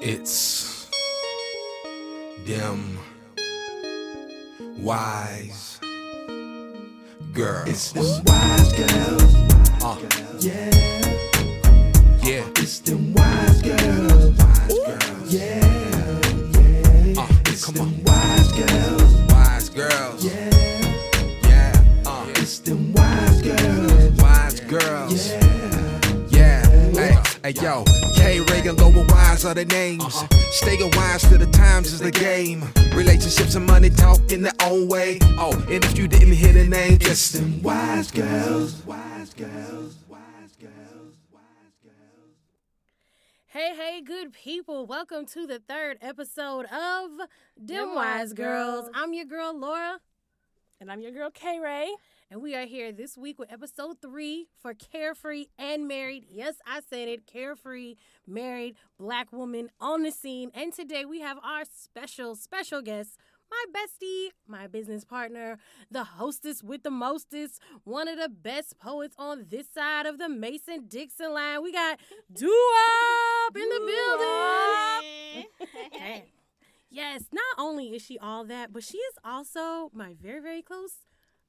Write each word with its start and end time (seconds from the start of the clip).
It's 0.00 0.86
them 2.46 2.98
wise 4.78 5.80
girls. 7.32 7.68
It's 7.68 7.92
them 7.92 8.04
wise 8.26 8.72
girls. 8.72 9.34
Uh, 9.82 9.96
Yeah, 10.40 10.70
yeah. 12.22 12.44
it's 12.56 12.78
them 12.80 13.12
wise 13.14 13.62
girls. 13.62 14.38
Yeah, 14.70 14.98
yeah. 15.28 17.20
Uh, 17.20 17.26
It's 17.46 17.64
come 17.64 17.74
them 17.74 17.86
on. 17.86 18.04
wise 18.04 18.52
girls. 18.52 19.14
Wise 19.32 19.68
girls. 19.70 20.24
Yeah, 20.24 20.50
Yeah. 21.48 21.84
Uh, 22.06 22.26
it's 22.36 22.58
them 22.60 22.92
wise 22.92 23.42
girls. 23.42 24.20
wise 24.22 24.60
girls. 24.60 25.28
Yeah, 25.32 26.22
Yeah, 26.28 26.66
hey, 26.94 27.16
hey, 27.42 27.50
yo, 27.62 27.84
K 28.66 28.72
Reagan, 28.72 28.94
Lower 28.94 29.06
Wise 29.06 29.44
are 29.44 29.54
the 29.54 29.64
names. 29.64 30.02
Uh-huh. 30.02 30.26
Staying 30.50 30.90
wise 30.96 31.22
to 31.28 31.38
the 31.38 31.46
times 31.46 31.92
is 31.92 32.00
the 32.00 32.10
game. 32.10 32.64
Relationships 32.94 33.54
and 33.54 33.64
money 33.64 33.90
talk 33.90 34.18
in 34.32 34.42
their 34.42 34.52
own 34.64 34.88
way. 34.88 35.20
Oh, 35.38 35.52
and 35.70 35.84
if 35.84 35.96
you 35.96 36.08
didn't 36.08 36.32
hear 36.32 36.52
the 36.52 36.66
name, 36.66 36.98
just 36.98 37.34
them 37.34 37.62
wise 37.62 38.10
girls. 38.10 38.84
Wise 38.84 39.34
girls. 39.34 39.94
Wise 40.08 40.56
girls. 40.58 41.14
Wise 41.30 41.76
girls. 41.80 42.34
Hey, 43.46 43.72
hey, 43.76 44.00
good 44.04 44.32
people. 44.32 44.84
Welcome 44.84 45.26
to 45.26 45.46
the 45.46 45.60
third 45.60 45.98
episode 46.00 46.66
of 46.66 47.10
Them 47.56 47.94
Wise 47.94 48.32
Girls. 48.32 48.90
I'm 48.92 49.14
your 49.14 49.26
girl, 49.26 49.56
Laura, 49.56 50.00
And 50.80 50.90
I'm 50.90 51.00
your 51.00 51.12
girl, 51.12 51.30
K 51.30 51.60
Ray. 51.60 51.94
And 52.30 52.42
we 52.42 52.54
are 52.56 52.66
here 52.66 52.90
this 52.90 53.16
week 53.16 53.38
with 53.38 53.52
episode 53.52 54.00
three 54.02 54.48
for 54.60 54.74
Carefree 54.74 55.46
and 55.58 55.86
Married. 55.86 56.24
Yes, 56.28 56.56
I 56.66 56.80
said 56.88 57.08
it 57.08 57.26
carefree, 57.26 57.94
married, 58.26 58.74
black 58.98 59.32
woman 59.32 59.70
on 59.80 60.02
the 60.02 60.10
scene. 60.10 60.50
And 60.54 60.72
today 60.72 61.04
we 61.04 61.20
have 61.20 61.38
our 61.44 61.62
special, 61.64 62.34
special 62.34 62.82
guest. 62.82 63.16
My 63.48 63.64
bestie, 63.72 64.30
my 64.48 64.66
business 64.66 65.04
partner, 65.04 65.58
the 65.88 66.02
hostess 66.02 66.64
with 66.64 66.82
the 66.82 66.90
mostest, 66.90 67.60
one 67.84 68.08
of 68.08 68.18
the 68.18 68.28
best 68.28 68.76
poets 68.80 69.14
on 69.18 69.46
this 69.48 69.68
side 69.72 70.04
of 70.06 70.18
the 70.18 70.28
Mason 70.28 70.86
Dixon 70.88 71.32
line. 71.32 71.62
We 71.62 71.72
got 71.72 72.00
Doo 72.32 72.72
Up 73.46 73.56
in 73.56 73.68
the 73.68 73.78
building. 73.78 75.46
Hey. 75.92 76.24
Yes, 76.90 77.24
not 77.32 77.44
only 77.58 77.94
is 77.94 78.02
she 78.02 78.18
all 78.18 78.44
that, 78.44 78.72
but 78.72 78.82
she 78.82 78.96
is 78.98 79.14
also 79.24 79.90
my 79.92 80.14
very, 80.20 80.40
very 80.40 80.62
close 80.62 80.92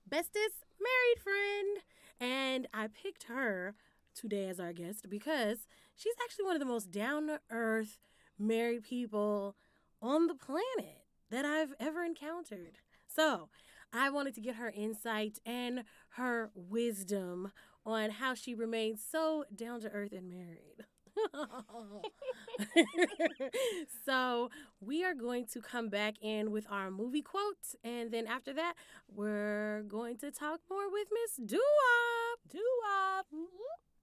bestest 0.10 0.66
married 0.80 1.20
friend. 1.24 1.78
And 2.20 2.68
I 2.74 2.88
picked 2.88 3.24
her 3.24 3.76
today 4.16 4.50
as 4.50 4.60
our 4.60 4.74
guest 4.74 5.08
because 5.10 5.68
she's 5.96 6.16
actually 6.24 6.46
one 6.46 6.56
of 6.56 6.60
the 6.60 6.66
most 6.66 6.92
down 6.92 7.28
to 7.28 7.40
earth 7.52 8.00
married 8.40 8.84
people 8.84 9.56
on 10.02 10.28
the 10.28 10.36
planet 10.36 11.06
that 11.30 11.46
I've 11.46 11.74
ever 11.80 12.04
encountered. 12.04 12.80
So 13.08 13.50
I 13.94 14.10
wanted 14.10 14.36
to 14.36 14.42
get 14.42 14.56
her 14.56 14.72
insight 14.76 15.40
and 15.46 15.84
her 16.10 16.52
wisdom 16.54 17.52
on 17.86 18.10
how 18.12 18.34
she 18.34 18.54
remains 18.54 19.02
so 19.10 19.46
down 19.56 19.80
to 19.82 19.90
earth 19.90 20.12
and 20.12 20.30
married. 20.30 20.86
so 24.06 24.50
we 24.80 25.04
are 25.04 25.14
going 25.14 25.46
to 25.54 25.62
come 25.62 25.90
back 25.90 26.16
in 26.22 26.52
with 26.52 26.66
our 26.70 26.92
movie 26.92 27.22
quotes, 27.22 27.76
and 27.84 28.12
then 28.12 28.28
after 28.28 28.54
that, 28.54 28.74
we're 29.14 29.84
going 29.88 30.18
to 30.18 30.32
talk 30.32 30.60
more 30.70 30.92
with 30.92 31.08
Miss 31.12 31.50
Doo-Wop. 31.50 32.40
Doo-Wop. 32.52 33.26
Mm-hmm. 33.34 33.97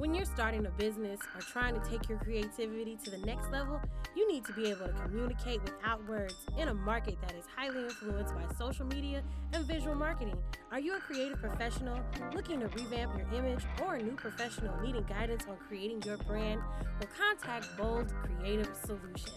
When 0.00 0.14
you're 0.14 0.24
starting 0.24 0.64
a 0.64 0.70
business 0.70 1.20
or 1.34 1.42
trying 1.42 1.78
to 1.78 1.80
take 1.86 2.08
your 2.08 2.16
creativity 2.16 2.96
to 3.04 3.10
the 3.10 3.18
next 3.18 3.50
level, 3.52 3.78
you 4.16 4.26
need 4.32 4.46
to 4.46 4.52
be 4.54 4.70
able 4.70 4.86
to 4.86 4.94
communicate 4.94 5.62
without 5.62 6.08
words 6.08 6.36
in 6.56 6.68
a 6.68 6.74
market 6.74 7.20
that 7.20 7.34
is 7.34 7.44
highly 7.54 7.84
influenced 7.84 8.34
by 8.34 8.44
social 8.56 8.86
media 8.86 9.22
and 9.52 9.62
visual 9.66 9.94
marketing. 9.94 10.38
Are 10.72 10.80
you 10.80 10.96
a 10.96 11.00
creative 11.00 11.38
professional 11.38 12.00
looking 12.34 12.60
to 12.60 12.68
revamp 12.68 13.12
your 13.18 13.28
image 13.34 13.62
or 13.82 13.96
a 13.96 14.02
new 14.02 14.12
professional 14.12 14.74
needing 14.80 15.04
guidance 15.04 15.44
on 15.46 15.58
creating 15.68 16.00
your 16.04 16.16
brand? 16.16 16.62
Well, 16.98 17.10
contact 17.18 17.66
Bold 17.76 18.10
Creative 18.22 18.74
Solutions. 18.82 19.34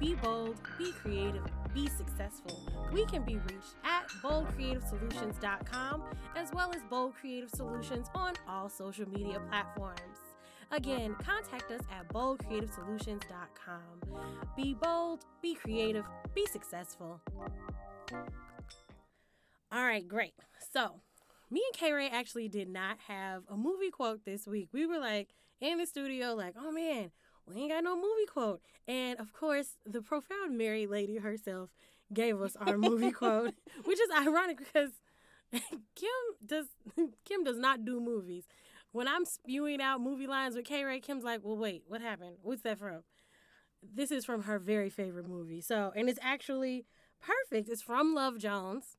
Be 0.00 0.14
bold, 0.14 0.56
be 0.78 0.92
creative, 0.92 1.44
be 1.74 1.88
successful. 1.88 2.56
We 2.92 3.04
can 3.06 3.22
be 3.22 3.36
reached 3.36 3.74
at 3.84 4.06
boldcreativesolutions.com 4.22 6.02
as 6.36 6.52
well 6.52 6.70
as 6.74 6.82
Bold 6.88 7.14
Creative 7.14 7.50
Solutions 7.50 8.06
on 8.14 8.34
all 8.48 8.68
social 8.68 9.08
media 9.08 9.40
platforms. 9.48 9.98
Again, 10.70 11.14
contact 11.14 11.70
us 11.72 11.80
at 11.90 12.06
boldcreativesolutions.com. 12.12 13.80
Be 14.56 14.74
bold, 14.74 15.24
be 15.42 15.54
creative, 15.54 16.04
be 16.34 16.46
successful. 16.46 17.20
All 19.72 19.84
right, 19.84 20.06
great. 20.06 20.34
So, 20.72 21.00
me 21.50 21.62
and 21.66 21.74
K 21.74 21.92
Ray 21.92 22.08
actually 22.08 22.48
did 22.48 22.68
not 22.68 22.98
have 23.08 23.42
a 23.50 23.56
movie 23.56 23.90
quote 23.90 24.24
this 24.24 24.46
week. 24.46 24.68
We 24.72 24.86
were 24.86 24.98
like 24.98 25.30
in 25.60 25.78
the 25.78 25.86
studio, 25.86 26.34
like, 26.34 26.54
oh 26.58 26.70
man, 26.70 27.10
we 27.54 27.62
ain't 27.62 27.70
got 27.70 27.84
no 27.84 27.96
movie 27.96 28.26
quote. 28.32 28.60
And 28.86 29.18
of 29.18 29.32
course, 29.32 29.76
the 29.86 30.02
profound 30.02 30.56
married 30.56 30.88
lady 30.90 31.18
herself 31.18 31.70
gave 32.12 32.40
us 32.40 32.56
our 32.56 32.78
movie 32.78 33.10
quote, 33.22 33.54
which 33.84 33.98
is 34.00 34.08
ironic 34.16 34.58
because 34.58 34.90
Kim 35.52 36.08
does 36.44 36.66
Kim 37.24 37.44
does 37.44 37.58
not 37.58 37.84
do 37.84 38.00
movies. 38.00 38.44
When 38.92 39.06
I'm 39.06 39.24
spewing 39.24 39.80
out 39.80 40.00
movie 40.00 40.26
lines 40.26 40.54
with 40.56 40.64
K 40.64 40.84
Ray, 40.84 41.00
Kim's 41.00 41.24
like, 41.24 41.40
well, 41.42 41.56
wait, 41.56 41.84
what 41.86 42.00
happened? 42.00 42.36
What's 42.42 42.62
that 42.62 42.78
from? 42.78 43.02
This 43.82 44.10
is 44.10 44.24
from 44.24 44.42
her 44.42 44.58
very 44.58 44.90
favorite 44.90 45.28
movie. 45.28 45.60
So, 45.60 45.92
and 45.94 46.08
it's 46.08 46.18
actually 46.22 46.86
perfect. 47.20 47.68
It's 47.68 47.82
from 47.82 48.14
Love 48.14 48.38
Jones. 48.38 48.96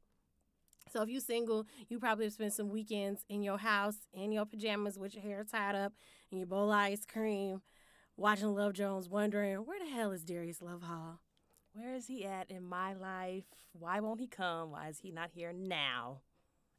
So 0.91 1.01
if 1.03 1.09
you're 1.09 1.21
single, 1.21 1.67
you 1.87 1.99
probably 1.99 2.25
have 2.25 2.33
spent 2.33 2.53
some 2.53 2.69
weekends 2.69 3.23
in 3.29 3.43
your 3.43 3.57
house 3.57 4.07
in 4.13 4.31
your 4.31 4.45
pajamas 4.45 4.97
with 4.97 5.13
your 5.13 5.23
hair 5.23 5.43
tied 5.49 5.75
up 5.75 5.93
and 6.31 6.39
your 6.39 6.47
bowl 6.47 6.71
of 6.71 6.77
ice 6.77 7.05
cream, 7.05 7.61
watching 8.19 8.53
Love 8.53 8.73
Jones, 8.73 9.07
wondering 9.07 9.57
where 9.59 9.79
the 9.79 9.89
hell 9.89 10.11
is 10.11 10.23
Darius 10.23 10.59
Lovehall? 10.59 11.19
Where 11.73 11.95
is 11.95 12.07
he 12.07 12.25
at 12.25 12.51
in 12.51 12.65
my 12.65 12.93
life? 12.93 13.45
Why 13.71 14.01
won't 14.01 14.19
he 14.19 14.27
come? 14.27 14.71
Why 14.71 14.89
is 14.89 14.99
he 14.99 15.11
not 15.11 15.29
here 15.33 15.53
now? 15.53 16.19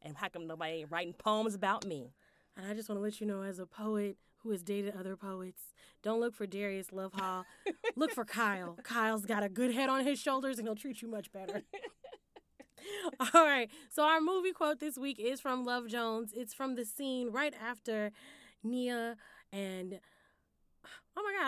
And 0.03 0.17
how 0.17 0.29
come 0.29 0.47
nobody 0.47 0.81
ain't 0.81 0.91
writing 0.91 1.15
poems 1.15 1.55
about 1.55 1.87
me? 1.87 2.13
And 2.57 2.67
I 2.67 2.75
just 2.75 2.89
want 2.89 2.99
to 2.99 3.03
let 3.03 3.21
you 3.21 3.27
know, 3.27 3.43
as 3.43 3.59
a 3.59 3.65
poet 3.65 4.19
who 4.43 4.51
has 4.51 4.63
dated 4.63 4.95
other 4.95 5.17
poets, 5.17 5.63
don't 6.03 6.21
look 6.21 6.35
for 6.35 6.47
Darius 6.47 6.89
Lovehall. 6.89 7.45
look 7.97 8.13
for 8.13 8.25
Kyle. 8.27 8.77
Kyle's 8.83 9.25
got 9.25 9.43
a 9.43 9.49
good 9.49 9.73
head 9.73 9.89
on 9.89 10.05
his 10.05 10.19
shoulders 10.19 10.59
and 10.59 10.69
he'll 10.69 10.75
treat 10.75 11.01
you 11.01 11.09
much 11.09 11.33
better. 11.33 11.63
All 13.35 13.45
right. 13.47 13.71
So 13.89 14.03
our 14.03 14.21
movie 14.21 14.53
quote 14.53 14.79
this 14.79 14.99
week 14.99 15.19
is 15.19 15.41
from 15.41 15.65
Love 15.65 15.89
Jones. 15.89 16.35
It's 16.37 16.53
from 16.53 16.75
the 16.75 16.85
scene 16.85 17.31
right 17.31 17.55
after 17.63 18.13
Nia 18.63 19.17
and 19.53 19.95
my 19.95 19.97
god, 19.97 20.01
I 20.01 20.20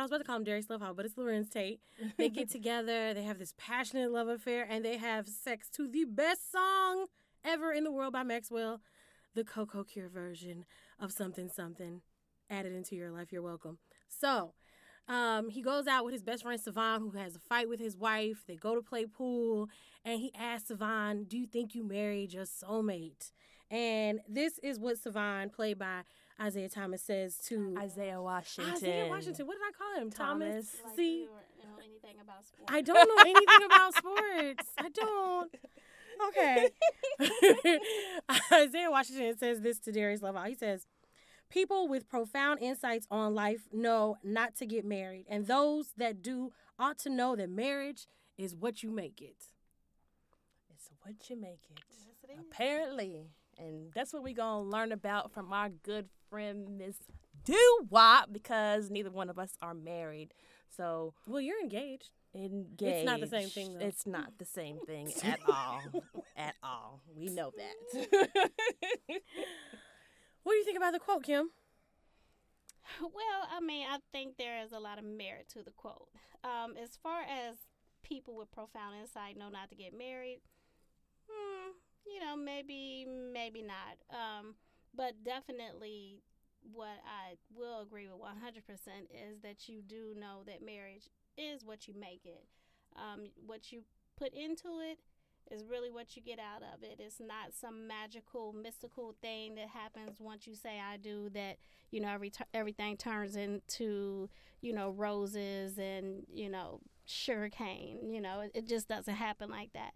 was 0.03 0.11
about 0.11 0.19
to 0.19 0.25
call 0.25 0.37
him 0.37 0.45
Darius 0.45 0.67
Lovehall, 0.67 0.97
but 0.97 1.05
it's 1.05 1.15
Larenz 1.15 1.51
Tate. 1.51 1.81
They 2.17 2.29
get 2.29 2.51
together, 2.51 3.15
they 3.15 3.23
have 3.23 3.39
this 3.39 3.55
passionate 3.57 4.11
love 4.11 4.29
affair, 4.29 4.67
and 4.69 4.85
they 4.85 4.97
have 4.99 5.29
sex 5.29 5.69
to 5.71 5.89
the 5.89 6.05
best 6.05 6.51
song 6.53 7.07
ever 7.45 7.73
in 7.73 7.85
the 7.85 7.93
world 7.93 8.13
by 8.13 8.23
Maxwell, 8.23 8.81
the 9.35 9.45
Coco 9.45 9.85
Cure 9.85 10.09
version 10.09 10.65
of 11.01 11.13
something 11.13 11.49
something. 11.49 12.03
Added 12.51 12.75
into 12.75 12.95
your 12.97 13.11
life, 13.11 13.33
you're 13.33 13.43
welcome. 13.43 13.79
So 14.09 14.53
um, 15.09 15.49
he 15.49 15.63
goes 15.63 15.87
out 15.87 16.05
with 16.05 16.13
his 16.13 16.23
best 16.23 16.43
friend 16.43 16.61
Savon, 16.61 17.01
who 17.01 17.11
has 17.13 17.37
a 17.37 17.41
fight 17.41 17.69
with 17.69 17.81
his 17.81 17.97
wife. 17.97 18.45
They 18.47 18.57
go 18.57 18.75
to 18.75 18.83
play 18.83 19.07
pool, 19.07 19.69
and 20.05 20.21
he 20.21 20.33
asks 20.35 20.69
Savon, 20.69 21.25
"Do 21.25 21.39
you 21.39 21.47
think 21.47 21.75
you 21.75 21.83
married 21.85 22.33
your 22.33 22.45
soulmate?" 22.45 23.33
And 23.71 24.21
this 24.29 24.59
is 24.63 24.79
what 24.79 24.99
Savon, 24.99 25.51
played 25.51 25.79
by 25.79 26.03
Isaiah 26.41 26.69
Thomas, 26.69 27.03
says 27.03 27.37
to 27.47 27.77
Isaiah 27.79 28.21
Washington. 28.21 28.75
Isaiah 28.75 29.09
Washington. 29.09 29.47
What 29.47 29.55
did 29.55 29.63
I 29.63 29.73
call 29.77 30.03
him? 30.03 30.11
Thomas. 30.11 30.49
Thomas. 30.49 30.77
Like 30.85 30.97
See, 30.97 31.29
don't 31.61 31.71
know 31.71 31.83
anything 31.85 32.21
about 32.21 32.45
sports. 32.45 32.69
I 32.69 32.81
don't 32.81 33.09
know 33.09 33.23
anything 33.23 33.67
about 33.67 33.95
sports. 33.95 34.69
I 34.79 34.89
don't. 34.89 35.55
Okay. 36.29 36.69
Isaiah 38.53 38.91
Washington 38.91 39.37
says 39.37 39.61
this 39.61 39.81
to 39.81 39.91
Darius 39.91 40.23
Love. 40.23 40.37
He 40.47 40.55
says, 40.55 40.87
People 41.51 41.89
with 41.89 42.09
profound 42.09 42.61
insights 42.61 43.07
on 43.11 43.35
life 43.35 43.63
know 43.73 44.17
not 44.23 44.55
to 44.57 44.67
get 44.67 44.85
married, 44.85 45.27
and 45.29 45.47
those 45.47 45.93
that 45.97 46.23
do 46.23 46.53
ought 46.79 46.99
to 47.01 47.11
know 47.11 47.35
that 47.35 47.51
marriage 47.51 48.07
is 48.39 48.55
what 48.55 48.83
you 48.83 48.91
make 48.91 49.21
it. 49.21 49.37
It's 50.73 50.91
what 51.03 51.29
you 51.29 51.37
make 51.37 51.61
it. 51.71 51.81
Yes, 51.91 52.17
it 52.23 52.33
is. 52.33 52.39
Apparently. 52.51 53.27
And 53.59 53.93
that's 53.95 54.13
what 54.15 54.23
we're 54.23 54.35
going 54.35 54.65
to 54.65 54.71
learn 54.71 54.93
about 54.93 55.31
from 55.33 55.53
our 55.53 55.69
good 55.69 56.09
friend, 56.37 56.79
Miss 56.79 56.97
Doo 57.45 57.87
Wop, 57.91 58.33
because 58.33 58.89
neither 58.91 59.11
one 59.11 59.29
of 59.29 59.39
us 59.39 59.51
are 59.61 59.75
married. 59.75 60.33
So, 60.75 61.13
Well, 61.27 61.43
you're 61.43 61.61
engaged. 61.61 62.09
engaged. 62.35 62.83
It's 62.83 63.05
not 63.05 63.21
the 63.21 63.27
same 63.27 63.49
thing, 63.51 63.75
though. 63.79 63.85
It's 63.85 64.07
not 64.07 64.39
the 64.39 64.47
same 64.47 64.79
thing 64.87 65.13
at 65.23 65.41
all. 65.47 65.83
at 66.35 66.55
all. 66.63 67.03
We 67.15 67.27
know 67.29 67.53
that. 67.57 68.09
What 70.45 70.55
do 70.55 70.57
you 70.57 70.65
think 70.65 70.77
about 70.77 70.93
the 70.93 70.99
quote, 70.99 71.23
Kim? 71.23 71.51
Well, 73.01 73.47
I 73.57 73.61
mean, 73.61 73.87
I 73.89 73.99
think 74.11 74.37
there 74.39 74.61
is 74.65 74.73
a 74.73 74.79
lot 74.81 74.99
of 74.99 75.05
merit 75.05 75.49
to 75.51 75.63
the 75.63 75.71
quote. 75.71 76.09
Um, 76.43 76.75
as 76.83 76.97
far 77.01 77.21
as 77.23 77.55
people 78.03 78.35
with 78.37 78.51
profound 78.51 78.97
insight 79.01 79.39
know 79.39 79.51
not 79.51 79.69
to 79.71 79.77
get 79.77 79.97
married, 79.97 80.41
hmm, 81.31 81.71
you 82.13 82.19
know, 82.19 82.35
maybe, 82.35 83.07
maybe 83.33 83.63
not. 83.63 83.99
Um, 84.11 84.57
but 84.95 85.25
definitely, 85.25 86.23
what 86.73 87.01
I 87.05 87.37
will 87.55 87.81
agree 87.81 88.09
with 88.09 88.21
100% 88.21 88.59
is 89.11 89.41
that 89.43 89.69
you 89.69 89.83
do 89.83 90.15
know 90.19 90.43
that 90.47 90.65
marriage 90.65 91.09
is 91.37 91.65
what 91.65 91.89
you 91.89 91.95
make 91.99 92.25
it. 92.25 92.45
Um, 92.97 93.31
what 93.47 93.73
you 93.73 93.83
put 94.17 94.33
into 94.35 94.81
it 94.81 94.99
is 95.51 95.65
really 95.65 95.91
what 95.91 96.15
you 96.17 96.23
get 96.23 96.39
out 96.39 96.63
of 96.63 96.83
it. 96.83 96.97
It's 96.99 97.21
not 97.21 97.53
some 97.59 97.87
magical, 97.87 98.53
mystical 98.53 99.15
thing 99.21 99.55
that 99.57 99.69
happens 99.69 100.21
once 100.21 100.47
you 100.47 100.55
say 100.55 100.79
"I 100.81 100.97
do." 100.97 101.29
That 101.31 101.57
you 101.91 102.01
know, 102.01 102.09
every 102.09 102.31
t- 102.31 102.45
everything 102.55 102.97
turns 102.97 103.35
into 103.37 104.29
you 104.61 104.73
know 104.73 104.91
roses 104.91 105.79
and 105.79 106.25
you 106.33 106.49
know 106.49 106.81
sugar 107.05 107.49
cane. 107.49 108.11
You 108.11 108.21
know, 108.21 108.41
it, 108.41 108.53
it 108.55 108.69
just 108.69 108.89
doesn't 108.89 109.15
happen 109.15 109.51
like 109.51 109.73
that. 109.73 109.93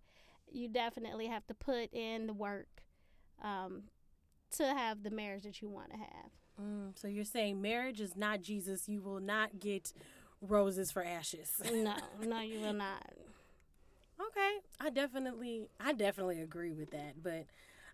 You 0.51 0.69
definitely 0.69 1.27
have 1.27 1.47
to 1.47 1.55
put 1.55 1.93
in 1.93 2.27
the 2.27 2.33
work 2.35 2.83
um, 3.43 3.85
to 4.53 4.65
have 4.67 5.03
the 5.03 5.11
marriage 5.11 5.43
that 5.45 5.61
you 5.61 5.69
want 5.69 5.91
to 5.91 5.97
have. 5.99 6.31
Mm, 6.63 6.99
so 6.99 7.09
you're 7.09 7.25
saying 7.25 7.61
marriage 7.61 8.01
is 8.01 8.17
not 8.17 8.41
Jesus. 8.43 8.89
You 8.89 9.03
will 9.03 9.21
not 9.21 9.59
get 9.61 9.93
roses 10.41 10.91
for 10.91 11.05
ashes. 11.05 11.51
No, 11.73 11.95
no, 12.25 12.41
you 12.41 12.61
will 12.61 12.73
not. 12.73 13.03
Okay, 14.19 14.57
I 14.81 14.89
definitely, 14.91 15.69
I 15.79 15.93
definitely 15.93 16.41
agree 16.41 16.73
with 16.73 16.91
that. 16.93 17.23
But 17.23 17.45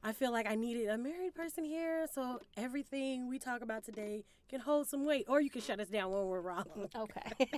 I 0.05 0.13
feel 0.13 0.31
like 0.31 0.47
I 0.49 0.55
needed 0.55 0.89
a 0.89 0.97
married 0.99 1.35
person 1.35 1.65
here, 1.65 2.07
so 2.13 2.41
everything 2.57 3.29
we 3.29 3.39
talk 3.41 3.61
about 3.63 3.85
today 3.85 4.25
can 4.49 4.61
hold 4.61 4.87
some 4.89 5.05
weight, 5.05 5.25
or 5.29 5.41
you 5.41 5.51
can 5.51 5.61
shut 5.63 5.81
us 5.81 5.89
down 5.89 6.13
when 6.13 6.27
we're 6.27 6.41
wrong, 6.41 6.65
Okay. 6.95 7.33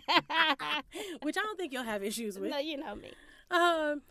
which 1.23 1.37
I 1.37 1.43
don't 1.43 1.58
think 1.58 1.73
you'll 1.73 1.82
have 1.82 2.02
issues 2.02 2.38
with. 2.38 2.50
no, 2.50 2.58
you 2.58 2.76
know 2.79 2.94
me. 2.94 3.12
Um, 3.50 4.02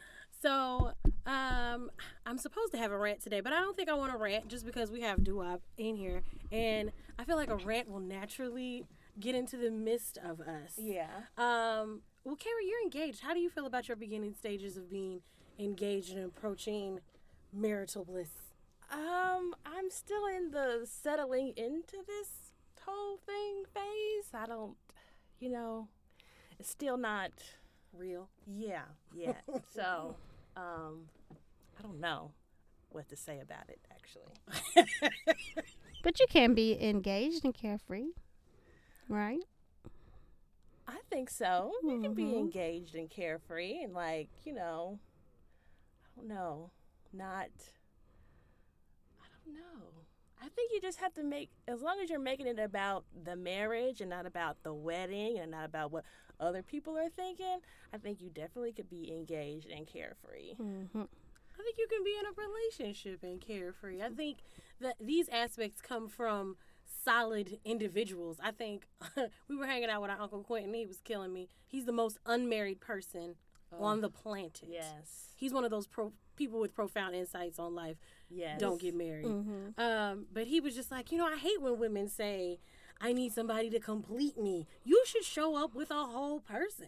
so 0.44 0.92
um, 1.25 1.90
I'm 2.25 2.38
supposed 2.38 2.74
to 2.74 2.78
have 2.78 2.92
a 2.92 2.98
rant 2.98 3.22
today, 3.22 3.40
but 3.40 3.54
I 3.54 3.62
don't 3.62 3.78
think 3.78 3.90
I 3.90 3.94
want 3.94 4.12
to 4.12 4.18
rant 4.18 4.50
just 4.50 4.66
because 4.66 4.92
we 4.92 5.00
have 5.01 5.24
Doo-Wop 5.24 5.62
in 5.78 5.95
here, 5.95 6.22
and 6.51 6.92
I 7.18 7.24
feel 7.24 7.38
like 7.38 7.50
a 7.50 7.56
rant 7.56 7.90
will 7.90 8.01
naturally 8.01 8.84
get 9.19 9.36
into 9.36 9.56
the 9.56 9.72
midst 9.72 10.18
of 10.18 10.42
us. 10.42 10.74
Yeah. 10.78 11.07
Um, 11.38 12.01
well, 12.25 12.36
K 12.36 12.50
Ray, 12.60 12.68
you're 12.68 12.81
engaged. 12.84 13.22
How 13.22 13.34
do 13.34 13.40
you 13.40 13.50
feel 13.50 13.66
about 13.66 13.88
your 13.88 13.95
beginning 13.95 14.34
stages 14.34 14.75
of 14.75 14.90
being 14.92 15.22
engaged 15.57 16.13
and 16.13 16.25
approaching 16.25 17.00
marital 17.54 18.04
bliss? 18.04 18.30
Um, 18.92 19.56
I'm 19.66 19.90
still 19.90 20.25
in 20.25 20.51
the 20.51 20.86
settling 20.86 21.54
into 21.56 21.98
this 22.06 22.51
whole 22.86 23.18
thing 23.25 23.63
phase. 23.74 24.30
I 24.34 24.45
don't, 24.45 24.75
you 25.40 25.50
know, 25.50 25.88
it's 26.60 26.69
still 26.69 26.98
not 26.98 27.31
Real. 27.94 28.28
yeah 28.48 28.81
yeah. 29.16 29.34
so, 29.74 30.16
um, 30.56 31.10
I 31.78 31.82
don't 31.82 32.00
know 32.00 32.32
what 32.92 33.10
to 33.10 33.16
say 33.16 33.40
about 33.40 33.70
it 33.70 33.80
actually. 33.92 34.34
But 36.04 36.20
you 36.20 36.28
can 36.28 36.54
be 36.54 36.78
engaged 36.82 37.44
and 37.46 37.54
carefree, 37.54 38.12
right? 39.08 39.44
I 40.88 41.00
think 41.10 41.30
so. 41.30 41.74
You 41.88 41.98
can 42.00 42.14
be 42.14 42.36
Mhm. 42.36 42.38
engaged 42.38 42.96
and 42.96 43.10
carefree 43.10 43.84
and 43.84 43.94
like, 43.94 44.30
you 44.46 44.54
know, 44.54 45.00
I 46.06 46.08
don't 46.20 46.28
know, 46.28 46.72
not 47.14 47.50
I 49.20 49.26
don't 49.46 49.56
know. 49.56 49.93
I 50.44 50.50
think 50.50 50.72
you 50.74 50.81
just 50.81 51.00
have 51.00 51.13
to 51.13 51.24
make 51.24 51.50
as 51.68 51.81
long 51.81 52.00
as 52.04 52.10
you're 52.10 52.19
making 52.19 52.48
it 52.48 52.60
about 52.60 53.06
the 53.24 53.36
marriage 53.36 54.01
and 54.01 54.10
not 54.10 54.25
about 54.25 54.57
the 54.63 54.74
wedding 54.74 55.40
and 55.40 55.51
not 55.51 55.66
about 55.66 55.92
what 55.92 56.04
other 56.40 56.62
people 56.62 56.98
are 56.98 57.10
thinking, 57.10 57.60
I 57.94 57.98
think 57.98 58.22
you 58.22 58.30
definitely 58.30 58.74
could 58.74 58.90
be 58.90 59.12
engaged 59.12 59.69
and 59.69 59.88
carefree. 59.88 60.56
Mm-hmm. 60.62 61.01
I 61.01 61.63
think 61.63 61.78
you 61.78 61.88
can 61.88 62.04
be 62.04 62.16
in 62.19 62.25
a 62.25 62.48
relationship 62.48 63.24
and 63.24 63.40
carefree. 63.40 64.01
I 64.01 64.10
think 64.10 64.40
that 64.81 64.95
these 65.00 65.30
aspects 65.30 65.81
come 65.81 66.10
from 66.10 66.57
solid 67.06 67.60
individuals. 67.63 68.40
I 68.44 68.51
think 68.51 68.88
we 69.48 69.56
were 69.56 69.68
hanging 69.68 69.90
out 69.90 70.01
with 70.01 70.12
our 70.12 70.19
Uncle 70.19 70.44
Quentin. 70.44 70.74
He 70.74 70.86
was 70.86 71.00
killing 71.00 71.31
me. 71.31 71.48
He's 71.68 71.86
the 71.86 71.92
most 71.94 72.18
unmarried 72.25 72.81
person 72.81 73.36
on 73.80 74.01
the 74.01 74.10
planet. 74.10 74.62
Yes. 74.68 75.34
He's 75.36 75.54
one 75.54 75.63
of 75.63 75.72
those 75.72 75.88
pro- 75.88 76.13
people 76.35 76.59
with 76.59 76.74
profound 76.75 77.15
insights 77.15 77.59
on 77.59 77.75
life. 77.75 77.97
Yes. 78.30 78.59
Don't 78.59 78.81
get 78.81 78.95
married. 78.95 79.25
Mm-hmm. 79.25 79.80
Um, 79.80 80.25
but 80.33 80.47
he 80.47 80.59
was 80.59 80.75
just 80.75 80.91
like, 80.91 81.12
you 81.12 81.18
know, 81.18 81.27
I 81.27 81.38
hate 81.38 81.62
when 81.62 81.77
women 81.80 82.07
say, 82.09 82.59
I 83.01 83.13
need 83.13 83.33
somebody 83.33 83.69
to 83.71 83.80
complete 83.80 84.38
me. 84.38 84.68
You 84.83 85.03
should 85.06 85.24
show 85.24 85.56
up 85.62 85.75
with 85.75 85.91
a 85.91 86.03
whole 86.06 86.39
person. 86.39 86.88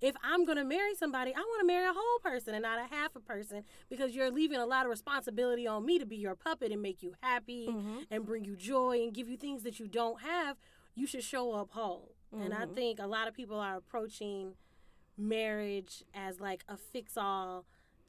If 0.00 0.14
I'm 0.22 0.44
going 0.44 0.58
to 0.58 0.64
marry 0.64 0.94
somebody, 0.94 1.34
I 1.34 1.40
want 1.40 1.60
to 1.60 1.66
marry 1.66 1.86
a 1.88 1.92
whole 1.92 2.18
person 2.22 2.54
and 2.54 2.62
not 2.62 2.78
a 2.78 2.94
half 2.94 3.16
a 3.16 3.20
person 3.20 3.64
because 3.90 4.14
you're 4.14 4.30
leaving 4.30 4.58
a 4.58 4.66
lot 4.66 4.84
of 4.84 4.90
responsibility 4.90 5.66
on 5.66 5.84
me 5.84 5.98
to 5.98 6.06
be 6.06 6.16
your 6.16 6.36
puppet 6.36 6.70
and 6.70 6.80
make 6.80 7.02
you 7.02 7.14
happy 7.20 7.66
and 8.10 8.24
bring 8.24 8.44
you 8.44 8.54
joy 8.54 9.02
and 9.02 9.12
give 9.12 9.28
you 9.28 9.36
things 9.36 9.64
that 9.64 9.80
you 9.80 9.88
don't 9.88 10.22
have. 10.22 10.56
You 10.94 11.06
should 11.06 11.24
show 11.24 11.52
up 11.52 11.70
whole. 11.72 12.14
And 12.32 12.54
I 12.54 12.66
think 12.66 13.00
a 13.00 13.06
lot 13.06 13.26
of 13.26 13.34
people 13.34 13.58
are 13.58 13.76
approaching 13.76 14.52
marriage 15.16 16.04
as 16.14 16.40
like 16.40 16.62
a 16.68 16.76
fix 16.76 17.16
all 17.16 17.64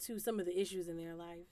to 0.06 0.19
some 0.19 0.40
of 0.40 0.46
the 0.46 0.60
issues 0.60 0.88
in 0.88 0.98
their 0.98 1.16
lives. 1.16 1.48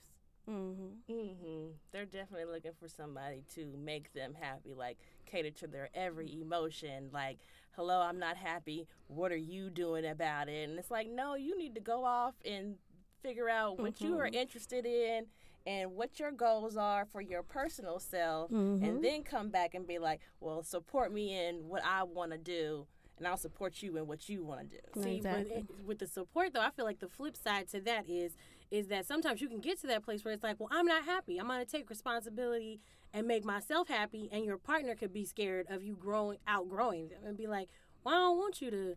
Mm-hmm. 0.48 1.12
hmm 1.12 1.66
They're 1.92 2.06
definitely 2.06 2.46
looking 2.52 2.72
for 2.80 2.88
somebody 2.88 3.44
to 3.54 3.66
make 3.76 4.12
them 4.14 4.34
happy, 4.38 4.72
like 4.74 4.96
cater 5.26 5.50
to 5.50 5.66
their 5.66 5.90
every 5.94 6.40
emotion. 6.40 7.10
Like, 7.12 7.38
hello, 7.72 8.00
I'm 8.00 8.18
not 8.18 8.36
happy. 8.36 8.86
What 9.08 9.30
are 9.30 9.36
you 9.36 9.68
doing 9.68 10.06
about 10.06 10.48
it? 10.48 10.68
And 10.68 10.78
it's 10.78 10.90
like, 10.90 11.08
no, 11.10 11.34
you 11.34 11.56
need 11.58 11.74
to 11.74 11.80
go 11.82 12.04
off 12.04 12.34
and 12.46 12.76
figure 13.22 13.48
out 13.50 13.78
what 13.78 14.00
you 14.00 14.18
are 14.18 14.26
interested 14.26 14.86
in 14.86 15.26
and 15.66 15.94
what 15.96 16.18
your 16.18 16.30
goals 16.30 16.78
are 16.78 17.04
for 17.04 17.20
your 17.20 17.42
personal 17.42 17.98
self, 17.98 18.50
and 18.84 19.04
then 19.04 19.22
come 19.22 19.50
back 19.50 19.74
and 19.74 19.86
be 19.86 19.98
like, 19.98 20.20
well, 20.40 20.62
support 20.62 21.12
me 21.12 21.36
in 21.46 21.68
what 21.68 21.84
I 21.84 22.04
want 22.04 22.32
to 22.32 22.38
do. 22.38 22.86
And 23.18 23.26
I'll 23.26 23.36
support 23.36 23.82
you 23.82 23.96
in 23.96 24.06
what 24.06 24.28
you 24.28 24.44
want 24.44 24.70
to 24.70 24.76
do. 24.76 25.02
See, 25.02 25.16
Exactly. 25.16 25.64
with, 25.68 25.86
with 25.86 25.98
the 25.98 26.06
support 26.06 26.52
though, 26.52 26.60
I 26.60 26.70
feel 26.70 26.84
like 26.84 27.00
the 27.00 27.08
flip 27.08 27.36
side 27.36 27.68
to 27.70 27.80
that 27.82 28.08
is 28.08 28.32
is 28.70 28.88
that 28.88 29.06
sometimes 29.06 29.40
you 29.40 29.48
can 29.48 29.60
get 29.60 29.80
to 29.80 29.86
that 29.86 30.04
place 30.04 30.24
where 30.24 30.34
it's 30.34 30.42
like, 30.42 30.60
well, 30.60 30.68
I'm 30.70 30.84
not 30.84 31.04
happy. 31.04 31.38
I'm 31.38 31.48
gonna 31.48 31.64
take 31.64 31.88
responsibility 31.88 32.80
and 33.14 33.26
make 33.26 33.44
myself 33.44 33.88
happy, 33.88 34.28
and 34.30 34.44
your 34.44 34.58
partner 34.58 34.94
could 34.94 35.12
be 35.12 35.24
scared 35.24 35.66
of 35.70 35.82
you 35.82 35.96
growing 35.96 36.38
outgrowing 36.46 37.08
them 37.08 37.20
and 37.24 37.36
be 37.36 37.46
like, 37.46 37.68
well, 38.04 38.14
I 38.14 38.18
don't 38.18 38.38
want 38.38 38.60
you 38.60 38.70
to 38.70 38.94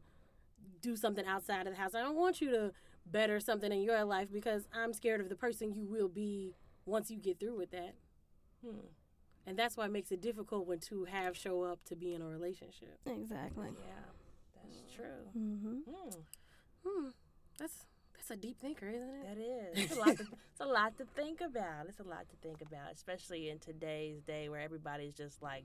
do 0.81 0.95
something 0.95 1.25
outside 1.25 1.67
of 1.67 1.73
the 1.73 1.79
house. 1.79 1.95
I 1.95 2.01
don't 2.01 2.17
want 2.17 2.41
you 2.41 2.51
to 2.51 2.71
better 3.05 3.39
something 3.39 3.71
in 3.71 3.81
your 3.81 4.03
life 4.03 4.27
because 4.31 4.67
I'm 4.73 4.93
scared 4.93 5.21
of 5.21 5.29
the 5.29 5.35
person 5.35 5.73
you 5.73 5.85
will 5.85 6.09
be 6.09 6.53
once 6.85 7.09
you 7.09 7.17
get 7.17 7.39
through 7.39 7.57
with 7.57 7.71
that. 7.71 7.95
Hmm. 8.63 8.87
And 9.45 9.57
that's 9.57 9.75
why 9.75 9.85
it 9.85 9.91
makes 9.91 10.11
it 10.11 10.21
difficult 10.21 10.67
when 10.67 10.79
two 10.79 11.05
halves 11.05 11.39
show 11.39 11.63
up 11.63 11.83
to 11.85 11.95
be 11.95 12.13
in 12.13 12.21
a 12.21 12.27
relationship. 12.27 12.99
Exactly. 13.05 13.69
Yeah, 13.87 13.93
that's 14.71 14.95
true. 14.95 15.27
Mm-hmm. 15.37 15.91
Hmm. 15.91 16.09
Hmm. 16.85 17.07
That's 17.59 17.85
that's 18.15 18.31
a 18.31 18.35
deep 18.35 18.59
thinker, 18.59 18.87
isn't 18.89 19.09
it? 19.09 19.23
That 19.27 19.37
is. 19.41 19.91
It's 19.91 19.97
a 19.97 19.99
lot. 19.99 20.17
To, 20.17 20.23
it's 20.51 20.61
a 20.61 20.65
lot 20.65 20.97
to 20.97 21.05
think 21.15 21.41
about. 21.41 21.87
It's 21.87 21.99
a 21.99 22.03
lot 22.03 22.25
to 22.29 22.35
think 22.41 22.61
about, 22.61 22.91
especially 22.93 23.49
in 23.49 23.59
today's 23.59 24.21
day 24.21 24.49
where 24.49 24.61
everybody's 24.61 25.13
just 25.15 25.41
like 25.41 25.63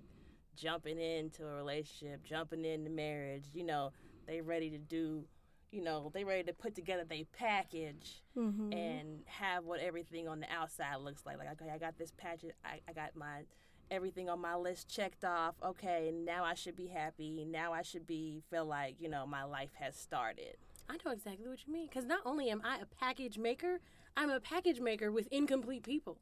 jumping 0.57 0.99
into 0.99 1.47
a 1.47 1.55
relationship, 1.55 2.25
jumping 2.25 2.65
into 2.65 2.91
marriage. 2.91 3.45
You 3.53 3.65
know, 3.65 3.93
they 4.27 4.41
ready 4.41 4.71
to 4.71 4.79
do. 4.79 5.25
You 5.73 5.83
know, 5.83 6.11
they 6.15 6.25
ready 6.25 6.45
to 6.45 6.53
put 6.55 6.75
together 6.75 7.05
their 7.05 7.25
package 7.39 8.23
Mm-hmm. 8.39 8.73
and 8.73 9.21
have 9.27 9.65
what 9.65 9.81
everything 9.81 10.29
on 10.29 10.41
the 10.41 10.47
outside 10.53 10.97
looks 11.01 11.25
like. 11.27 11.39
Like, 11.39 11.51
okay, 11.53 11.71
I 11.75 11.79
got 11.79 11.97
this 11.99 12.13
package. 12.19 12.51
I, 12.65 12.81
I 12.89 12.93
got 12.93 13.17
my 13.17 13.43
everything 13.91 14.29
on 14.29 14.41
my 14.41 14.55
list 14.55 14.89
checked 14.89 15.25
off. 15.25 15.55
Okay, 15.65 16.13
now 16.13 16.45
I 16.45 16.55
should 16.55 16.77
be 16.77 16.89
happy. 16.89 17.45
Now 17.45 17.73
I 17.73 17.83
should 17.83 18.07
be 18.07 18.43
feel 18.51 18.65
like 18.65 18.97
you 19.01 19.09
know 19.09 19.27
my 19.27 19.45
life 19.45 19.71
has 19.81 19.97
started. 19.97 20.57
I 20.89 20.97
know 21.05 21.11
exactly 21.11 21.49
what 21.49 21.67
you 21.67 21.73
mean. 21.73 21.89
Because 21.89 22.05
not 22.05 22.21
only 22.25 22.49
am 22.51 22.63
I 22.65 22.79
a 22.79 22.87
package 22.87 23.39
maker, 23.39 23.81
I'm 24.17 24.31
a 24.31 24.41
package 24.41 24.81
maker 24.81 25.11
with 25.11 25.27
incomplete 25.31 25.83
people. 25.83 26.19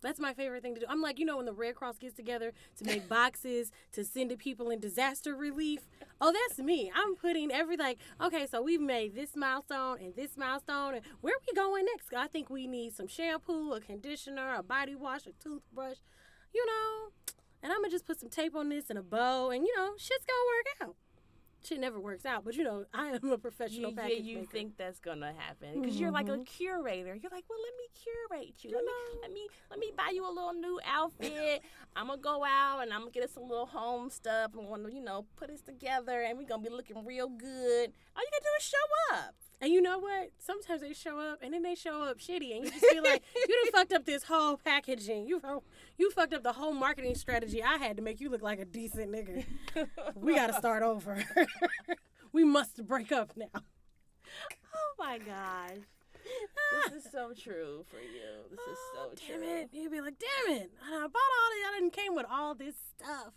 That's 0.00 0.20
my 0.20 0.32
favorite 0.32 0.62
thing 0.62 0.74
to 0.74 0.80
do. 0.80 0.86
I'm 0.88 1.02
like, 1.02 1.18
you 1.18 1.26
know, 1.26 1.38
when 1.38 1.46
the 1.46 1.52
Red 1.52 1.74
Cross 1.74 1.98
gets 1.98 2.14
together 2.14 2.52
to 2.76 2.84
make 2.84 3.08
boxes 3.08 3.72
to 3.92 4.04
send 4.04 4.30
to 4.30 4.36
people 4.36 4.70
in 4.70 4.78
disaster 4.78 5.34
relief. 5.34 5.80
Oh, 6.20 6.32
that's 6.32 6.58
me. 6.58 6.90
I'm 6.94 7.16
putting 7.16 7.50
every 7.50 7.76
like, 7.76 7.98
okay, 8.20 8.46
so 8.46 8.62
we've 8.62 8.80
made 8.80 9.14
this 9.14 9.34
milestone 9.34 9.98
and 10.00 10.14
this 10.14 10.36
milestone, 10.36 10.94
and 10.94 11.04
where 11.20 11.34
we 11.46 11.54
going 11.54 11.84
next? 11.84 12.14
I 12.14 12.28
think 12.28 12.48
we 12.48 12.66
need 12.66 12.94
some 12.94 13.08
shampoo, 13.08 13.72
a 13.72 13.80
conditioner, 13.80 14.54
a 14.54 14.62
body 14.62 14.94
wash, 14.94 15.26
a 15.26 15.32
toothbrush, 15.32 15.98
you 16.54 16.64
know. 16.66 17.08
And 17.62 17.72
I'm 17.72 17.78
gonna 17.80 17.90
just 17.90 18.06
put 18.06 18.20
some 18.20 18.28
tape 18.30 18.54
on 18.54 18.68
this 18.68 18.88
and 18.90 18.98
a 18.98 19.02
bow, 19.02 19.50
and 19.50 19.64
you 19.66 19.74
know, 19.76 19.92
shit's 19.96 20.24
gonna 20.24 20.86
work 20.86 20.88
out. 20.90 20.96
shit 21.64 21.80
never 21.80 21.98
works 21.98 22.24
out. 22.24 22.44
But 22.44 22.54
you 22.54 22.62
know, 22.62 22.84
I 22.94 23.08
am 23.20 23.32
a 23.32 23.36
professional 23.36 23.90
You, 23.90 23.96
yeah, 23.96 24.02
package 24.02 24.24
you 24.24 24.36
maker. 24.38 24.50
think 24.52 24.76
that's 24.78 25.00
gonna 25.00 25.32
happen 25.36 25.80
because 25.82 25.98
you're 26.00 26.12
like 26.12 26.28
a 26.28 26.36
Mhm. 26.38 26.46
curator. 26.46 27.16
You're 27.16 27.32
like, 27.32 27.44
well, 27.50 27.58
let 27.60 27.74
me 27.76 27.88
curate 27.94 28.54
you. 28.62 28.70
You 28.70 28.76
Let 28.76 28.84
me, 28.84 28.92
let 29.22 29.32
me, 29.32 29.48
let 29.70 29.78
me 29.80 29.92
buy 29.96 30.10
you 30.14 30.24
a 30.24 30.30
little 30.32 30.52
new 30.54 30.78
outfit. 30.86 31.62
I'm 31.96 32.06
gonna 32.06 32.22
go 32.22 32.44
out 32.44 32.82
and 32.82 32.92
I'm 32.92 33.00
gonna 33.00 33.10
get 33.10 33.24
us 33.24 33.32
some 33.32 33.48
little 33.48 33.66
home 33.66 34.08
stuff. 34.08 34.52
I'm 34.56 34.68
gonna, 34.68 34.88
you 34.90 35.02
know, 35.02 35.26
put 35.36 35.50
us 35.50 35.60
together 35.60 36.20
and 36.22 36.38
we're 36.38 36.46
gonna 36.46 36.62
be 36.62 36.68
looking 36.70 37.04
real 37.04 37.28
good. 37.28 37.92
All 38.16 38.22
you 38.22 38.30
gotta 38.30 38.44
do 38.44 38.56
is 38.56 38.62
show 38.64 39.16
up. 39.16 39.34
And 39.60 39.72
you 39.72 39.82
know 39.82 39.98
what? 39.98 40.30
Sometimes 40.38 40.82
they 40.82 40.92
show 40.92 41.18
up 41.18 41.40
and 41.42 41.52
then 41.52 41.62
they 41.64 41.74
show 41.74 42.02
up 42.02 42.18
shitty, 42.18 42.54
and 42.56 42.64
you 42.64 42.70
just 42.70 42.84
feel 42.86 43.02
like 43.02 43.22
you 43.34 43.62
done 43.64 43.72
fucked 43.72 43.92
up 43.92 44.04
this 44.06 44.22
whole 44.22 44.56
packaging. 44.56 45.26
You 45.26 45.40
you 45.96 46.10
fucked 46.12 46.32
up 46.32 46.44
the 46.44 46.52
whole 46.52 46.72
marketing 46.72 47.16
strategy 47.16 47.62
I 47.62 47.76
had 47.76 47.96
to 47.96 48.02
make 48.02 48.20
you 48.20 48.30
look 48.30 48.42
like 48.42 48.60
a 48.60 48.64
decent 48.64 49.10
nigga. 49.12 49.44
we 50.14 50.36
got 50.36 50.46
to 50.48 50.52
start 50.58 50.82
over. 50.84 51.24
we 52.32 52.44
must 52.44 52.86
break 52.86 53.10
up 53.10 53.32
now. 53.36 53.48
Oh 53.54 54.92
my 54.98 55.18
gosh. 55.18 55.78
Ah. 56.24 56.90
this 56.92 57.04
is 57.06 57.10
so 57.10 57.32
true 57.32 57.84
for 57.90 57.96
you. 58.00 58.44
This 58.50 58.60
is 58.60 58.78
so 58.94 59.00
Oh, 59.00 59.10
damn 59.28 59.38
true. 59.40 59.48
it. 59.48 59.68
You'd 59.72 59.90
be 59.90 60.00
like, 60.00 60.14
damn 60.18 60.56
it. 60.56 60.70
I 60.84 61.00
bought 61.00 61.14
all 61.16 61.50
this. 61.50 61.66
I 61.68 61.78
didn't 61.80 61.92
came 61.94 62.14
with 62.14 62.26
all 62.30 62.54
this 62.54 62.74
stuff. 62.96 63.32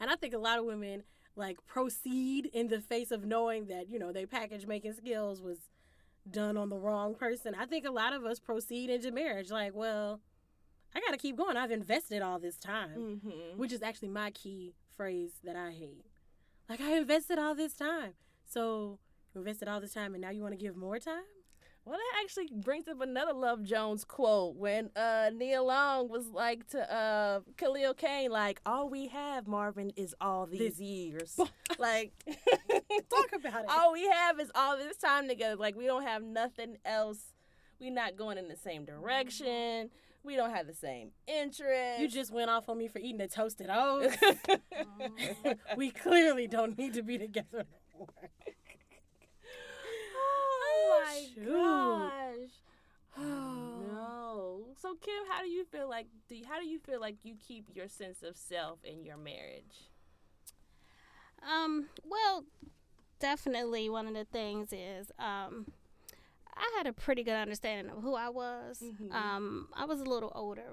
And 0.00 0.08
I 0.10 0.14
think 0.16 0.32
a 0.34 0.38
lot 0.38 0.58
of 0.58 0.64
women 0.64 1.02
like 1.38 1.58
proceed 1.66 2.46
in 2.52 2.68
the 2.68 2.80
face 2.80 3.10
of 3.10 3.24
knowing 3.24 3.66
that, 3.66 3.88
you 3.88 3.98
know, 3.98 4.12
their 4.12 4.26
package 4.26 4.66
making 4.66 4.92
skills 4.94 5.40
was 5.40 5.58
done 6.30 6.56
on 6.56 6.68
the 6.68 6.76
wrong 6.76 7.14
person. 7.14 7.54
I 7.54 7.64
think 7.64 7.86
a 7.86 7.90
lot 7.90 8.12
of 8.12 8.24
us 8.24 8.38
proceed 8.38 8.90
into 8.90 9.10
marriage 9.12 9.50
like, 9.50 9.72
well, 9.74 10.20
I 10.94 11.00
got 11.00 11.12
to 11.12 11.16
keep 11.18 11.36
going. 11.36 11.56
I've 11.56 11.70
invested 11.70 12.20
all 12.22 12.38
this 12.38 12.56
time, 12.58 13.20
Mm-hmm. 13.24 13.56
which 13.58 13.72
is 13.72 13.82
actually 13.82 14.08
my 14.08 14.30
key 14.32 14.74
phrase 14.96 15.32
that 15.44 15.56
I 15.56 15.70
hate. 15.70 16.04
Like, 16.68 16.80
I 16.80 16.96
invested 16.96 17.38
all 17.38 17.54
this 17.54 17.74
time. 17.74 18.12
So, 18.44 18.98
you 19.34 19.40
invested 19.40 19.68
all 19.68 19.80
this 19.80 19.94
time 19.94 20.14
and 20.14 20.20
now 20.22 20.30
you 20.30 20.42
want 20.42 20.52
to 20.52 20.58
give 20.58 20.76
more 20.76 20.98
time? 20.98 21.22
Well, 21.88 21.96
that 21.96 22.22
actually 22.22 22.50
brings 22.54 22.86
up 22.86 23.00
another 23.00 23.32
Love 23.32 23.62
Jones 23.62 24.04
quote 24.04 24.56
when 24.56 24.90
uh, 24.94 25.30
Nia 25.34 25.62
Long 25.62 26.10
was 26.10 26.26
like 26.26 26.68
to 26.70 26.92
uh, 26.94 27.40
Khalil 27.56 27.94
Kain, 27.94 28.30
like, 28.30 28.60
all 28.66 28.90
we 28.90 29.08
have, 29.08 29.46
Marvin, 29.48 29.90
is 29.96 30.14
all 30.20 30.44
these 30.44 30.58
This- 30.76 30.80
years. 30.80 31.40
like, 31.78 32.12
Talk 32.26 33.30
about 33.34 33.64
it. 33.64 33.70
all 33.70 33.94
we 33.94 34.06
have 34.06 34.38
is 34.38 34.50
all 34.54 34.76
this 34.76 34.98
time 34.98 35.28
together. 35.28 35.56
Like, 35.56 35.76
we 35.76 35.86
don't 35.86 36.02
have 36.02 36.22
nothing 36.22 36.76
else. 36.84 37.20
We're 37.80 37.90
not 37.90 38.16
going 38.16 38.36
in 38.36 38.48
the 38.48 38.56
same 38.56 38.84
direction. 38.84 39.88
We 40.22 40.36
don't 40.36 40.50
have 40.54 40.66
the 40.66 40.74
same 40.74 41.12
interests. 41.26 42.00
You 42.02 42.08
just 42.08 42.30
went 42.32 42.50
off 42.50 42.68
on 42.68 42.76
me 42.76 42.88
for 42.88 42.98
eating 42.98 43.22
a 43.22 43.28
toasted 43.28 43.70
oats. 43.72 44.14
we 45.76 45.90
clearly 45.90 46.48
don't 46.48 46.76
need 46.76 46.92
to 46.94 47.02
be 47.02 47.16
together 47.16 47.46
no 47.54 47.98
more. 47.98 48.08
oh 50.16 51.02
my 51.04 51.22
Shoot. 51.34 51.46
gosh. 51.46 53.22
no. 53.22 54.64
So 54.80 54.94
Kim, 55.00 55.22
how 55.38 55.44
do 55.44 55.50
you 55.50 55.64
feel 55.64 55.88
like 55.88 56.06
do 56.28 56.34
you, 56.34 56.44
how 56.46 56.58
do 56.58 56.66
you 56.66 56.80
feel 56.80 57.00
like 57.00 57.16
you 57.22 57.36
keep 57.46 57.66
your 57.72 57.86
sense 57.86 58.24
of 58.24 58.36
self 58.36 58.80
in 58.84 59.04
your 59.04 59.16
marriage? 59.16 59.86
Um, 61.48 61.86
well, 62.04 62.44
definitely 63.20 63.88
one 63.88 64.08
of 64.08 64.14
the 64.14 64.24
things 64.24 64.72
is 64.72 65.12
um, 65.20 65.66
I 66.56 66.74
had 66.76 66.88
a 66.88 66.92
pretty 66.92 67.22
good 67.22 67.36
understanding 67.36 67.92
of 67.94 68.02
who 68.02 68.16
I 68.16 68.30
was. 68.30 68.82
Mhm. 68.82 69.12
Um, 69.12 69.68
I 69.74 69.84
was 69.84 70.00
a 70.00 70.04
little 70.04 70.32
older. 70.34 70.72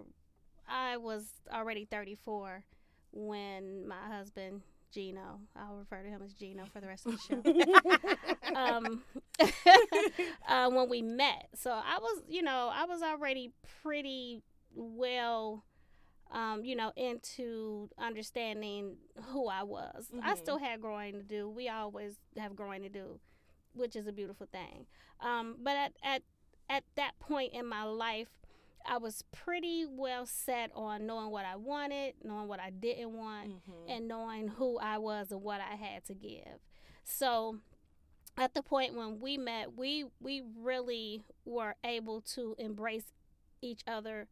I 0.67 0.97
was 0.97 1.25
already 1.53 1.85
34 1.85 2.63
when 3.11 3.87
my 3.87 4.07
husband 4.07 4.63
Gino, 4.91 5.41
I'll 5.55 5.75
refer 5.75 6.01
to 6.01 6.09
him 6.09 6.23
as 6.23 6.33
Gino 6.33 6.65
for 6.73 6.81
the 6.81 6.87
rest 6.87 7.05
of 7.05 7.11
the 7.11 7.19
show. 7.19 8.55
um, 8.55 9.03
uh, 10.47 10.71
when 10.71 10.89
we 10.89 11.03
met, 11.03 11.49
so 11.53 11.69
I 11.69 11.99
was, 11.99 12.23
you 12.27 12.41
know, 12.41 12.71
I 12.73 12.85
was 12.85 13.03
already 13.03 13.51
pretty 13.83 14.41
well 14.75 15.63
um, 16.31 16.65
you 16.65 16.75
know, 16.75 16.91
into 16.95 17.87
understanding 17.99 18.97
who 19.27 19.47
I 19.47 19.61
was. 19.63 20.09
I 20.23 20.33
Mhm. 20.33 20.37
still 20.37 20.57
had 20.57 20.81
growing 20.81 21.13
to 21.13 21.23
do. 21.23 21.47
We 21.47 21.69
always 21.69 22.15
have 22.35 22.55
growing 22.55 22.81
to 22.81 22.89
do, 22.89 23.19
which 23.73 23.95
is 23.95 24.07
a 24.07 24.11
beautiful 24.11 24.47
thing. 24.47 24.87
Um, 25.19 25.57
but 25.61 25.77
at, 25.77 25.93
at 26.03 26.23
at 26.67 26.83
that 26.95 27.17
point 27.19 27.53
in 27.53 27.67
my 27.67 27.83
life, 27.83 28.41
I 28.85 28.97
was 28.97 29.21
pretty 29.31 29.85
well 29.85 30.25
set 30.25 30.71
on 30.73 31.05
knowing 31.05 31.29
what 31.29 31.45
I 31.45 31.57
wanted, 31.57 32.15
knowing 32.23 32.47
what 32.47 32.59
I 32.59 32.71
didn't 32.71 33.13
want, 33.13 33.51
Mm-hmm. 33.51 33.89
and 33.89 34.07
knowing 34.07 34.47
who 34.47 34.79
I 34.79 34.97
was 34.97 35.31
and 35.31 35.43
what 35.43 35.61
I 35.61 35.75
had 35.75 36.05
to 36.05 36.15
give. 36.15 36.59
So 37.03 37.59
at 38.35 38.55
the 38.55 38.63
point 38.63 38.95
when 38.95 39.19
we 39.19 39.37
met, 39.37 39.75
we 39.77 40.05
we 40.19 40.41
really 40.57 41.23
were 41.45 41.75
able 41.83 42.21
to 42.33 42.55
embrace 42.57 43.13
each 43.61 43.83
other 43.87 44.27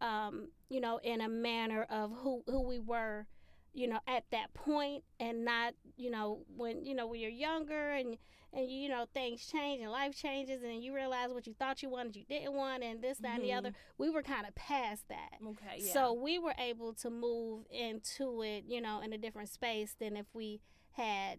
um, 0.00 0.48
you 0.68 0.80
know, 0.80 1.00
in 1.02 1.20
a 1.20 1.28
manner 1.28 1.86
of 1.90 2.12
who 2.12 2.42
who 2.46 2.66
we 2.66 2.78
were, 2.78 3.26
you 3.74 3.88
know, 3.88 4.00
at 4.06 4.24
that 4.30 4.54
point 4.54 5.04
and 5.18 5.44
not, 5.44 5.74
you 5.96 6.10
know, 6.10 6.40
when 6.56 6.84
you 6.84 6.94
know 6.94 7.06
when 7.06 7.20
you're 7.20 7.30
younger 7.30 7.92
and 7.92 8.16
and 8.52 8.70
you 8.70 8.88
know 8.88 9.04
things 9.12 9.46
change 9.46 9.82
and 9.82 9.90
life 9.90 10.16
changes 10.16 10.62
and 10.62 10.82
you 10.82 10.94
realize 10.94 11.30
what 11.30 11.46
you 11.46 11.52
thought 11.52 11.82
you 11.82 11.90
wanted 11.90 12.16
you 12.16 12.24
didn't 12.28 12.54
want 12.54 12.82
and 12.82 13.02
this 13.02 13.18
that 13.18 13.36
and 13.36 13.44
the 13.44 13.52
other. 13.52 13.72
We 13.98 14.10
were 14.10 14.22
kind 14.22 14.46
of 14.46 14.54
past 14.54 15.08
that. 15.08 15.34
Okay. 15.46 15.80
Yeah. 15.80 15.92
So 15.92 16.12
we 16.12 16.38
were 16.38 16.54
able 16.58 16.94
to 16.94 17.10
move 17.10 17.66
into 17.70 18.42
it, 18.42 18.64
you 18.66 18.80
know, 18.80 19.00
in 19.00 19.12
a 19.12 19.18
different 19.18 19.50
space 19.50 19.94
than 19.98 20.16
if 20.16 20.26
we 20.32 20.60
had, 20.92 21.38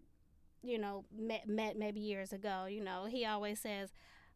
you 0.62 0.78
know, 0.78 1.04
met, 1.16 1.48
met 1.48 1.76
maybe 1.76 2.00
years 2.00 2.32
ago. 2.32 2.66
You 2.66 2.82
know, 2.82 3.06
he 3.06 3.24
always 3.24 3.60
says, 3.60 3.90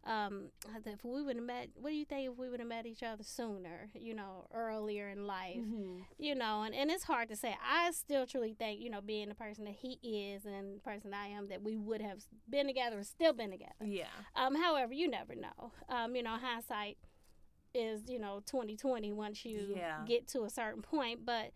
um, 0.07 0.51
if 0.87 1.05
we 1.05 1.23
would 1.23 1.37
have 1.37 1.45
met, 1.45 1.69
what 1.75 1.91
do 1.91 1.97
you 1.97 2.05
think 2.05 2.31
if 2.31 2.37
we 2.39 2.49
would 2.51 2.61
have 2.61 2.69
met 2.69 2.85
each 2.87 3.03
other 3.03 3.23
sooner, 3.23 3.89
you 3.95 4.15
know, 4.15 4.47
earlier 4.53 5.09
in 5.09 5.27
life? 5.27 5.57
Mhm. 5.57 6.05
You 6.19 6.35
know, 6.35 6.63
and, 6.63 6.75
and 6.75 6.91
it's 6.91 7.05
hard 7.05 7.29
to 7.31 7.37
say. 7.37 7.57
I 7.67 7.91
still 7.93 8.27
truly 8.27 8.53
think, 8.55 8.81
you 8.81 8.91
know, 8.91 9.01
being 9.01 9.29
the 9.31 9.35
person 9.35 9.65
that 9.65 9.75
he 9.75 9.93
is 10.33 10.45
and 10.45 10.77
the 10.77 10.81
person 10.81 11.15
I 11.15 11.29
am, 11.29 11.49
that 11.49 11.63
we 11.63 11.77
would 11.77 12.03
have 12.03 12.23
been 12.49 12.67
together 12.67 12.97
and 12.97 13.07
still 13.07 13.33
been 13.33 13.51
together. 13.51 13.73
Yeah. 13.85 14.07
Um, 14.37 14.55
however, 14.55 14.93
you 14.93 15.09
never 15.09 15.35
know. 15.35 15.73
Um, 15.89 16.15
you 16.17 16.23
know, 16.23 16.37
hindsight 16.37 16.99
is 17.75 18.03
you 18.09 18.21
know 18.21 18.41
twenty 18.47 18.77
twenty 18.77 19.13
once 19.13 19.45
you 19.45 19.75
Yeah. 19.77 20.05
get 20.07 20.29
to 20.29 20.43
a 20.45 20.51
certain 20.51 20.83
point. 20.83 21.25
But 21.27 21.53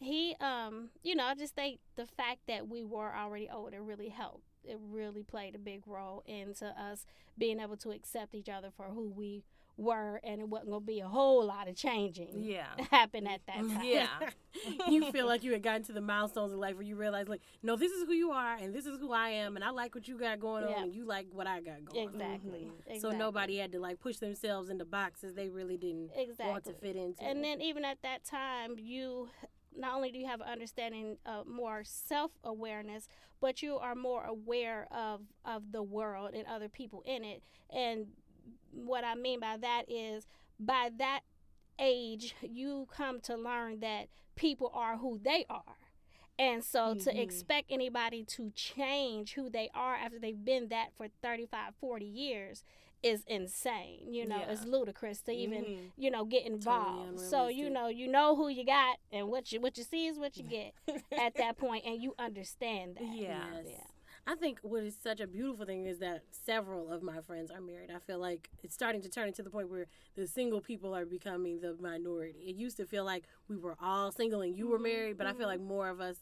he, 0.00 0.34
um, 0.40 0.90
you 1.02 1.14
know, 1.14 1.24
I 1.24 1.34
just 1.34 1.54
think 1.54 1.80
the 1.96 2.06
fact 2.06 2.40
that 2.46 2.68
we 2.68 2.84
were 2.84 3.14
already 3.14 3.48
older 3.52 3.82
really 3.82 4.08
helped. 4.08 4.44
It 4.68 4.78
really 4.90 5.22
played 5.22 5.54
a 5.54 5.58
big 5.58 5.82
role 5.86 6.22
into 6.26 6.66
us 6.66 7.06
being 7.36 7.60
able 7.60 7.76
to 7.78 7.90
accept 7.90 8.34
each 8.34 8.48
other 8.48 8.68
for 8.76 8.86
who 8.86 9.08
we 9.08 9.44
were, 9.78 10.20
and 10.24 10.40
it 10.40 10.48
wasn't 10.48 10.70
gonna 10.70 10.80
be 10.80 11.00
a 11.00 11.06
whole 11.06 11.44
lot 11.46 11.68
of 11.68 11.76
changing 11.76 12.42
Yeah. 12.42 12.66
happen 12.90 13.26
at 13.26 13.40
that 13.46 13.58
mm, 13.58 13.72
time. 13.74 13.84
Yeah. 13.84 14.08
you 14.88 15.10
feel 15.12 15.26
like 15.26 15.44
you 15.44 15.52
had 15.52 15.62
gotten 15.62 15.84
to 15.84 15.92
the 15.92 16.00
milestones 16.00 16.52
in 16.52 16.58
life 16.58 16.74
where 16.74 16.82
you 16.82 16.96
realize, 16.96 17.28
like, 17.28 17.42
no, 17.62 17.76
this 17.76 17.92
is 17.92 18.04
who 18.04 18.12
you 18.12 18.32
are, 18.32 18.56
and 18.56 18.74
this 18.74 18.86
is 18.86 18.98
who 18.98 19.12
I 19.12 19.28
am, 19.30 19.54
and 19.54 19.64
I 19.64 19.70
like 19.70 19.94
what 19.94 20.08
you 20.08 20.18
got 20.18 20.40
going 20.40 20.68
Yeah. 20.68 20.76
on, 20.76 20.82
and 20.84 20.94
you 20.94 21.04
like 21.04 21.28
what 21.32 21.46
I 21.46 21.60
got 21.60 21.84
going 21.84 22.08
exactly. 22.08 22.24
on. 22.26 22.34
exactly. 22.34 22.94
Mm-hmm. 22.94 23.00
So 23.00 23.10
nobody 23.10 23.58
had 23.58 23.70
to 23.72 23.80
like 23.80 24.00
push 24.00 24.16
themselves 24.16 24.68
into 24.68 24.84
boxes 24.84 25.34
they 25.34 25.48
really 25.48 25.76
didn't 25.76 26.10
exactly. 26.16 26.50
want 26.52 26.64
to 26.64 26.72
fit 26.72 26.96
into. 26.96 27.22
And 27.22 27.44
then 27.44 27.60
even 27.60 27.84
at 27.84 28.02
that 28.02 28.24
time, 28.24 28.74
you 28.78 29.28
not 29.76 29.94
only 29.94 30.10
do 30.10 30.18
you 30.18 30.26
have 30.26 30.40
an 30.40 30.48
understanding 30.48 31.18
of 31.26 31.46
more 31.46 31.82
self 31.84 32.32
awareness, 32.44 33.08
but 33.40 33.62
you 33.62 33.76
are 33.78 33.94
more 33.94 34.24
aware 34.24 34.86
of 34.90 35.20
of 35.44 35.72
the 35.72 35.82
world 35.82 36.34
and 36.34 36.46
other 36.46 36.68
people 36.68 37.02
in 37.06 37.24
it. 37.24 37.42
And 37.70 38.06
what 38.72 39.04
I 39.04 39.14
mean 39.14 39.40
by 39.40 39.56
that 39.58 39.84
is 39.90 40.26
by 40.58 40.90
that 40.98 41.20
age, 41.78 42.34
you 42.42 42.86
come 42.90 43.20
to 43.20 43.36
learn 43.36 43.80
that 43.80 44.08
people 44.34 44.70
are 44.74 44.96
who 44.96 45.18
they 45.22 45.44
are. 45.48 45.62
And 46.38 46.62
so 46.64 46.94
to 46.94 47.12
Mhm. 47.12 47.18
expect 47.18 47.70
anybody 47.70 48.24
to 48.24 48.50
change 48.52 49.34
who 49.34 49.50
they 49.50 49.70
are 49.74 49.94
after 49.96 50.18
they've 50.20 50.44
been 50.44 50.68
that 50.68 50.92
for 50.94 51.08
35, 51.08 51.74
40 51.76 52.06
years 52.06 52.62
is 53.02 53.24
insane. 53.26 54.12
You 54.12 54.26
know, 54.26 54.38
Yeah. 54.40 54.52
it's 54.52 54.64
ludicrous 54.64 55.20
to 55.22 55.32
even 55.32 55.64
Mhm. 55.64 55.92
you 55.96 56.10
know 56.10 56.24
get 56.24 56.44
involved 56.46 57.20
so 57.20 57.48
you 57.48 57.70
know 57.70 57.88
you 57.88 58.06
know 58.08 58.36
who 58.36 58.48
you 58.48 58.64
got 58.64 58.98
and 59.12 59.28
what 59.28 59.52
you 59.52 59.60
what 59.60 59.76
you 59.78 59.84
see 59.84 60.06
is 60.06 60.18
what 60.18 60.36
you 60.36 60.42
get 60.58 60.74
at 61.18 61.34
that 61.36 61.56
point 61.56 61.84
and 61.84 62.02
you 62.02 62.14
understand 62.18 62.96
that 62.96 63.02
Yeah. 63.14 63.44
Yes. 63.54 63.66
yeah 63.66 63.84
I 64.26 64.34
think 64.34 64.58
what 64.62 64.82
is 64.82 64.94
such 65.02 65.20
a 65.20 65.26
beautiful 65.26 65.64
thing 65.64 65.86
is 65.86 65.98
that 66.00 66.22
several 66.30 66.90
of 66.90 67.02
my 67.02 67.20
friends 67.22 67.50
are 67.50 67.60
married. 67.62 67.90
I 67.90 67.98
feel 67.98 68.18
like 68.18 68.50
it's 68.62 68.74
starting 68.74 69.00
to 69.02 69.08
turn 69.08 69.28
into 69.28 69.42
the 69.42 69.48
point 69.50 69.70
where 69.70 69.86
the 70.16 70.26
single 70.26 70.60
people 70.60 70.94
are 70.94 71.06
becoming 71.06 71.60
the 71.60 71.76
minority. 71.80 72.40
It 72.46 72.56
used 72.56 72.76
to 72.76 72.84
feel 72.86 73.04
like 73.04 73.24
we 73.48 73.56
were 73.56 73.74
all 73.80 74.12
single 74.12 74.42
and 74.42 74.54
you 74.54 74.68
were 74.68 74.78
married, 74.78 75.16
but 75.16 75.26
I 75.26 75.32
feel 75.32 75.46
like 75.46 75.60
more 75.60 75.88
of 75.88 76.00
us, 76.00 76.16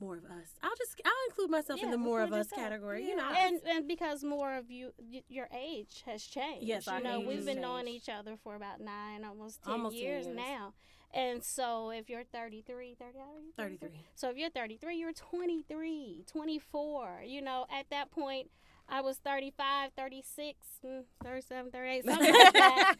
more 0.00 0.16
of 0.16 0.24
us. 0.24 0.48
I'll 0.62 0.76
just 0.76 1.00
I'll 1.04 1.12
include 1.30 1.50
myself 1.50 1.82
in 1.82 1.90
the 1.90 1.98
more 1.98 2.22
of 2.22 2.32
us 2.32 2.46
yourself. 2.50 2.62
category. 2.62 3.04
You 3.06 3.16
know, 3.16 3.28
and 3.30 3.60
and 3.68 3.88
because 3.88 4.22
more 4.24 4.54
of 4.54 4.70
you 4.70 4.92
y- 4.98 5.22
your 5.28 5.48
age 5.56 6.02
has 6.06 6.22
changed 6.22 6.66
Yes, 6.66 6.86
you 6.86 6.92
our 6.92 7.00
know 7.00 7.20
age 7.20 7.26
we've 7.26 7.36
has 7.38 7.46
been 7.46 7.60
knowing 7.60 7.88
each 7.88 8.08
other 8.08 8.36
for 8.42 8.54
about 8.56 8.80
nine 8.80 9.24
almost 9.24 9.62
10 9.64 9.72
Almost 9.72 9.96
10 9.96 10.04
years, 10.04 10.24
years. 10.26 10.36
now 10.36 10.72
And 11.14 11.42
so 11.42 11.90
if 11.90 12.08
you're 12.10 12.24
33, 12.24 12.94
30, 12.98 13.18
how 13.18 13.24
are 13.64 13.68
you 13.68 13.78
33. 13.78 13.88
So 14.14 14.28
if 14.30 14.36
you're 14.36 14.50
33, 14.50 14.96
you're 14.98 15.12
23, 15.12 16.24
24. 16.30 17.22
You 17.26 17.42
know, 17.42 17.66
at 17.72 17.86
that 17.90 18.10
point, 18.10 18.50
I 18.90 19.02
was 19.02 19.18
35, 19.18 19.90
36, 19.96 20.58
mm, 20.84 21.02
37, 21.22 21.70
38, 21.70 22.04
something 22.06 22.34
like 22.34 22.52
that. 22.52 22.94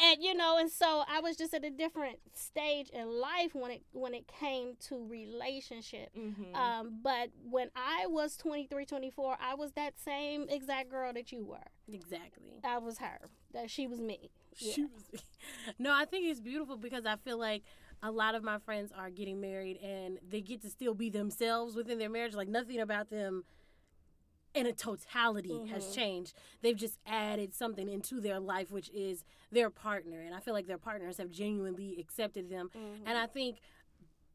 and 0.00 0.22
you 0.22 0.34
know, 0.34 0.58
and 0.58 0.70
so 0.70 1.04
I 1.08 1.20
was 1.20 1.36
just 1.36 1.54
at 1.54 1.64
a 1.64 1.70
different 1.70 2.18
stage 2.34 2.90
in 2.90 3.08
life 3.08 3.54
when 3.54 3.70
it 3.70 3.82
when 3.92 4.14
it 4.14 4.26
came 4.28 4.74
to 4.88 5.06
relationship. 5.06 6.10
Mm-hmm. 6.16 6.54
Um, 6.54 6.98
but 7.02 7.30
when 7.48 7.70
I 7.74 8.06
was 8.06 8.36
23, 8.36 8.84
24, 8.84 9.36
I 9.40 9.54
was 9.54 9.72
that 9.72 9.94
same 9.98 10.46
exact 10.48 10.90
girl 10.90 11.12
that 11.14 11.32
you 11.32 11.44
were. 11.44 11.58
Exactly. 11.92 12.60
I 12.62 12.78
was 12.78 12.98
her. 12.98 13.28
That 13.52 13.70
she 13.70 13.86
was 13.86 14.00
me. 14.00 14.30
Yeah. 14.58 14.72
She 14.74 14.82
was- 14.84 15.22
no, 15.78 15.92
I 15.92 16.04
think 16.04 16.26
it's 16.26 16.40
beautiful 16.40 16.76
because 16.76 17.06
I 17.06 17.16
feel 17.16 17.38
like 17.38 17.62
a 18.02 18.10
lot 18.10 18.34
of 18.34 18.42
my 18.42 18.58
friends 18.58 18.92
are 18.96 19.08
getting 19.08 19.40
married 19.40 19.78
and 19.82 20.18
they 20.28 20.42
get 20.42 20.60
to 20.62 20.68
still 20.68 20.94
be 20.94 21.08
themselves 21.08 21.74
within 21.74 21.98
their 21.98 22.10
marriage. 22.10 22.34
Like 22.34 22.48
nothing 22.48 22.80
about 22.80 23.08
them 23.08 23.44
in 24.54 24.66
a 24.66 24.72
totality 24.72 25.66
has 25.70 25.86
Mhm. 25.88 25.94
changed. 25.94 26.34
They've 26.62 26.76
just 26.76 26.98
added 27.06 27.54
something 27.54 27.88
into 27.88 28.20
their 28.20 28.38
life, 28.40 28.70
which 28.70 28.88
is 28.90 29.24
their 29.50 29.68
partner. 29.70 30.20
And 30.20 30.34
I 30.34 30.40
feel 30.40 30.54
like 30.54 30.66
their 30.66 30.78
partners 30.78 31.18
have 31.18 31.30
genuinely 31.30 31.98
accepted 31.98 32.48
them. 32.48 32.70
Mhm. 32.74 33.02
And 33.06 33.18
I 33.18 33.26
think 33.26 33.60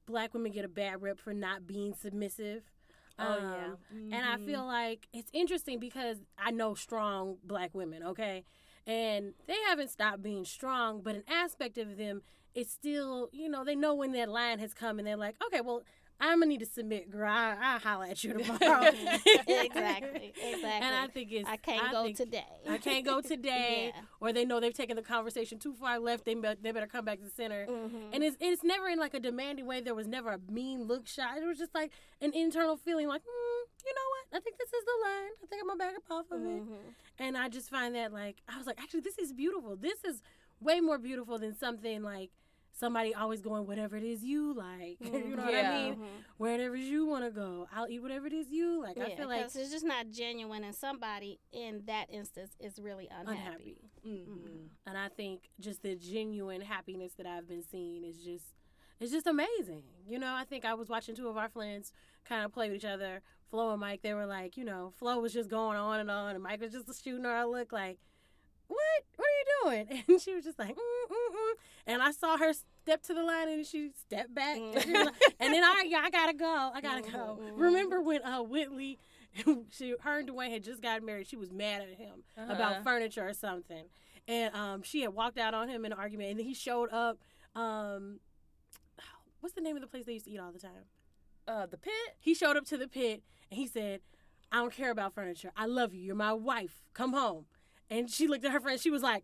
black 0.05 0.33
women 0.33 0.51
get 0.51 0.65
a 0.65 0.69
bad 0.69 1.01
rep 1.01 1.19
for 1.19 1.33
not 1.33 1.65
being 1.67 1.93
submissive. 1.93 2.69
Oh, 3.17 3.23
Um, 3.23 3.53
yeah. 3.53 3.75
And 4.17 4.25
I 4.25 4.37
Mhm. 4.37 4.45
feel 4.45 4.65
like 4.65 5.07
it's 5.13 5.29
interesting 5.33 5.79
because 5.79 6.17
I 6.37 6.51
know 6.51 6.73
strong 6.73 7.37
black 7.43 7.73
women, 7.73 8.03
okay? 8.03 8.43
And 8.87 9.35
they 9.45 9.57
haven't 9.67 9.89
stopped 9.89 10.21
being 10.23 10.45
strong, 10.45 11.01
but 11.01 11.15
an 11.15 11.23
aspect 11.27 11.77
of 11.77 11.97
them 11.97 12.23
is 12.55 12.69
still, 12.71 13.29
you 13.31 13.47
know, 13.47 13.63
they 13.63 13.75
know 13.75 13.93
when 13.93 14.11
that 14.13 14.29
line 14.29 14.57
has 14.59 14.73
come 14.73 14.97
and 14.97 15.07
they're 15.07 15.15
like, 15.17 15.35
okay, 15.45 15.61
well, 15.61 15.83
I'm 16.21 16.39
gonna 16.39 16.47
need 16.47 16.59
to 16.59 16.65
submit, 16.65 17.09
girl. 17.09 17.29
I, 17.29 17.55
I'll 17.61 17.79
holler 17.79 18.05
at 18.05 18.23
you 18.23 18.33
tomorrow. 18.43 18.83
exactly. 19.47 20.33
Exactly. 20.35 20.63
And 20.63 20.95
I 20.95 21.07
think 21.13 21.31
it's 21.31 21.47
I 21.49 21.57
can't 21.57 21.91
go 21.91 22.11
today. 22.11 22.43
I 22.69 22.77
can't 22.77 23.05
go 23.05 23.21
today, 23.21 23.91
Yeah. 23.95 24.01
or 24.19 24.33
they 24.33 24.45
know 24.45 24.59
they've 24.59 24.73
taken 24.73 24.95
the 24.95 25.01
conversation 25.01 25.59
too 25.59 25.73
far 25.73 25.99
left. 25.99 26.25
They 26.25 26.33
be- 26.33 26.53
they 26.61 26.71
better 26.71 26.87
come 26.87 27.05
back 27.05 27.19
to 27.19 27.25
the 27.25 27.29
center. 27.31 27.65
Mhm. 27.67 28.09
And 28.13 28.23
it's 28.23 28.37
it's 28.39 28.63
never 28.63 28.87
in 28.87 28.99
like 28.99 29.13
a 29.13 29.19
demanding 29.19 29.65
way. 29.65 29.81
There 29.81 29.95
was 29.95 30.07
never 30.07 30.31
a 30.31 30.39
mean 30.51 30.83
look 30.83 31.07
shot. 31.07 31.37
It 31.37 31.45
was 31.45 31.57
just 31.57 31.73
like 31.73 31.91
an 32.21 32.33
internal 32.33 32.77
feeling, 32.77 33.07
like, 33.07 33.21
mm, 33.21 33.85
you 33.85 33.93
know 33.93 34.07
what? 34.31 34.37
I 34.37 34.39
think 34.43 34.57
this 34.57 34.69
is 34.73 34.83
the 34.85 35.07
line. 35.07 35.31
I 35.43 35.45
think 35.49 35.61
I'm 35.61 35.67
gonna 35.67 35.77
back 35.79 35.95
up 35.95 36.03
off 36.11 36.31
of 36.31 36.41
it. 36.41 36.63
Mhm. 36.63 36.77
And 37.19 37.37
I 37.37 37.49
just 37.49 37.69
find 37.69 37.95
that 37.95 38.11
like 38.13 38.37
I 38.47 38.57
was 38.57 38.67
like, 38.67 38.79
actually, 38.81 39.01
this 39.01 39.17
is 39.17 39.31
beautiful. 39.33 39.75
This 39.75 40.03
is 40.03 40.21
way 40.61 40.81
more 40.81 40.97
beautiful 40.97 41.37
than 41.39 41.55
something 41.55 42.03
like 42.03 42.29
somebody 42.73 43.13
always 43.13 43.41
going 43.41 43.65
whatever 43.67 43.97
it 43.97 44.03
is 44.03 44.23
you 44.23 44.53
like. 44.53 44.97
you 44.99 45.35
know 45.35 45.43
what 45.43 45.53
I 45.55 45.83
mean? 45.83 45.95
Mhm. 45.95 46.07
Wherever 46.37 46.75
you 46.75 47.05
want 47.05 47.25
to 47.25 47.31
go, 47.31 47.67
I'll 47.75 47.87
eat 47.89 48.01
whatever 48.01 48.27
it 48.27 48.33
is 48.33 48.49
you 48.49 48.81
like. 48.81 48.97
I 48.97 49.15
feel 49.15 49.27
like 49.27 49.45
it's 49.45 49.53
just 49.71 49.85
not 49.85 50.09
genuine, 50.11 50.63
and 50.63 50.75
somebody 50.75 51.39
in 51.51 51.83
that 51.87 52.07
instance 52.11 52.51
is 52.59 52.79
really 52.79 53.09
unhappy. 53.11 53.37
unhappy. 53.39 53.77
Mm-hmm. 54.07 54.67
and 54.87 54.97
I 54.97 55.09
think 55.09 55.49
just 55.59 55.83
the 55.83 55.95
genuine 55.95 56.61
happiness 56.61 57.11
that 57.17 57.25
I've 57.25 57.47
been 57.47 57.63
seeing 57.63 58.05
is 58.05 58.23
just 58.23 58.45
it's 58.99 59.11
just 59.11 59.27
amazing. 59.27 59.83
You 60.07 60.19
know, 60.19 60.33
I 60.33 60.43
think 60.43 60.65
I 60.65 60.73
was 60.73 60.89
watching 60.89 61.15
two 61.15 61.27
of 61.29 61.37
our 61.37 61.49
friends 61.49 61.93
kind 62.25 62.43
of 62.45 62.51
play 62.51 62.69
with 62.69 62.77
each 62.77 62.85
other. 62.85 63.21
Flo 63.49 63.71
and 63.71 63.79
Mike, 63.79 64.01
they 64.01 64.13
were 64.13 64.25
like, 64.25 64.57
you 64.57 64.63
know, 64.65 64.93
Flo 64.97 65.19
was 65.19 65.33
just 65.33 65.49
going 65.49 65.77
on 65.77 65.99
and 65.99 66.11
on, 66.11 66.35
and 66.35 66.43
Mike 66.43 66.61
was 66.61 66.71
just 66.73 67.03
shooting 67.03 67.23
her 67.23 67.35
a 67.35 67.47
look 67.47 67.71
like, 67.71 67.97
"What? 68.67 68.79
What 69.15 69.25
are 69.25 69.71
you 69.77 69.85
doing?" 69.87 70.03
And 70.07 70.21
she 70.21 70.35
was 70.35 70.43
just 70.43 70.59
like, 70.59 70.75
mm, 70.75 70.75
mm. 70.75 71.28
And 71.89 72.01
I 72.01 72.11
saw 72.11 72.37
her 72.37 72.53
step 72.53 73.01
to 73.03 73.13
the 73.13 73.23
line 73.23 73.49
and 73.49 73.65
she 73.65 73.91
stepped 73.95 74.33
back, 74.33 74.57
and, 74.59 74.81
she 74.81 74.93
like- 74.93 75.13
and 75.39 75.53
then 75.53 75.63
I, 75.63 75.91
I 75.97 76.09
gotta 76.09 76.33
go, 76.33 76.71
I 76.73 76.79
gotta 76.81 77.01
go. 77.01 77.39
Mhm, 77.41 77.51
mhm. 77.51 77.59
Remember 77.59 78.01
when 78.01 78.23
uh 78.23 78.41
Whitley, 78.41 78.97
she, 79.71 79.95
her 80.01 80.19
and 80.19 80.29
Dwayne 80.29 80.51
had 80.51 80.63
just 80.63 80.81
gotten 80.81 81.05
married. 81.05 81.27
She 81.27 81.35
was 81.35 81.51
mad 81.51 81.81
at 81.81 81.95
him 81.97 82.23
Uh-huh. 82.37 82.53
about 82.53 82.83
furniture 82.83 83.27
or 83.27 83.33
something 83.33 83.85
and 84.27 84.53
um, 84.55 84.81
she 84.83 85.01
had 85.01 85.13
walked 85.13 85.39
out 85.39 85.53
on 85.55 85.67
him 85.69 85.85
in 85.85 85.91
an 85.91 85.97
argument, 85.97 86.29
and 86.29 86.39
then 86.39 86.45
he 86.45 86.53
showed 86.53 86.91
up. 86.91 87.17
Um, 87.55 88.19
what's 89.39 89.55
the 89.55 89.61
name 89.61 89.75
of 89.75 89.81
the 89.81 89.87
place 89.87 90.05
they 90.05 90.13
used 90.13 90.25
to 90.25 90.31
eat 90.31 90.37
all 90.39 90.51
the 90.51 90.59
time? 90.59 90.85
Uh, 91.47 91.65
the 91.65 91.77
pit. 91.77 91.93
He 92.19 92.35
showed 92.35 92.55
up 92.55 92.65
to 92.65 92.77
the 92.77 92.87
pit, 92.87 93.23
and 93.49 93.59
he 93.59 93.65
said, 93.65 94.01
"I 94.51 94.57
don't 94.57 94.71
care 94.73 94.91
about 94.91 95.15
furniture. 95.15 95.51
I 95.57 95.65
love 95.65 95.93
you. 95.95 96.01
You're 96.01 96.15
my 96.15 96.33
wife. 96.33 96.83
Come 96.93 97.13
home." 97.13 97.45
And 97.89 98.07
she 98.09 98.27
looked 98.27 98.45
at 98.45 98.51
her 98.51 98.59
friend. 98.59 98.79
She 98.79 98.91
was 98.91 99.01
like, 99.01 99.23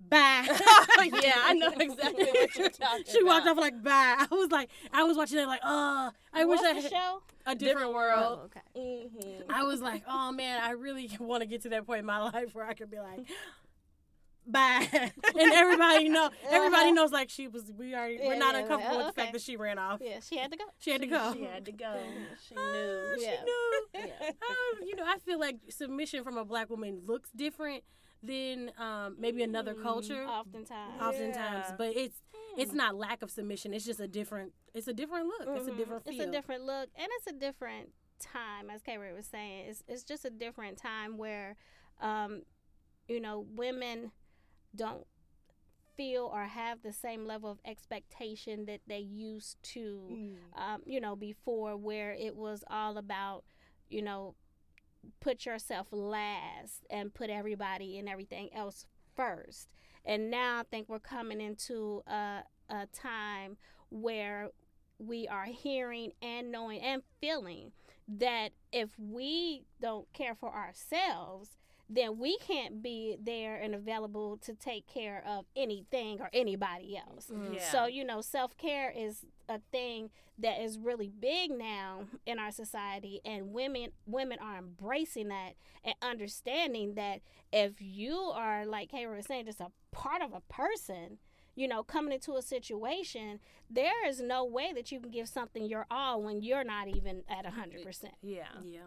"Bye." 0.00 0.46
yeah, 1.22 1.34
I 1.44 1.54
know 1.54 1.72
exactly 1.78 2.24
what 2.24 2.56
you're 2.56 2.68
talking 2.70 3.04
She 3.08 3.22
walked 3.24 3.42
about. 3.46 3.52
off 3.58 3.62
like, 3.62 3.82
"Bye." 3.82 4.16
I 4.18 4.26
was 4.30 4.50
like, 4.50 4.70
I 4.92 5.02
was 5.04 5.16
watching 5.16 5.38
it 5.38 5.46
like, 5.46 5.60
"Oh, 5.64 6.10
I 6.32 6.44
What's 6.44 6.62
wish 6.62 6.70
I 6.70 6.74
had 6.80 6.90
show? 6.90 7.22
a 7.46 7.54
different, 7.54 7.60
Different 7.60 7.94
world." 7.94 8.38
Oh, 8.42 8.44
okay. 8.46 8.60
Mm-hmm. 8.76 9.50
I 9.50 9.62
was 9.64 9.80
like, 9.80 10.02
oh 10.08 10.32
man, 10.32 10.60
I 10.62 10.70
really 10.72 11.10
want 11.20 11.42
to 11.42 11.46
get 11.46 11.62
to 11.62 11.68
that 11.70 11.86
point 11.86 12.00
in 12.00 12.06
my 12.06 12.18
life 12.30 12.54
where 12.54 12.66
I 12.66 12.74
could 12.74 12.90
be 12.90 12.98
like, 12.98 13.20
bye, 14.46 14.86
and 14.92 15.52
everybody 15.52 16.08
know, 16.08 16.30
everybody 16.48 16.92
knows 16.92 17.12
like 17.12 17.28
she 17.30 17.48
was. 17.48 17.70
We 17.76 17.94
are, 17.94 18.08
we're 18.08 18.16
Uh-huh. 18.32 18.34
Not 18.38 18.54
yeah, 18.54 18.60
uncomfortable 18.62 18.98
yeah, 18.98 19.06
with 19.06 19.14
the 19.14 19.20
fact 19.20 19.32
that 19.34 19.42
she 19.42 19.56
ran 19.56 19.78
off. 19.78 20.00
Yeah, 20.02 20.20
she 20.20 20.38
had 20.38 20.50
to 20.52 20.56
go. 20.56 20.64
She 20.78 20.90
had 20.90 21.00
to 21.02 21.06
go. 21.06 21.32
She 21.34 21.44
had 21.44 21.64
to 21.66 21.72
go. 21.72 21.94
She 22.48 22.54
knew. 22.54 23.14
she 23.18 23.24
Yeah. 23.24 23.42
knew. 23.44 23.82
Yeah. 23.94 24.28
Um, 24.30 24.86
you 24.86 24.96
know, 24.96 25.04
I 25.06 25.18
feel 25.18 25.38
like 25.38 25.56
submission 25.70 26.24
from 26.24 26.38
a 26.38 26.44
black 26.44 26.70
woman 26.70 27.02
looks 27.06 27.30
different 27.36 27.84
than 28.22 28.72
um, 28.78 29.16
maybe 29.18 29.42
another 29.42 29.74
culture. 29.74 30.24
Oftentimes. 30.24 31.00
Oftentimes, 31.00 31.66
Yeah. 31.68 31.74
but 31.76 31.96
it's 31.96 32.20
it's 32.56 32.72
not 32.72 32.96
lack 32.96 33.22
of 33.22 33.30
submission. 33.30 33.72
It's 33.72 33.84
just 33.84 34.00
a 34.00 34.08
different. 34.08 34.52
It's 34.74 34.88
a 34.88 34.92
different 34.92 35.26
look. 35.26 35.48
It's 35.56 35.68
a 35.68 35.70
Mhm. 35.72 35.76
different 35.76 36.04
feel. 36.04 36.14
It's 36.14 36.28
a 36.28 36.30
different 36.32 36.64
look, 36.64 36.88
and 36.96 37.08
it's 37.18 37.26
a 37.28 37.32
different 37.32 37.92
time, 38.18 38.68
as 38.70 38.82
K. 38.82 38.98
Ray 38.98 39.12
was 39.12 39.26
saying. 39.26 39.66
It's 39.68 39.84
it's 39.86 40.02
just 40.02 40.24
a 40.24 40.30
different 40.30 40.76
time 40.78 41.16
where, 41.18 41.56
um, 42.00 42.42
you 43.08 43.20
know, 43.20 43.46
women 43.54 44.10
don't 44.74 45.06
feel 45.96 46.24
or 46.32 46.44
have 46.44 46.82
the 46.82 46.92
same 46.92 47.24
level 47.26 47.50
of 47.50 47.58
expectation 47.64 48.66
that 48.66 48.80
they 48.86 48.98
used 49.00 49.60
to, 49.62 50.08
Mm. 50.10 50.36
um, 50.60 50.82
you 50.86 51.00
know, 51.00 51.16
before, 51.16 51.76
where 51.76 52.12
it 52.12 52.36
was 52.36 52.62
all 52.68 52.96
about, 52.98 53.44
you 53.88 54.00
know, 54.02 54.34
put 55.20 55.46
yourself 55.46 55.88
last 55.90 56.86
and 56.90 57.14
put 57.14 57.30
everybody 57.30 57.98
and 57.98 58.08
everything 58.08 58.50
else 58.54 58.86
first. 59.14 59.68
And 60.04 60.30
now 60.30 60.60
I 60.60 60.62
think 60.70 60.88
we're 60.88 60.98
coming 60.98 61.40
into 61.40 62.02
a, 62.06 62.42
a 62.70 62.86
time 62.92 63.56
where 63.90 64.50
we 64.98 65.28
are 65.28 65.44
hearing 65.46 66.12
and 66.22 66.50
knowing 66.50 66.80
and 66.80 67.02
feeling 67.20 67.72
that 68.08 68.50
if 68.72 68.88
we 68.98 69.64
don't 69.80 70.10
care 70.12 70.34
for 70.34 70.54
ourselves, 70.54 71.57
then 71.90 72.18
we 72.18 72.36
can't 72.38 72.82
be 72.82 73.16
there 73.22 73.56
and 73.56 73.74
available 73.74 74.36
to 74.38 74.54
take 74.54 74.86
care 74.86 75.24
of 75.26 75.46
anything 75.56 76.20
or 76.20 76.28
anybody 76.32 76.96
else. 76.96 77.28
Mm. 77.32 77.54
Yeah. 77.54 77.70
So, 77.70 77.86
you 77.86 78.04
know, 78.04 78.20
self 78.20 78.56
care 78.56 78.92
is 78.94 79.24
a 79.48 79.60
thing 79.72 80.10
that 80.38 80.60
is 80.60 80.78
really 80.78 81.08
big 81.08 81.50
now 81.50 82.04
in 82.26 82.38
our 82.38 82.52
society 82.52 83.20
and 83.24 83.52
women 83.52 83.88
women 84.06 84.38
are 84.40 84.58
embracing 84.58 85.28
that 85.28 85.54
and 85.84 85.94
understanding 86.02 86.94
that 86.94 87.20
if 87.52 87.80
you 87.80 88.14
are 88.34 88.66
like 88.66 88.90
Kayla 88.92 89.16
was 89.16 89.26
saying, 89.26 89.46
just 89.46 89.60
a 89.60 89.70
part 89.90 90.20
of 90.22 90.34
a 90.34 90.40
person, 90.52 91.18
you 91.54 91.66
know, 91.66 91.82
coming 91.82 92.12
into 92.12 92.36
a 92.36 92.42
situation, 92.42 93.40
there 93.70 94.06
is 94.06 94.20
no 94.20 94.44
way 94.44 94.72
that 94.74 94.92
you 94.92 95.00
can 95.00 95.10
give 95.10 95.28
something 95.28 95.64
your 95.64 95.86
all 95.90 96.22
when 96.22 96.42
you're 96.42 96.64
not 96.64 96.88
even 96.88 97.22
at 97.28 97.46
a 97.46 97.50
hundred 97.50 97.82
percent. 97.82 98.14
yeah. 98.22 98.44
Yeah. 98.62 98.80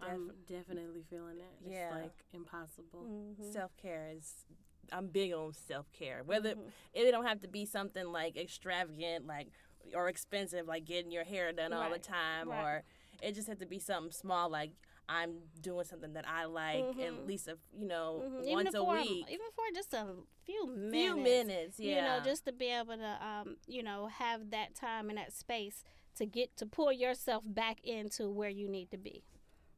I'm 0.00 0.30
definitely 0.46 1.02
feeling 1.08 1.38
that. 1.38 1.54
It's 1.64 1.72
Yeah. 1.74 1.90
like 1.92 2.24
impossible. 2.32 3.04
Mm-hmm. 3.04 3.50
Self 3.50 3.76
care 3.76 4.10
is. 4.16 4.44
I'm 4.92 5.08
big 5.08 5.32
on 5.32 5.52
self 5.52 5.90
care. 5.92 6.22
Whether 6.24 6.54
Mhm. 6.54 6.70
it 6.94 7.10
don't 7.10 7.24
have 7.26 7.40
to 7.40 7.48
be 7.48 7.64
something 7.64 8.06
like 8.06 8.36
extravagant, 8.36 9.26
like 9.26 9.48
or 9.94 10.08
expensive, 10.08 10.66
like 10.66 10.84
getting 10.84 11.10
your 11.10 11.24
hair 11.24 11.52
done 11.52 11.72
all 11.72 11.90
the 11.90 11.98
time, 11.98 12.48
right. 12.48 12.62
or 12.62 12.84
it 13.22 13.34
just 13.34 13.48
has 13.48 13.58
to 13.58 13.66
be 13.66 13.78
something 13.78 14.12
small, 14.12 14.48
like 14.48 14.72
I'm 15.08 15.38
doing 15.60 15.84
something 15.84 16.12
that 16.14 16.28
I 16.28 16.44
like 16.46 16.84
at 16.84 16.96
Mhm. 16.96 17.26
least 17.26 17.46
a 17.48 17.56
you 17.72 17.86
know 17.86 18.20
Mhm. 18.24 18.40
Even 18.42 18.52
once 18.54 18.74
a 18.74 18.78
for 18.78 18.92
week, 18.94 19.26
even 19.30 19.46
for 19.52 19.64
just 19.74 19.94
a 19.94 20.16
few 20.44 20.66
minutes, 20.66 20.92
few 20.92 21.16
minutes, 21.16 21.80
yeah. 21.80 21.96
you 21.96 22.02
know, 22.02 22.24
just 22.24 22.44
to 22.46 22.52
be 22.52 22.66
able 22.66 22.96
to, 22.96 23.24
um, 23.26 23.56
you 23.66 23.82
know, 23.82 24.06
have 24.08 24.50
that 24.50 24.74
time 24.74 25.08
and 25.08 25.18
that 25.18 25.32
space 25.32 25.84
to 26.16 26.26
get 26.26 26.56
to 26.56 26.66
pull 26.66 26.90
yourself 26.92 27.44
back 27.46 27.80
into 27.84 28.28
where 28.30 28.48
you 28.50 28.68
need 28.68 28.90
to 28.90 28.98
be. 28.98 29.22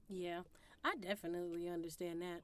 Yeah, 0.09 0.41
I 0.85 0.95
definitely 1.01 1.69
understand 1.69 2.23
that. 2.23 2.43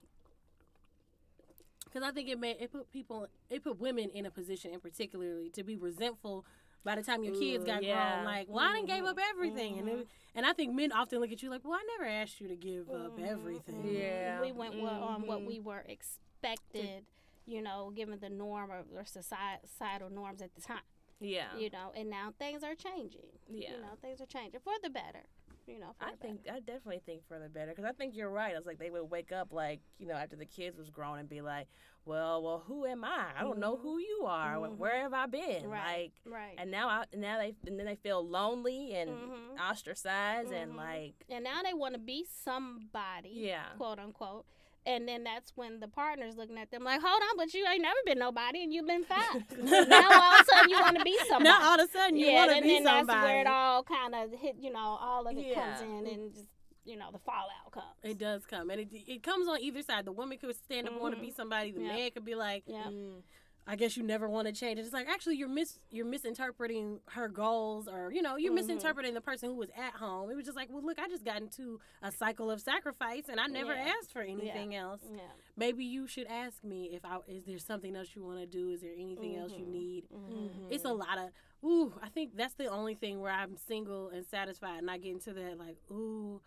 Because 1.84 2.02
I 2.02 2.10
think 2.12 2.28
it 2.28 2.38
may 2.40 2.52
it 2.52 2.72
put 2.72 2.90
people 2.90 3.28
it 3.50 3.62
put 3.62 3.78
women 3.78 4.10
in 4.10 4.26
a 4.26 4.30
position 4.30 4.72
in 4.72 4.80
particularly 4.80 5.50
to 5.50 5.62
be 5.62 5.76
resentful 5.76 6.44
by 6.84 6.96
the 6.96 7.02
time 7.02 7.22
your 7.22 7.34
kids 7.34 7.62
Ooh, 7.64 7.66
got 7.66 7.82
yeah. 7.82 8.16
grown. 8.16 8.24
Like, 8.24 8.46
well, 8.48 8.64
I 8.64 8.72
didn't 8.74 8.88
gave 8.88 9.04
up 9.04 9.16
Mhm, 9.16 9.30
everything, 9.30 9.78
and 9.78 9.88
it, 9.88 10.08
and 10.34 10.44
I 10.44 10.52
think 10.52 10.74
men 10.74 10.92
often 10.92 11.20
look 11.20 11.32
at 11.32 11.42
you 11.42 11.48
like, 11.50 11.64
well, 11.64 11.74
I 11.74 11.84
never 11.98 12.10
asked 12.10 12.40
you 12.40 12.48
to 12.48 12.56
give 12.56 12.90
up 12.90 13.16
Mhm, 13.16 13.24
everything. 13.26 13.76
mhm. 13.76 13.94
Yeah. 13.94 14.40
we 14.40 14.52
went 14.52 14.78
well 14.80 15.02
on 15.04 15.22
what 15.26 15.40
Mhm. 15.40 15.46
we 15.46 15.60
were 15.60 15.80
expected, 15.88 17.06
you 17.46 17.62
know, 17.62 17.90
given 17.94 18.18
the 18.18 18.28
norm 18.28 18.70
or, 18.70 18.84
or 18.94 19.04
societal 19.06 20.10
norms 20.10 20.42
at 20.42 20.54
the 20.54 20.60
time. 20.60 20.82
Yeah. 21.20 21.56
You 21.56 21.70
know, 21.70 21.92
and 21.94 22.10
now 22.10 22.32
things 22.38 22.62
are 22.64 22.74
changing. 22.74 23.38
Yeah. 23.48 23.72
You 23.72 23.80
know, 23.80 23.94
things 24.02 24.20
are 24.20 24.26
changing 24.26 24.60
for 24.60 24.74
the 24.82 24.90
better. 24.90 25.24
You 25.66 25.78
know, 25.80 25.92
for 25.98 26.04
I 26.06 26.12
think 26.20 26.44
better. 26.44 26.56
I 26.56 26.60
definitely 26.60 27.00
think 27.06 27.26
for 27.26 27.38
the 27.38 27.48
better 27.48 27.70
because 27.70 27.84
I 27.84 27.92
think 27.92 28.14
you're 28.14 28.30
right. 28.30 28.54
I 28.54 28.56
was 28.58 28.66
like 28.66 28.78
they 28.78 28.90
would 28.90 29.10
wake 29.10 29.32
up 29.32 29.52
like 29.52 29.80
you 29.98 30.06
know 30.06 30.14
after 30.14 30.36
the 30.36 30.44
kids 30.44 30.76
was 30.76 30.90
grown 30.90 31.18
and 31.18 31.28
be 31.28 31.40
like, 31.40 31.68
well, 32.04 32.42
well, 32.42 32.62
who 32.66 32.84
am 32.84 33.02
I? 33.04 33.28
I 33.38 33.42
don't 33.42 33.58
know 33.58 33.76
who 33.76 33.98
you 33.98 34.24
are. 34.26 34.56
Mhm. 34.56 34.76
Where 34.76 35.00
have 35.00 35.14
I 35.14 35.26
been? 35.26 35.66
Right. 35.68 36.12
Like, 36.26 36.32
right. 36.34 36.54
and 36.58 36.70
now 36.70 36.88
I 36.88 37.04
now 37.16 37.38
they 37.38 37.54
and 37.66 37.78
then 37.78 37.86
they 37.86 37.96
feel 37.96 38.26
lonely 38.26 38.94
and 38.94 39.10
Mhm. 39.10 39.58
ostracized 39.70 40.52
and 40.52 40.72
Mhm. 40.72 40.76
like 40.76 41.14
And 41.30 41.44
now 41.44 41.62
they 41.62 41.72
want 41.72 41.94
to 41.94 42.00
be 42.00 42.24
somebody, 42.24 43.30
yeah. 43.30 43.72
quote 43.76 43.98
unquote. 43.98 44.44
And 44.86 45.08
then 45.08 45.24
that's 45.24 45.52
when 45.56 45.80
the 45.80 45.88
partner's 45.88 46.36
looking 46.36 46.58
at 46.58 46.70
them 46.70 46.84
like, 46.84 47.00
hold 47.02 47.22
on, 47.30 47.36
but 47.38 47.54
you 47.54 47.64
ain't 47.66 47.80
never 47.82 47.96
been 48.04 48.18
nobody 48.18 48.62
and 48.62 48.72
you've 48.72 48.86
been 48.86 49.04
fine. 49.14 49.44
now 49.62 50.08
all 50.10 50.34
of 50.34 50.40
a 50.40 50.44
sudden 50.44 50.68
you 50.70 50.78
want 50.80 50.98
to 50.98 51.04
be 51.04 51.16
somebody. 51.28 51.44
Now 51.44 51.70
all 51.70 51.80
of 51.80 51.88
a 51.88 51.92
sudden 51.92 52.16
you 52.18 52.26
yeah, 52.26 52.34
want 52.46 52.56
to 52.56 52.62
be 52.62 52.74
somebody. 52.76 52.88
and 52.88 52.98
then 52.98 53.06
that's 53.06 53.24
where 53.24 53.40
it 53.40 53.46
all 53.46 53.82
kind 53.82 54.14
of 54.14 54.38
hit, 54.38 54.56
you 54.60 54.70
know, 54.72 54.98
all 55.00 55.26
of 55.26 55.36
it 55.36 55.54
comes 55.54 55.80
in 55.80 56.06
and 56.06 56.34
just, 56.34 56.46
you 56.84 56.96
know, 56.98 57.06
the 57.12 57.18
fallout 57.18 57.70
comes. 57.72 57.86
It 58.02 58.18
does 58.18 58.44
come, 58.44 58.68
and 58.68 58.78
it 58.78 58.88
it 58.92 59.22
comes 59.22 59.48
on 59.48 59.58
either 59.62 59.80
side. 59.80 60.04
The 60.04 60.12
woman 60.12 60.36
could 60.36 60.54
stand 60.54 60.86
up 60.86 60.92
and 60.92 61.00
want 61.00 61.14
to 61.14 61.20
be 61.20 61.30
somebody. 61.30 61.72
The 61.72 61.78
Mm-hmm. 61.78 61.88
Man 61.88 62.10
could 62.10 62.24
be 62.26 62.34
like, 62.34 62.64
Yeah. 62.66 62.82
Mm. 62.90 63.22
I 63.66 63.76
guess 63.76 63.96
you 63.96 64.02
never 64.02 64.28
want 64.28 64.46
to 64.46 64.52
change. 64.52 64.78
It's 64.78 64.92
like 64.92 65.08
actually 65.08 65.36
you're 65.36 65.48
mis 65.48 65.78
you're 65.90 66.04
misinterpreting 66.04 67.00
her 67.10 67.28
goals, 67.28 67.88
or 67.88 68.12
you 68.12 68.20
know 68.20 68.36
you're 68.36 68.52
Mhm. 68.52 68.56
misinterpreting 68.56 69.14
the 69.14 69.22
person 69.22 69.48
who 69.48 69.54
was 69.56 69.70
at 69.70 69.94
home. 69.94 70.30
It 70.30 70.34
was 70.36 70.44
just 70.44 70.56
like, 70.56 70.68
well, 70.70 70.82
look, 70.82 70.98
I 70.98 71.08
just 71.08 71.24
got 71.24 71.40
into 71.40 71.80
a 72.02 72.12
cycle 72.12 72.50
of 72.50 72.60
sacrifice, 72.60 73.28
and 73.28 73.40
I 73.40 73.46
never 73.46 73.72
Yeah. 73.72 73.94
asked 73.98 74.12
for 74.12 74.20
anything 74.20 74.74
else. 74.74 75.00
Yeah. 75.10 75.20
Maybe 75.56 75.84
you 75.84 76.06
should 76.06 76.26
ask 76.26 76.62
me 76.62 76.90
if 76.92 77.04
I 77.06 77.20
is 77.26 77.44
there 77.44 77.58
something 77.58 77.96
else 77.96 78.14
you 78.14 78.22
want 78.22 78.40
to 78.40 78.46
do? 78.46 78.68
Is 78.70 78.82
there 78.82 78.92
anything 78.94 79.36
else 79.36 79.52
you 79.52 79.64
Mhm. 79.64 79.68
need? 79.72 80.08
Mhm. 80.10 80.70
It's 80.70 80.84
a 80.84 80.92
lot 80.92 81.16
of 81.16 81.30
ooh. 81.64 81.94
I 82.02 82.10
think 82.10 82.36
that's 82.36 82.54
the 82.54 82.66
only 82.66 82.94
thing 82.94 83.20
where 83.20 83.32
I'm 83.32 83.56
single 83.56 84.08
and 84.08 84.26
satisfied, 84.26 84.78
and 84.80 84.90
I 84.90 84.98
get 84.98 85.12
into 85.12 85.32
that 85.32 85.56
like 85.58 85.78
ooh. 85.90 86.42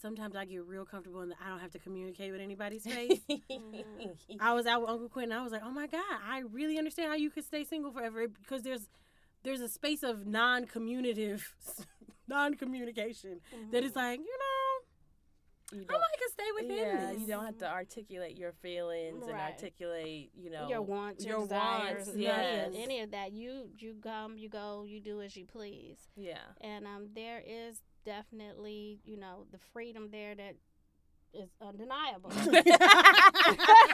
Sometimes 0.00 0.34
I 0.34 0.44
get 0.44 0.64
real 0.64 0.84
comfortable 0.84 1.20
and 1.20 1.34
I 1.44 1.48
don't 1.50 1.60
have 1.60 1.72
to 1.72 1.78
communicate 1.78 2.32
with 2.32 2.40
anybody's 2.40 2.84
face. 2.94 3.20
I 4.40 4.54
was 4.54 4.66
out 4.66 4.80
with 4.82 4.90
Uncle 4.90 5.08
Quentin. 5.08 5.36
I 5.36 5.42
was 5.42 5.52
like, 5.52 5.62
oh 5.64 5.70
my 5.70 5.86
god, 5.86 6.00
I 6.26 6.40
really 6.52 6.78
understand 6.78 7.08
how 7.08 7.16
you 7.16 7.30
could 7.30 7.44
stay 7.44 7.64
single 7.64 7.92
forever 7.92 8.26
because 8.28 8.62
there's 8.62 8.88
there's 9.42 9.60
a 9.60 9.68
space 9.68 10.02
of 10.02 10.26
non-communicative, 10.26 11.54
non-communication 12.28 13.40
that 13.72 13.82
is 13.84 13.96
like, 13.96 14.18
you 14.20 14.24
know, 14.26 15.78
you 15.78 15.84
I 15.88 15.92
don't, 15.92 16.00
might 16.00 16.18
can 16.18 16.28
stay 16.30 16.44
within 16.62 16.76
yeah, 17.00 17.12
this. 17.12 17.20
you 17.20 17.26
don't 17.26 17.44
have 17.46 17.58
to 17.58 17.70
articulate 17.70 18.36
your 18.36 18.52
feelings 18.60 19.22
and 19.26 19.32
articulate, 19.38 20.30
you 20.34 20.50
know, 20.50 20.68
your 20.68 20.82
wants, 20.82 21.24
your, 21.24 21.38
your 21.38 21.42
desires, 21.46 22.06
wants, 22.06 22.16
yes. 22.20 22.72
it- 22.74 22.78
any 22.78 23.00
of 23.00 23.12
that. 23.12 23.32
You 23.32 23.68
you 23.78 23.94
come, 24.02 24.36
you 24.36 24.48
go, 24.48 24.84
you 24.86 25.00
do 25.00 25.22
as 25.22 25.36
you 25.36 25.46
please. 25.46 25.96
yeah. 26.16 26.38
And 26.60 26.86
um, 26.86 27.08
there 27.14 27.42
is 27.46 27.80
definitely, 28.04 29.00
you 29.04 29.16
know, 29.16 29.46
the 29.52 29.58
freedom 29.72 30.08
there 30.10 30.34
that 30.34 30.56
is 31.32 31.48
undeniable. 31.60 32.30
Undeniable. 32.30 32.60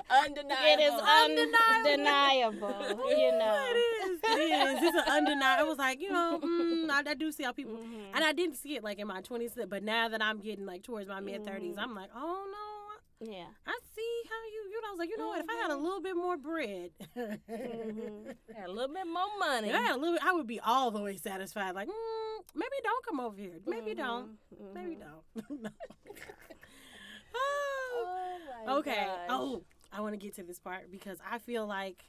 It 0.69 0.81
is 0.81 0.93
Undeniable. 0.93 2.67
undeniable, 2.67 3.11
you 3.11 3.33
know. 3.39 3.67
it 3.71 3.77
is. 3.77 4.21
It 4.25 4.39
is. 4.39 4.83
It's 4.83 4.97
an 4.97 5.13
undeniable. 5.13 5.65
I 5.65 5.69
was 5.69 5.79
like, 5.79 6.01
you 6.01 6.11
know, 6.13 6.41
mm, 6.43 6.91
I, 6.91 7.03
I 7.07 7.15
do 7.15 7.31
see 7.33 7.43
how 7.45 7.53
people, 7.53 7.75
Mhm. 7.75 8.11
and 8.15 8.25
I 8.25 8.33
didn't 8.33 8.57
see 8.57 8.77
it 8.77 8.83
like 8.85 8.99
in 8.99 9.07
my 9.07 9.21
twenties, 9.21 9.53
but 9.69 9.83
now 9.83 10.09
that 10.09 10.23
I'm 10.23 10.39
getting 10.41 10.67
like 10.67 10.83
towards 10.83 11.09
my 11.09 11.21
mid 11.21 11.45
30s, 11.45 11.75
Mhm. 11.77 11.79
I'm 11.83 11.95
like, 11.95 12.11
oh 12.15 12.47
no, 12.51 12.76
Yeah. 13.21 13.47
I 13.67 13.79
see 13.95 14.21
how 14.29 14.43
you. 14.53 14.71
You 14.71 14.81
know, 14.83 14.89
I 14.89 14.91
was 14.91 14.99
like, 14.99 15.09
you 15.09 15.17
know 15.19 15.29
what? 15.29 15.41
If 15.41 15.47
I 15.49 15.55
had 15.63 15.71
a 15.71 15.77
little 15.77 16.01
bit 16.03 16.17
more 16.17 16.37
bread, 16.37 16.91
Mhm. 17.17 18.35
Had 18.57 18.69
a 18.69 18.73
little 18.73 18.95
bit 18.95 19.07
more 19.07 19.39
money. 19.39 19.73
I 19.73 19.79
had 19.81 19.97
a 19.97 19.99
little, 19.99 20.15
bit, 20.15 20.23
I 20.25 20.33
would 20.33 20.47
be 20.47 20.61
all 20.61 20.91
the 20.91 21.01
way 21.01 21.17
satisfied. 21.17 21.75
Like, 21.75 21.89
mm, 21.89 22.39
maybe 22.55 22.77
don't 22.83 23.05
come 23.07 23.21
over 23.21 23.37
here. 23.37 23.59
Maybe 23.67 23.95
don't. 23.95 24.37
Mhm. 24.55 24.75
Maybe 24.75 24.97
Mhm. 24.97 25.01
don't. 25.01 25.73
Oh. 27.35 28.39
Oh 28.67 28.79
okay. 28.79 29.05
gosh. 29.07 29.19
Oh, 29.29 29.63
I 29.93 30.01
want 30.01 30.13
to 30.15 30.17
get 30.19 30.35
to 30.37 30.43
this 30.43 30.59
part 30.59 30.91
because 30.91 31.19
I 31.31 31.39
feel 31.39 31.67
like, 31.67 32.05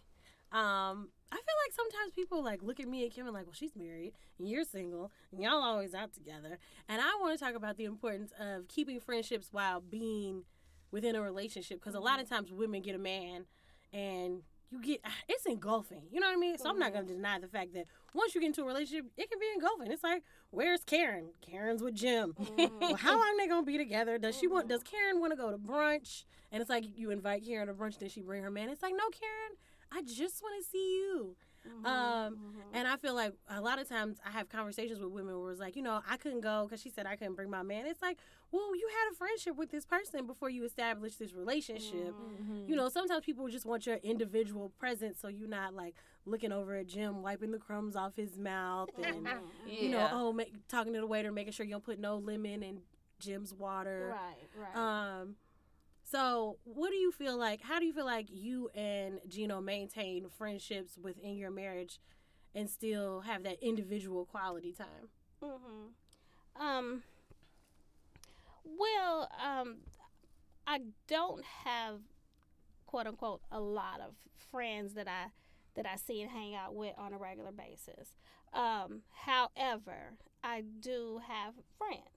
um, 0.51 1.09
I 1.31 1.35
feel 1.35 1.55
like 1.65 1.73
sometimes 1.75 2.13
people 2.13 2.41
like 2.43 2.63
look 2.63 2.79
at 2.79 2.87
me 2.87 3.03
and 3.03 3.11
Kim 3.11 3.25
and 3.27 3.33
like, 3.33 3.45
well, 3.45 3.53
she's 3.53 3.75
married 3.75 4.13
and 4.39 4.47
you're 4.47 4.63
single 4.63 5.11
and 5.31 5.41
y'all 5.41 5.61
always 5.61 5.93
out 5.93 6.13
together. 6.13 6.57
And 6.87 7.01
I 7.01 7.17
want 7.19 7.37
to 7.37 7.43
talk 7.43 7.55
about 7.55 7.77
the 7.77 7.85
importance 7.85 8.31
of 8.39 8.67
keeping 8.69 8.99
friendships 8.99 9.49
while 9.51 9.81
being 9.81 10.43
within 10.91 11.15
a 11.15 11.21
relationship 11.21 11.79
because 11.79 11.95
a 11.95 11.99
lot 11.99 12.19
of 12.19 12.25
mm-hmm. 12.25 12.35
times 12.35 12.51
women 12.51 12.81
get 12.81 12.95
a 12.95 12.99
man 12.99 13.45
and 13.93 14.41
you 14.69 14.81
get 14.81 15.01
it's 15.29 15.45
engulfing. 15.45 16.03
You 16.11 16.19
know 16.19 16.27
what 16.27 16.33
I 16.33 16.39
mean? 16.39 16.57
So 16.57 16.69
I'm 16.69 16.79
not 16.79 16.93
gonna 16.93 17.05
mm-hmm. 17.05 17.15
deny 17.15 17.39
the 17.39 17.47
fact 17.47 17.73
that 17.73 17.85
once 18.13 18.35
you 18.35 18.41
get 18.41 18.47
into 18.47 18.61
a 18.61 18.65
relationship, 18.65 19.05
it 19.17 19.29
can 19.29 19.39
be 19.39 19.47
engulfing. 19.53 19.91
It's 19.91 20.03
like, 20.03 20.23
where's 20.49 20.83
Karen? 20.83 21.29
Karen's 21.41 21.81
with 21.81 21.95
Jim. 21.95 22.33
well, 22.39 22.47
how 22.57 22.95
mm-hmm. 22.95 23.07
long 23.07 23.37
they 23.37 23.47
gonna 23.47 23.63
be 23.63 23.77
together? 23.77 24.17
Does 24.17 24.37
she 24.37 24.47
want? 24.47 24.67
Does 24.67 24.83
Karen 24.83 25.19
want 25.19 25.31
to 25.31 25.37
go 25.37 25.51
to 25.51 25.57
brunch? 25.57 26.23
And 26.51 26.61
it's 26.61 26.69
like 26.69 26.85
you 26.95 27.11
invite 27.11 27.45
Karen 27.45 27.67
to 27.67 27.73
brunch, 27.73 27.99
then 27.99 28.09
she 28.09 28.21
bring 28.21 28.43
her 28.43 28.51
man. 28.51 28.69
It's 28.69 28.81
like, 28.81 28.93
no, 28.93 29.09
Karen, 29.09 29.57
I 29.91 30.01
just 30.01 30.41
want 30.41 30.55
to 30.63 30.69
see 30.69 30.95
you. 30.95 31.35
Um, 31.85 32.37
and 32.73 32.87
I 32.87 32.97
feel 32.97 33.15
like 33.15 33.33
a 33.49 33.61
lot 33.61 33.79
of 33.79 33.87
times 33.87 34.17
I 34.25 34.31
have 34.31 34.49
conversations 34.49 34.99
with 34.99 35.11
women 35.11 35.39
where 35.39 35.51
it's 35.51 35.59
like, 35.59 35.75
you 35.75 35.81
know, 35.81 36.01
I 36.09 36.17
couldn't 36.17 36.41
go 36.41 36.65
because 36.65 36.81
she 36.81 36.89
said 36.89 37.05
I 37.05 37.15
couldn't 37.15 37.35
bring 37.35 37.49
my 37.49 37.63
man. 37.63 37.85
It's 37.85 38.01
like, 38.01 38.17
well, 38.51 38.75
you 38.75 38.87
had 38.87 39.13
a 39.13 39.15
friendship 39.15 39.55
with 39.55 39.71
this 39.71 39.85
person 39.85 40.25
before 40.25 40.49
you 40.49 40.63
established 40.63 41.19
this 41.19 41.33
relationship. 41.33 42.13
Mm-hmm. 42.13 42.69
You 42.69 42.75
know, 42.75 42.89
sometimes 42.89 43.25
people 43.25 43.47
just 43.47 43.65
want 43.65 43.85
your 43.85 43.97
individual 43.97 44.69
presence 44.79 45.19
so 45.19 45.27
you're 45.27 45.49
not 45.49 45.73
like 45.73 45.95
looking 46.25 46.51
over 46.51 46.75
at 46.75 46.87
Jim, 46.87 47.21
wiping 47.21 47.51
the 47.51 47.57
crumbs 47.57 47.95
off 47.95 48.15
his 48.15 48.37
mouth, 48.37 48.89
and 49.03 49.27
you 49.65 49.89
know, 49.89 50.09
oh, 50.11 50.33
make, 50.33 50.67
talking 50.67 50.93
to 50.93 50.99
the 50.99 51.07
waiter, 51.07 51.31
making 51.31 51.53
sure 51.53 51.65
you 51.65 51.71
don't 51.71 51.83
put 51.83 51.99
no 51.99 52.17
lemon 52.17 52.63
in 52.63 52.81
Jim's 53.19 53.53
water. 53.53 54.13
Right, 54.13 54.75
right. 54.75 55.19
Um, 55.21 55.35
so 56.09 56.57
what 56.63 56.89
do 56.89 56.95
you 56.95 57.11
feel 57.11 57.37
like? 57.37 57.61
How 57.61 57.79
do 57.79 57.85
you 57.85 57.93
feel 57.93 58.05
like 58.05 58.27
you 58.29 58.69
and 58.73 59.19
Gino 59.27 59.59
maintain 59.59 60.27
friendships 60.37 60.97
within 60.97 61.35
your 61.35 61.51
marriage 61.51 61.99
and 62.55 62.69
still 62.69 63.21
have 63.21 63.43
that 63.43 63.57
individual 63.61 64.25
quality 64.25 64.71
time? 64.71 65.09
Mm-hmm. 65.43 66.61
Um. 66.61 67.03
Well, 68.63 69.29
um, 69.43 69.77
I 70.65 70.79
don't 71.07 71.43
have 71.65 71.99
quote 72.85 73.07
unquote 73.07 73.41
a 73.51 73.59
lot 73.59 73.99
of 73.99 74.13
friends 74.51 74.93
that 74.93 75.07
I 75.07 75.31
that 75.75 75.85
I 75.85 75.97
see 75.97 76.21
and 76.21 76.31
hang 76.31 76.55
out 76.55 76.73
with 76.73 76.93
on 76.97 77.13
a 77.13 77.17
regular 77.17 77.51
basis. 77.51 78.15
Um, 78.53 79.01
however, 79.25 80.13
I 80.43 80.63
do 80.79 81.19
have 81.27 81.53
friends. 81.77 82.16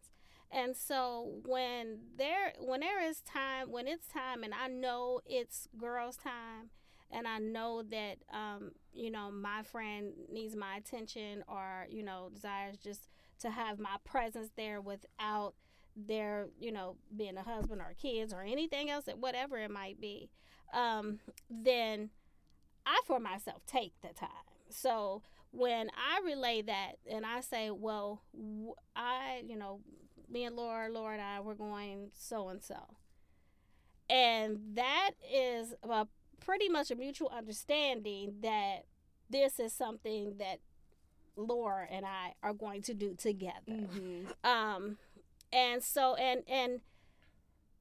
And 0.52 0.76
so 0.76 1.40
when 1.46 1.98
there 2.18 2.52
when 2.58 2.80
there 2.80 3.02
is 3.02 3.20
time 3.20 3.70
when 3.70 3.86
it's 3.86 4.08
time 4.08 4.42
and 4.42 4.52
I 4.52 4.66
know 4.68 5.20
it's 5.24 5.68
girls 5.78 6.16
time 6.16 6.70
and 7.12 7.26
I 7.26 7.38
know 7.38 7.82
that 7.90 8.16
um, 8.32 8.72
you 8.92 9.10
know 9.10 9.30
my 9.30 9.62
friend 9.62 10.12
needs 10.32 10.56
my 10.56 10.76
attention 10.76 11.44
or 11.48 11.86
you 11.88 12.02
know 12.02 12.30
desires 12.34 12.78
just 12.78 13.08
to 13.40 13.50
have 13.50 13.78
my 13.78 13.96
presence 14.04 14.50
there 14.56 14.80
without 14.80 15.54
their 15.96 16.48
you 16.58 16.72
know 16.72 16.96
being 17.16 17.36
a 17.36 17.42
husband 17.42 17.80
or 17.80 17.94
kids 18.00 18.32
or 18.32 18.42
anything 18.42 18.90
else 18.90 19.06
whatever 19.18 19.56
it 19.58 19.70
might 19.70 20.00
be 20.00 20.30
um, 20.72 21.18
then 21.48 22.10
I 22.86 23.00
for 23.06 23.20
myself 23.20 23.64
take 23.66 23.92
the 24.02 24.08
time. 24.14 24.28
So 24.68 25.22
when 25.52 25.90
I 25.90 26.20
relay 26.24 26.62
that 26.62 26.92
and 27.10 27.26
I 27.26 27.40
say 27.40 27.70
well 27.70 28.22
I, 28.96 29.42
you 29.46 29.56
know 29.56 29.80
me 30.30 30.44
and 30.44 30.56
Laura 30.56 30.88
Laura 30.90 31.14
and 31.14 31.22
I 31.22 31.40
we're 31.40 31.54
going 31.54 32.10
so 32.12 32.48
and 32.48 32.62
so 32.62 32.96
and 34.08 34.58
that 34.74 35.12
is 35.32 35.74
a 35.82 36.06
pretty 36.40 36.68
much 36.68 36.90
a 36.90 36.96
mutual 36.96 37.28
understanding 37.28 38.34
that 38.42 38.84
this 39.30 39.60
is 39.60 39.72
something 39.72 40.34
that 40.38 40.58
Laura 41.36 41.86
and 41.90 42.04
I 42.04 42.34
are 42.42 42.52
going 42.52 42.82
to 42.82 42.94
do 42.94 43.14
together. 43.14 43.54
Mm-hmm. 43.68 44.48
Um, 44.48 44.98
and 45.52 45.82
so 45.82 46.16
and 46.16 46.42
and 46.48 46.80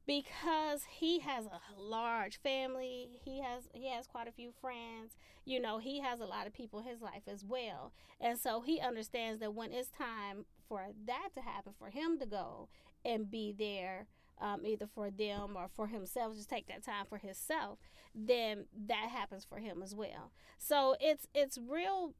because 0.05 0.83
he 0.89 1.19
has 1.19 1.45
a 1.45 1.59
large 1.79 2.39
family, 2.41 3.09
he 3.23 3.41
has 3.41 3.63
he 3.73 3.89
has 3.89 4.07
quite 4.07 4.27
a 4.27 4.31
few 4.31 4.51
friends. 4.61 5.15
You 5.45 5.59
know, 5.59 5.79
he 5.79 5.99
has 5.99 6.19
a 6.19 6.25
lot 6.25 6.47
of 6.47 6.53
people 6.53 6.79
in 6.79 6.85
his 6.85 7.01
life 7.01 7.23
as 7.27 7.43
well, 7.43 7.91
and 8.21 8.37
so 8.37 8.61
he 8.61 8.79
understands 8.79 9.39
that 9.39 9.53
when 9.53 9.71
it's 9.71 9.89
time 9.89 10.45
for 10.69 10.87
that 11.07 11.29
to 11.35 11.41
happen, 11.41 11.73
for 11.77 11.89
him 11.89 12.19
to 12.19 12.25
go 12.25 12.69
and 13.03 13.29
be 13.29 13.53
there. 13.57 14.07
Um, 14.41 14.65
either 14.65 14.87
for 14.87 15.11
them 15.11 15.57
or 15.57 15.67
for 15.67 15.87
himself, 15.87 16.33
just 16.33 16.49
take 16.49 16.67
that 16.67 16.81
time 16.81 17.05
for 17.09 17.17
himself. 17.17 17.79
Then 18.15 18.67
that 18.87 19.09
happens 19.11 19.43
for 19.43 19.57
him 19.57 19.83
as 19.83 19.93
well. 19.93 20.31
So 20.57 20.95
it's 21.01 21.27
it's 21.33 21.57
real 21.57 22.13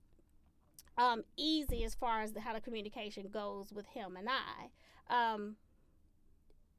um, 0.98 1.24
easy 1.38 1.86
as 1.86 1.96
far 1.96 2.22
as 2.22 2.34
the, 2.34 2.42
how 2.42 2.54
the 2.54 2.60
communication 2.60 3.30
goes 3.30 3.72
with 3.72 3.86
him 3.88 4.18
and 4.18 4.28
I. 4.30 5.34
Um, 5.34 5.56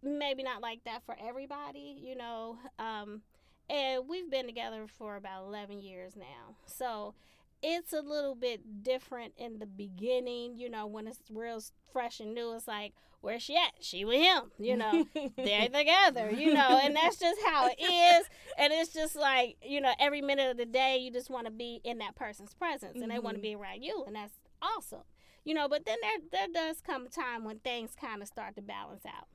maybe 0.03 0.43
not 0.43 0.61
like 0.61 0.85
that 0.85 1.03
for 1.05 1.17
everybody, 1.19 1.99
you 2.03 2.15
know. 2.15 2.59
Um, 2.79 3.23
and 3.69 4.09
we've 4.09 4.31
been 4.31 4.47
together 4.47 4.87
for 4.87 5.17
about 5.17 5.45
11 5.45 5.81
years 5.81 6.17
now. 6.17 6.57
So 6.67 7.15
it's 7.63 7.93
a 7.93 8.01
little 8.01 8.35
bit 8.35 8.83
different 8.83 9.35
in 9.37 9.59
the 9.59 9.67
beginning, 9.67 10.59
you 10.59 10.71
know, 10.71 10.87
when 10.87 11.07
it's 11.07 11.21
real 11.31 11.63
fresh 11.93 12.21
and 12.21 12.35
new. 12.35 12.55
It's 12.55 12.67
like, 12.67 12.95
where's 13.21 13.43
she 13.43 13.57
at? 13.57 13.73
She 13.81 14.05
with 14.05 14.21
him, 14.21 14.51
you 14.59 14.77
know, 14.77 15.07
they're 15.37 15.69
together, 15.69 16.31
you 16.31 16.55
know, 16.55 16.81
and 16.83 16.97
that's 16.97 17.17
just 17.17 17.41
how 17.47 17.69
it 17.69 17.81
is. 17.81 18.27
And 18.59 18.73
it's 18.73 18.93
just 18.93 19.17
like, 19.17 19.57
you 19.63 19.81
know, 19.81 19.93
every 19.99 20.23
minute 20.23 20.51
of 20.51 20.57
the 20.57 20.67
day, 20.67 20.99
you 20.99 21.11
just 21.11 21.31
want 21.31 21.47
to 21.47 21.53
be 21.53 21.81
in 21.85 21.99
that 21.99 22.17
person's 22.17 22.55
presence 22.55 23.01
and 23.01 23.11
they 23.11 23.19
want 23.19 23.37
to 23.37 23.43
mm-hmm. 23.43 23.57
be 23.59 23.63
around 23.63 23.83
you, 23.83 24.05
and 24.07 24.17
that's 24.17 24.35
awesome, 24.63 25.05
you 25.45 25.55
know. 25.55 25.69
But 25.69 25.85
then 25.85 25.99
there, 26.03 26.19
there 26.33 26.49
does 26.53 26.81
come 26.81 27.07
a 27.07 27.09
time 27.09 27.45
when 27.45 27.59
things 27.59 27.93
kind 28.01 28.23
of 28.23 28.29
start 28.29 28.57
to 28.57 28.63
balance 28.63 29.05
out 29.07 29.29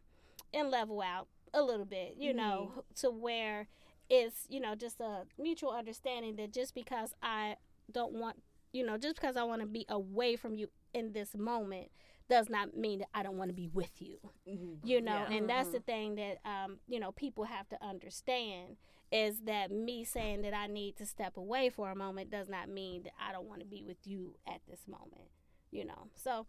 and 0.54 0.72
level 0.72 1.02
out 1.02 1.28
a 1.54 1.62
little 1.62 1.86
bit, 1.86 2.16
you 2.18 2.34
know, 2.34 2.72
mm-hmm. 2.72 2.80
to 3.02 3.10
where 3.12 3.68
it's, 4.10 4.46
you 4.50 4.60
know, 4.60 4.76
just 4.76 5.00
a 5.00 5.24
mutual 5.40 5.72
understanding 5.72 6.36
that 6.36 6.54
just 6.54 6.76
because 6.76 7.14
I 7.24 7.56
don't 7.92 8.14
want, 8.14 8.42
you 8.72 8.86
know, 8.86 8.98
just 8.98 9.16
because 9.16 9.38
I 9.38 9.44
want 9.44 9.62
to 9.62 9.68
be 9.68 9.86
away 9.90 10.36
from 10.36 10.56
you 10.56 10.68
in 10.94 11.14
this 11.14 11.36
moment 11.36 11.90
does 12.28 12.50
not 12.50 12.76
mean 12.76 13.00
that 13.00 13.10
I 13.14 13.22
don't 13.24 13.38
want 13.38 13.50
to 13.50 13.54
be 13.56 13.68
with 13.68 14.02
you. 14.02 14.18
You 14.84 15.02
know, 15.02 15.26
Yeah. 15.30 15.38
and 15.38 15.50
that's 15.50 15.70
the 15.70 15.80
thing 15.80 16.16
that 16.16 16.38
um, 16.46 16.78
you 16.88 17.00
know, 17.00 17.12
people 17.12 17.44
have 17.46 17.68
to 17.70 17.84
understand 17.84 18.78
is 19.12 19.42
that 19.46 19.70
me 19.72 20.04
saying 20.04 20.42
that 20.42 20.54
I 20.54 20.66
need 20.68 20.96
to 20.98 21.06
step 21.06 21.38
away 21.38 21.70
for 21.70 21.92
a 21.92 21.96
moment 21.96 22.32
does 22.32 22.50
not 22.50 22.68
mean 22.68 23.04
that 23.04 23.14
I 23.20 23.32
don't 23.32 23.48
want 23.48 23.60
to 23.62 23.66
be 23.68 23.84
with 23.84 24.06
you 24.06 24.36
at 24.48 24.62
this 24.68 24.82
moment. 24.88 25.30
You 25.72 25.86
know. 25.86 26.08
So 26.16 26.48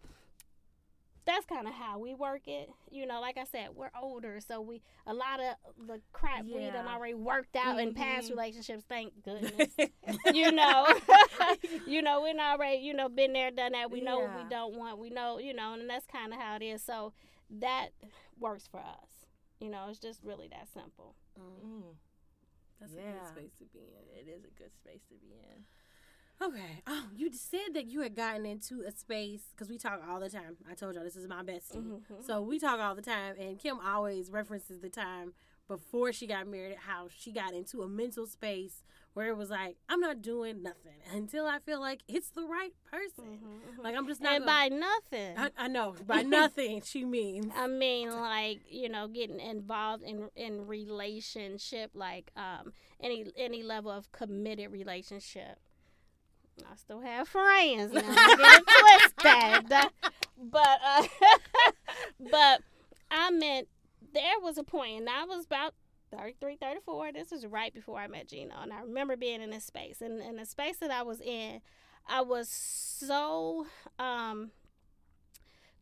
that's 1.27 1.45
kind 1.47 1.67
of 1.67 1.75
how 1.75 1.99
we 1.99 2.15
work 2.15 2.43
it. 2.47 2.71
You 2.91 3.05
know, 3.07 3.21
like 3.21 3.37
I 3.37 3.45
said, 3.45 3.71
we're 3.75 3.91
older, 4.01 4.39
so 4.41 4.61
we 4.61 4.81
a 5.07 5.13
lot 5.15 5.41
of 5.41 5.57
the 5.87 6.01
crap 6.13 6.45
we 6.45 6.53
done 6.71 6.87
already 6.87 7.15
worked 7.15 7.57
out 7.57 7.81
in 7.81 7.95
past 7.95 8.29
Mhm. 8.29 8.31
relationships. 8.31 8.85
Thank 8.89 9.23
goodness. 9.25 9.75
you 10.33 10.53
know, 10.53 10.87
you 11.87 12.01
know, 12.03 12.23
we're 12.23 12.35
not 12.35 12.59
already, 12.59 12.79
you 12.79 12.95
know, 12.95 13.09
been 13.09 13.33
there, 13.33 13.51
done 13.51 13.73
that. 13.73 13.91
We 13.91 14.01
know 14.01 14.21
what 14.21 14.37
we 14.45 14.49
don't 14.49 14.77
want. 14.77 14.99
We 14.99 15.11
know, 15.11 15.39
you 15.39 15.53
know, 15.53 15.75
and 15.75 15.89
that's 15.91 16.07
kind 16.07 16.33
of 16.33 16.39
how 16.41 16.57
it 16.57 16.63
is. 16.63 16.83
So 16.83 17.13
that 17.51 17.89
works 18.39 18.67
for 18.71 18.79
us. 18.81 19.27
You 19.61 19.71
know, 19.71 19.87
it's 19.91 19.99
just 19.99 20.21
really 20.23 20.49
that 20.49 20.69
simple. 20.73 21.15
Mm, 21.39 21.97
That's 22.81 22.93
a 22.93 22.97
good 22.97 23.27
space 23.29 23.53
to 23.59 23.65
be 23.73 23.81
in. 23.81 24.19
it 24.19 24.29
is 24.31 24.45
a 24.45 24.51
good 24.63 24.73
space 24.75 25.03
to 25.09 25.15
be 25.15 25.33
in. 25.33 25.65
Okay. 26.43 26.83
Oh, 26.87 27.07
you 27.15 27.33
said 27.33 27.73
that 27.75 27.87
you 27.87 28.01
had 28.01 28.15
gotten 28.15 28.45
into 28.45 28.83
a 28.87 28.91
space 28.91 29.43
because 29.53 29.71
we 29.71 29.79
talk 29.79 30.03
all 30.09 30.21
the 30.21 30.29
time. 30.29 30.57
I 30.71 30.75
told 30.75 30.95
y'all 30.95 31.05
this 31.05 31.17
is 31.17 31.27
my 31.29 31.43
bestie. 31.43 31.77
Mhm. 31.83 32.25
So 32.25 32.43
we 32.43 32.59
talk 32.59 32.79
all 32.79 32.95
the 32.95 33.03
time, 33.03 33.37
and 33.39 33.59
Kim 33.59 33.79
always 33.81 34.31
references 34.31 34.81
the 34.81 34.91
time 34.91 35.33
before 35.67 36.13
she 36.13 36.27
got 36.27 36.47
married, 36.47 36.77
how 36.77 37.09
she 37.09 37.33
got 37.33 37.53
into 37.55 37.83
a 37.83 37.89
mental 37.89 38.27
space 38.27 38.83
where 39.15 39.29
it 39.29 39.37
was 39.37 39.49
like, 39.49 39.77
I'm 39.89 39.99
not 39.99 40.21
doing 40.21 40.63
nothing 40.63 40.93
until 41.11 41.47
I 41.47 41.59
feel 41.59 41.81
like 41.81 42.03
it's 42.07 42.29
the 42.29 42.45
right 42.45 42.73
person. 42.91 43.41
Like 43.83 43.97
I'm 43.97 44.07
just 44.07 44.21
not. 44.21 44.37
And 44.37 44.45
by 44.45 44.69
nothing. 44.69 45.39
I, 45.39 45.51
I 45.57 45.69
know 45.69 45.95
by 46.07 46.21
nothing 46.23 46.83
she 46.83 47.05
means. 47.05 47.51
I 47.57 47.67
mean, 47.67 48.11
like 48.11 48.61
you 48.71 48.91
know, 48.91 49.09
getting 49.09 49.41
involved 49.41 50.03
in 50.05 50.29
in 50.37 50.67
relationship, 50.67 51.93
like 51.95 52.31
um 52.37 52.73
any 53.01 53.25
any 53.39 53.63
level 53.63 53.91
of 53.91 54.13
committed 54.13 54.71
relationship. 54.71 55.59
I 56.65 56.77
still 56.77 57.01
have 57.01 57.29
friends 57.29 57.93
now. 57.93 58.01
Get 58.01 58.39
it 58.41 58.65
twisted, 58.67 59.91
but 60.51 60.79
uh, 60.85 61.03
but 62.31 62.63
I 63.11 63.31
meant 63.31 63.69
there 64.15 64.41
was 64.43 64.59
a 64.59 64.65
point, 64.65 65.01
and 65.01 65.09
I 65.09 65.25
was 65.25 65.45
about 65.45 65.75
33, 66.17 66.57
34. 66.57 67.13
This 67.13 67.31
was 67.31 67.47
right 67.47 67.75
before 67.75 67.99
I 67.99 68.07
met 68.07 68.29
Gino, 68.29 68.55
and 68.63 68.73
I 68.73 68.81
remember 68.81 69.17
being 69.17 69.43
in 69.43 69.51
this 69.51 69.65
space, 69.65 70.01
and 70.01 70.21
in 70.21 70.37
the 70.37 70.47
space 70.47 70.79
that 70.79 70.91
I 70.91 71.03
was 71.03 71.21
in, 71.21 71.61
I 72.09 72.23
was 72.23 72.49
so 72.49 73.67
um 73.99 74.51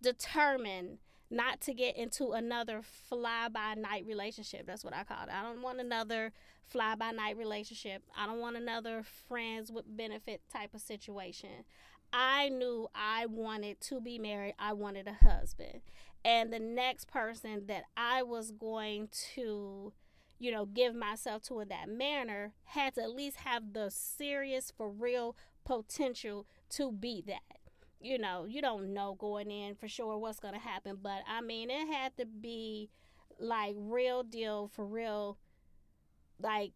determined 0.02 0.98
not 1.30 1.60
to 1.62 1.74
get 1.74 1.96
into 1.96 2.32
another 2.32 2.82
fly 2.82 3.48
by 3.48 3.74
night 3.74 4.04
relationship. 4.06 4.66
That's 4.66 4.84
what 4.84 4.94
I 4.94 5.04
called 5.04 5.28
it. 5.28 5.34
I 5.34 5.42
don't 5.42 5.62
want 5.62 5.80
another 5.80 6.32
fly 6.66 6.94
by 6.94 7.11
night 7.11 7.37
relationship. 7.37 8.03
I 8.16 8.27
don't 8.27 8.40
want 8.40 8.57
another 8.57 9.03
friends 9.29 9.70
with 9.70 9.85
benefit 9.96 10.42
type 10.53 10.74
of 10.74 10.81
situation. 10.81 11.64
I 12.12 12.48
knew 12.48 12.88
I 12.94 13.27
wanted 13.27 13.81
to 13.83 14.00
be 14.00 14.18
married. 14.18 14.55
I 14.59 14.72
wanted 14.72 15.09
a 15.09 15.24
husband. 15.24 15.81
And 16.24 16.53
the 16.53 16.61
next 16.61 17.09
person 17.09 17.66
that 17.66 17.85
I 17.96 18.22
was 18.22 18.50
going 18.50 19.09
to, 19.35 19.92
you 20.38 20.50
know, 20.50 20.64
give 20.64 20.94
myself 20.94 21.42
to 21.44 21.61
in 21.61 21.68
that 21.68 21.88
manner 21.88 22.55
had 22.64 22.94
to 22.94 23.03
at 23.03 23.11
least 23.11 23.38
have 23.38 23.72
the 23.72 23.90
serious, 23.90 24.72
for 24.77 24.88
real 24.88 25.37
potential 25.64 26.46
to 26.70 26.92
be 26.92 27.22
that 27.27 27.40
you 28.05 28.18
know, 28.18 28.44
you 28.46 28.61
don't 28.61 28.92
know 28.92 29.16
going 29.18 29.50
in 29.50 29.74
for 29.74 29.88
sure 29.88 30.18
what's 30.18 30.38
going 30.38 30.53
to 30.53 30.61
happen. 30.61 30.98
But 31.03 31.22
I 31.27 31.40
mean, 31.40 31.70
it 31.70 31.88
had 31.90 32.14
to 32.18 32.27
be 32.27 32.90
like 33.40 33.74
real 33.79 34.22
deal 34.22 34.68
for 34.68 34.85
real, 34.85 35.38
like 36.40 36.72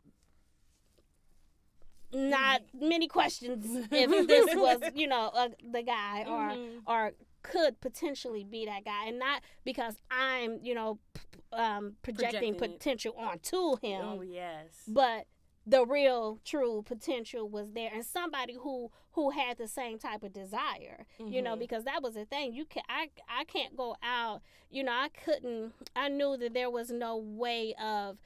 not 2.12 2.62
many 2.72 3.06
questions 3.06 3.66
if 3.92 4.26
this 4.26 4.54
was, 4.56 4.78
you 4.94 5.06
know, 5.06 5.30
uh, 5.34 5.48
the 5.72 5.82
guy 5.82 6.24
or 6.26 6.56
Mhm. 6.56 6.82
or 6.86 7.12
could 7.42 7.80
potentially 7.80 8.44
be 8.44 8.66
that 8.66 8.84
guy, 8.84 9.06
and 9.06 9.18
not 9.18 9.42
because 9.64 9.94
I'm, 10.10 10.58
you 10.62 10.74
know, 10.74 10.98
p- 11.14 11.20
um, 11.52 11.96
projecting 12.02 12.54
Projecting 12.54 12.54
it. 12.54 12.58
potential 12.78 13.14
onto 13.16 13.76
him 13.80 14.02
Oh 14.04 14.20
yes. 14.22 14.68
but 14.88 15.26
the 15.66 15.84
real 15.84 16.40
true 16.44 16.82
potential 16.82 17.46
was 17.48 17.72
there 17.72 17.90
and 17.92 18.04
somebody 18.04 18.54
who 18.54 18.90
who 19.12 19.30
had 19.30 19.58
the 19.58 19.68
same 19.68 19.98
type 19.98 20.22
of 20.22 20.32
desire 20.32 21.04
you 21.18 21.42
know 21.42 21.54
Mhm. 21.56 21.58
because 21.58 21.84
that 21.84 22.02
was 22.02 22.14
the 22.14 22.24
thing 22.24 22.52
you 22.54 22.64
can 22.64 22.82
I, 22.88 23.10
I 23.28 23.44
can't 23.44 23.76
go 23.76 23.96
out 24.02 24.40
you 24.70 24.82
know 24.82 24.92
i 24.92 25.08
couldn't 25.24 25.74
i 25.96 26.08
knew 26.08 26.36
that 26.38 26.54
there 26.54 26.70
was 26.70 26.90
no 26.90 27.16
way 27.18 27.74
of 27.74 28.18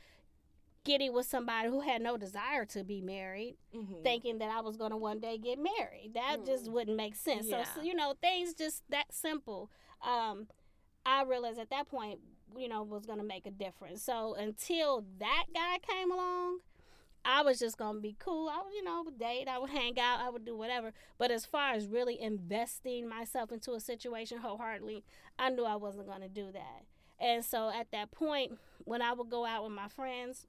getting 0.84 1.12
with 1.12 1.26
somebody 1.26 1.68
who 1.68 1.80
had 1.80 2.02
no 2.02 2.16
desire 2.16 2.64
to 2.66 2.82
be 2.84 3.00
married 3.00 3.56
Mhm. 3.74 4.02
thinking 4.02 4.38
that 4.38 4.50
i 4.50 4.60
was 4.60 4.76
going 4.76 4.90
to 4.90 4.96
one 4.96 5.20
day 5.20 5.38
get 5.38 5.58
married 5.58 6.12
that 6.14 6.44
just 6.44 6.68
wouldn't 6.70 6.96
make 6.96 7.14
sense 7.14 7.48
so, 7.48 7.62
so 7.74 7.82
you 7.82 7.94
know 7.94 8.14
things 8.20 8.54
just 8.54 8.82
that 8.90 9.12
simple 9.12 9.70
um 10.02 10.48
i 11.06 11.22
realized 11.22 11.58
at 11.58 11.70
that 11.70 11.88
point 11.88 12.20
you 12.56 12.68
know 12.68 12.82
was 12.82 13.06
going 13.06 13.18
to 13.18 13.24
make 13.24 13.46
a 13.46 13.50
difference 13.50 14.02
so 14.02 14.34
until 14.34 15.04
that 15.18 15.44
guy 15.54 15.78
came 15.88 16.10
along 16.10 16.58
I 17.24 17.42
was 17.42 17.60
just 17.60 17.78
gonna 17.78 18.00
be 18.00 18.16
cool. 18.18 18.48
I 18.48 18.60
would, 18.64 18.74
you 18.74 18.82
know, 18.82 19.06
date. 19.16 19.46
I 19.46 19.56
would 19.56 19.70
hang 19.70 19.96
out. 19.96 20.18
I 20.18 20.28
would 20.28 20.44
do 20.44 20.56
whatever. 20.56 20.92
But 21.18 21.30
as 21.30 21.46
far 21.46 21.70
as 21.72 21.86
really 21.86 22.20
investing 22.20 23.08
myself 23.08 23.52
into 23.52 23.74
a 23.74 23.78
situation 23.80 24.38
wholeheartedly, 24.38 25.04
I 25.38 25.50
knew 25.50 25.64
I 25.64 25.76
wasn't 25.76 26.08
gonna 26.08 26.28
do 26.28 26.50
that. 26.50 26.82
And 27.20 27.44
so 27.44 27.70
at 27.70 27.92
that 27.92 28.10
point, 28.10 28.58
when 28.86 29.02
I 29.02 29.12
would 29.12 29.30
go 29.30 29.44
out 29.46 29.62
with 29.62 29.70
my 29.70 29.86
friends 29.86 30.48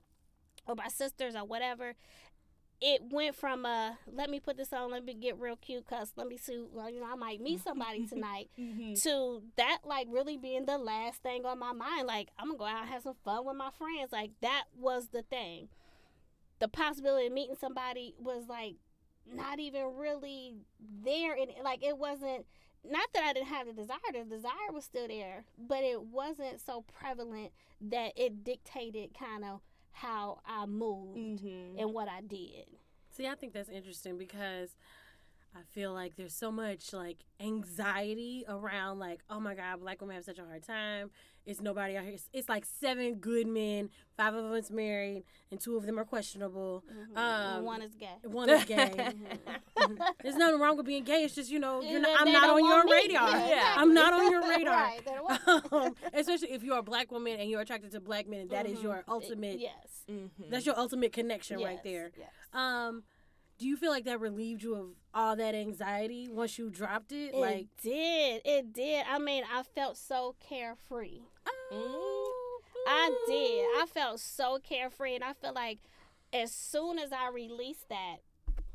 or 0.68 0.76
my 0.76 0.88
sisters 0.88 1.36
or 1.36 1.44
whatever, 1.46 1.94
it 2.82 3.02
went 3.12 3.36
from 3.36 3.66
uh, 3.66 3.92
let 4.12 4.30
me 4.30 4.40
put 4.40 4.58
this 4.58 4.74
on, 4.74 4.92
let 4.92 5.06
me 5.06 5.14
get 5.14 5.40
real 5.40 5.56
cute, 5.56 5.86
cause 5.88 6.12
let 6.18 6.28
me 6.28 6.36
see, 6.38 6.62
well, 6.74 6.90
you 6.90 7.00
know, 7.00 7.08
I 7.12 7.16
might 7.16 7.40
meet 7.42 7.62
somebody 7.64 8.06
tonight, 8.10 8.50
Mhm. 8.60 9.02
to 9.04 9.44
that 9.56 9.80
like 9.86 10.08
really 10.10 10.38
being 10.38 10.66
the 10.66 10.78
last 10.78 11.22
thing 11.24 11.46
on 11.46 11.60
my 11.60 11.72
mind. 11.72 12.08
Like 12.08 12.30
I'm 12.38 12.48
gonna 12.48 12.58
go 12.60 12.66
out 12.66 12.82
and 12.82 12.90
have 12.90 13.04
some 13.04 13.16
fun 13.24 13.46
with 13.46 13.56
my 13.56 13.70
friends. 13.72 14.12
Like 14.12 14.32
that 14.42 14.66
was 14.78 15.08
the 15.10 15.22
thing 15.22 15.70
the 16.60 16.68
possibility 16.70 17.28
of 17.28 17.34
meeting 17.34 17.56
somebody 17.60 18.16
was 18.20 18.48
like 18.48 18.76
not 19.26 19.60
even 19.60 19.98
really 19.98 20.54
there 21.04 21.34
and 21.34 21.50
like 21.64 21.84
it 21.84 21.98
wasn't 21.98 22.46
not 22.90 23.08
that 23.14 23.24
I 23.24 23.34
didn't 23.34 23.48
have 23.48 23.68
the 23.68 23.74
desire 23.74 23.98
the 24.14 24.24
desire 24.24 24.72
was 24.72 24.86
still 24.86 25.08
there 25.08 25.44
but 25.58 25.84
it 25.84 26.04
wasn't 26.04 26.62
so 26.66 26.82
prevalent 26.84 27.52
that 27.82 28.14
it 28.16 28.44
dictated 28.46 29.14
kind 29.18 29.44
of 29.44 29.62
how 29.94 30.42
I 30.46 30.66
moved 30.66 31.18
Mhm. 31.44 31.80
and 31.80 31.94
what 31.94 32.08
I 32.10 32.22
did 32.22 32.68
See, 33.10 33.28
I 33.28 33.36
think 33.36 33.54
that's 33.54 33.70
interesting 33.70 34.18
because 34.18 34.76
I 35.56 35.62
feel 35.72 35.94
like 35.94 36.16
there's 36.16 36.34
so 36.34 36.52
much 36.52 36.94
like 36.94 37.18
anxiety 37.40 38.44
around 38.48 39.00
like, 39.00 39.22
oh 39.30 39.40
my 39.40 39.54
God, 39.56 39.80
black 39.82 40.02
women 40.02 40.16
have 40.16 40.26
such 40.26 40.40
a 40.40 40.46
hard 40.46 40.64
time. 40.64 41.12
It's 41.46 41.60
nobody 41.60 41.98
out 41.98 42.06
here. 42.06 42.14
It's, 42.14 42.30
it's 42.32 42.48
like 42.48 42.64
seven 42.66 43.16
good 43.16 43.48
men, 43.48 43.90
five 44.16 44.34
of 44.34 44.46
us 44.54 44.72
married, 44.72 45.24
and 45.52 45.60
two 45.60 45.76
of 45.76 45.86
them 45.86 46.00
are 46.00 46.06
questionable. 46.06 46.84
and 46.90 47.18
Um, 47.18 47.66
one 47.66 47.82
is 47.82 47.94
gay 47.96 48.16
One 48.24 48.50
is 48.50 48.64
gay. 48.64 48.92
There's 50.24 50.36
nothing 50.38 50.60
wrong 50.60 50.78
with 50.78 50.86
being 50.86 51.04
gay. 51.04 51.24
It's 51.26 51.36
just 51.36 51.52
you 51.52 51.60
know, 51.60 51.82
you're 51.82 52.00
not, 52.00 52.22
I'm 52.22 52.32
not 52.32 52.50
on 52.50 52.66
your 52.66 52.84
me. 52.86 52.92
radar. 52.92 53.30
Yeah. 53.48 53.74
I'm 53.78 53.94
not 53.94 54.14
on 54.14 54.32
your 54.32 54.42
radar. 54.48 54.74
right, 54.74 55.02
they 55.06 55.12
don't 55.12 55.24
want 55.24 55.72
me. 55.72 55.78
um, 55.88 55.96
especially 56.14 56.52
if 56.54 56.64
you're 56.64 56.78
a 56.78 56.84
black 56.84 57.12
woman 57.12 57.40
and 57.40 57.50
you're 57.50 57.62
attracted 57.62 57.92
to 57.92 58.00
black 58.00 58.28
men, 58.28 58.48
that 58.50 58.66
is 58.66 58.80
Mhm. 58.80 58.84
your 58.84 59.04
ultimate. 59.08 59.60
yes 59.60 60.06
Mhm. 60.10 60.30
That's 60.50 60.66
your 60.66 60.78
ultimate 60.80 61.12
connection 61.14 61.60
right 61.62 61.84
there. 61.84 62.12
yes. 62.18 62.30
Um, 62.54 63.04
do 63.58 63.68
you 63.68 63.78
feel 63.78 63.92
like 63.92 64.06
that 64.06 64.20
relieved 64.20 64.64
you 64.64 64.76
of 64.76 64.88
all 65.14 65.36
that 65.36 65.56
anxiety 65.56 66.28
once 66.30 66.58
you 66.58 66.70
dropped 66.70 67.12
it? 67.12 67.34
it 67.34 67.36
like, 67.36 67.68
did. 67.82 68.42
It 68.46 68.74
did. 68.74 69.06
I 69.10 69.20
mean 69.20 69.44
I 69.54 69.64
felt 69.64 69.98
so 69.98 70.36
carefree. 70.40 71.20
Mm. 71.72 72.24
I 72.88 73.16
did. 73.28 73.66
I 73.82 73.86
felt 73.88 74.20
so 74.20 74.60
carefree, 74.62 75.16
and 75.16 75.24
I 75.24 75.34
feel 75.34 75.54
like 75.54 75.80
as 76.34 76.52
soon 76.52 77.00
as 77.00 77.12
I 77.12 77.30
released 77.30 77.90
that, 77.90 78.18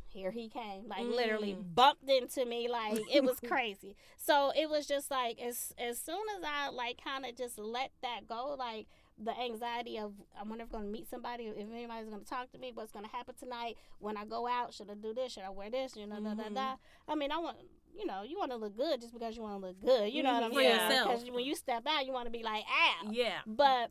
here 0.09 0.31
he 0.31 0.49
came. 0.49 0.89
Like 0.89 1.05
literally 1.05 1.57
bumped 1.75 2.09
into 2.09 2.45
me. 2.47 2.69
Like 2.69 3.01
it 3.13 3.23
was 3.23 3.39
crazy. 3.47 3.97
So 4.17 4.53
it 4.57 4.71
was 4.71 4.87
just 4.87 5.11
like 5.11 5.41
as 5.41 5.73
as 5.79 5.99
soon 5.99 6.23
as 6.37 6.45
i 6.45 6.69
like 6.71 7.01
kind 7.03 7.25
of 7.25 7.37
just 7.37 7.59
let 7.59 7.91
that 8.03 8.27
go 8.27 8.57
like 8.59 8.87
the 9.23 9.37
anxiety 9.41 9.99
of 9.99 10.13
i 10.39 10.43
wonder 10.45 10.65
if 10.65 10.73
i'm 10.75 10.81
gonna 10.83 10.91
meet 10.93 11.09
somebody 11.09 11.45
if 11.45 11.57
anybody's 11.73 12.09
gonna 12.09 12.23
talk 12.25 12.51
to 12.53 12.59
me 12.59 12.71
what's 12.73 12.93
gonna 12.93 13.09
happen 13.09 13.35
tonight 13.39 13.77
when 13.99 14.17
i 14.17 14.25
go 14.25 14.47
out 14.47 14.73
should 14.73 14.89
i 14.91 14.95
do 14.95 15.13
this 15.13 15.33
should 15.33 15.43
i 15.43 15.51
wear 15.51 15.71
this 15.71 15.97
you 15.97 16.07
know 16.07 16.21
da, 16.21 16.35
da, 16.35 16.49
da. 16.49 16.75
i 17.09 17.15
mean 17.15 17.33
i 17.33 17.39
want 17.39 17.57
you 17.97 18.07
know 18.07 18.23
you 18.23 18.39
want 18.39 18.51
to 18.51 18.57
look 18.57 18.77
good 18.77 19.01
just 19.01 19.13
because 19.13 19.37
you 19.37 19.43
want 19.43 19.61
to 19.61 19.67
look 19.67 19.81
good 19.81 20.13
you 20.13 20.23
know 20.23 20.33
what 20.35 20.43
i'm 20.45 20.53
For 20.53 20.61
saying 20.61 20.81
yourself. 20.89 21.09
because 21.09 21.31
when 21.33 21.45
you 21.45 21.57
step 21.57 21.83
out 21.89 22.07
you 22.07 22.13
want 22.13 22.27
to 22.27 22.31
be 22.31 22.45
like 22.45 22.63
ah, 22.69 23.09
Yeah. 23.11 23.39
but 23.47 23.91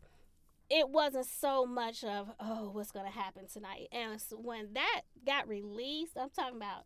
it 0.70 0.88
wasn't 0.90 1.26
so 1.26 1.66
much 1.66 2.04
of 2.06 2.30
oh 2.40 2.70
what's 2.72 2.92
gonna 2.92 3.10
happen 3.10 3.48
tonight 3.52 3.88
and 3.92 4.14
s- 4.14 4.34
when 4.36 4.70
that 4.76 5.02
got 5.26 5.48
released 5.50 6.18
i'm 6.18 6.30
talking 6.30 6.56
about 6.58 6.84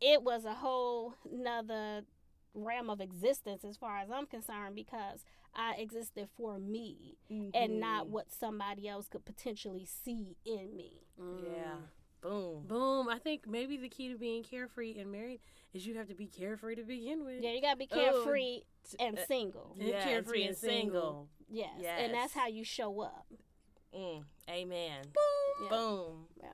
it 0.00 0.22
was 0.22 0.44
a 0.44 0.54
whole 0.54 1.14
nother 1.32 2.02
realm 2.54 2.90
of 2.90 3.00
existence 3.00 3.64
as 3.64 3.76
far 3.76 3.98
as 3.98 4.10
i'm 4.10 4.26
concerned 4.26 4.74
because 4.74 5.24
i 5.54 5.74
existed 5.78 6.28
for 6.36 6.58
me 6.58 7.16
and 7.54 7.80
not 7.80 8.04
Mm-hmm. 8.04 8.12
what 8.12 8.30
somebody 8.32 8.88
else 8.88 9.08
could 9.08 9.24
potentially 9.24 9.86
see 9.86 10.36
in 10.44 10.76
me 10.76 11.06
Yeah. 11.18 11.74
Boom. 12.20 12.66
Boom. 12.68 13.08
I 13.08 13.18
think 13.18 13.48
maybe 13.48 13.76
the 13.76 13.88
key 13.88 14.12
to 14.12 14.16
being 14.16 14.44
carefree 14.44 14.96
and 14.96 15.10
married 15.10 15.40
is 15.74 15.84
you 15.84 15.96
have 15.96 16.06
to 16.06 16.14
be 16.14 16.26
carefree 16.26 16.76
to 16.76 16.84
begin 16.84 17.24
with. 17.24 17.42
yeah 17.42 17.50
you 17.50 17.60
gotta 17.60 17.76
be 17.76 17.88
Oh, 17.90 17.96
carefree 17.96 18.60
and 19.00 19.18
uh, 19.18 19.26
single 19.26 19.74
And 19.78 19.88
Yeah, 19.88 20.04
carefree 20.04 20.44
and 20.44 20.56
single. 20.56 21.28
yes. 21.50 21.70
and 21.84 22.14
that's 22.14 22.32
how 22.32 22.46
you 22.46 22.62
show 22.64 23.00
up 23.00 23.26
Mm. 23.94 24.24
Amen. 24.48 25.02
Yeah. 25.64 25.68
Boom. 25.68 26.26
Yeah. 26.40 26.46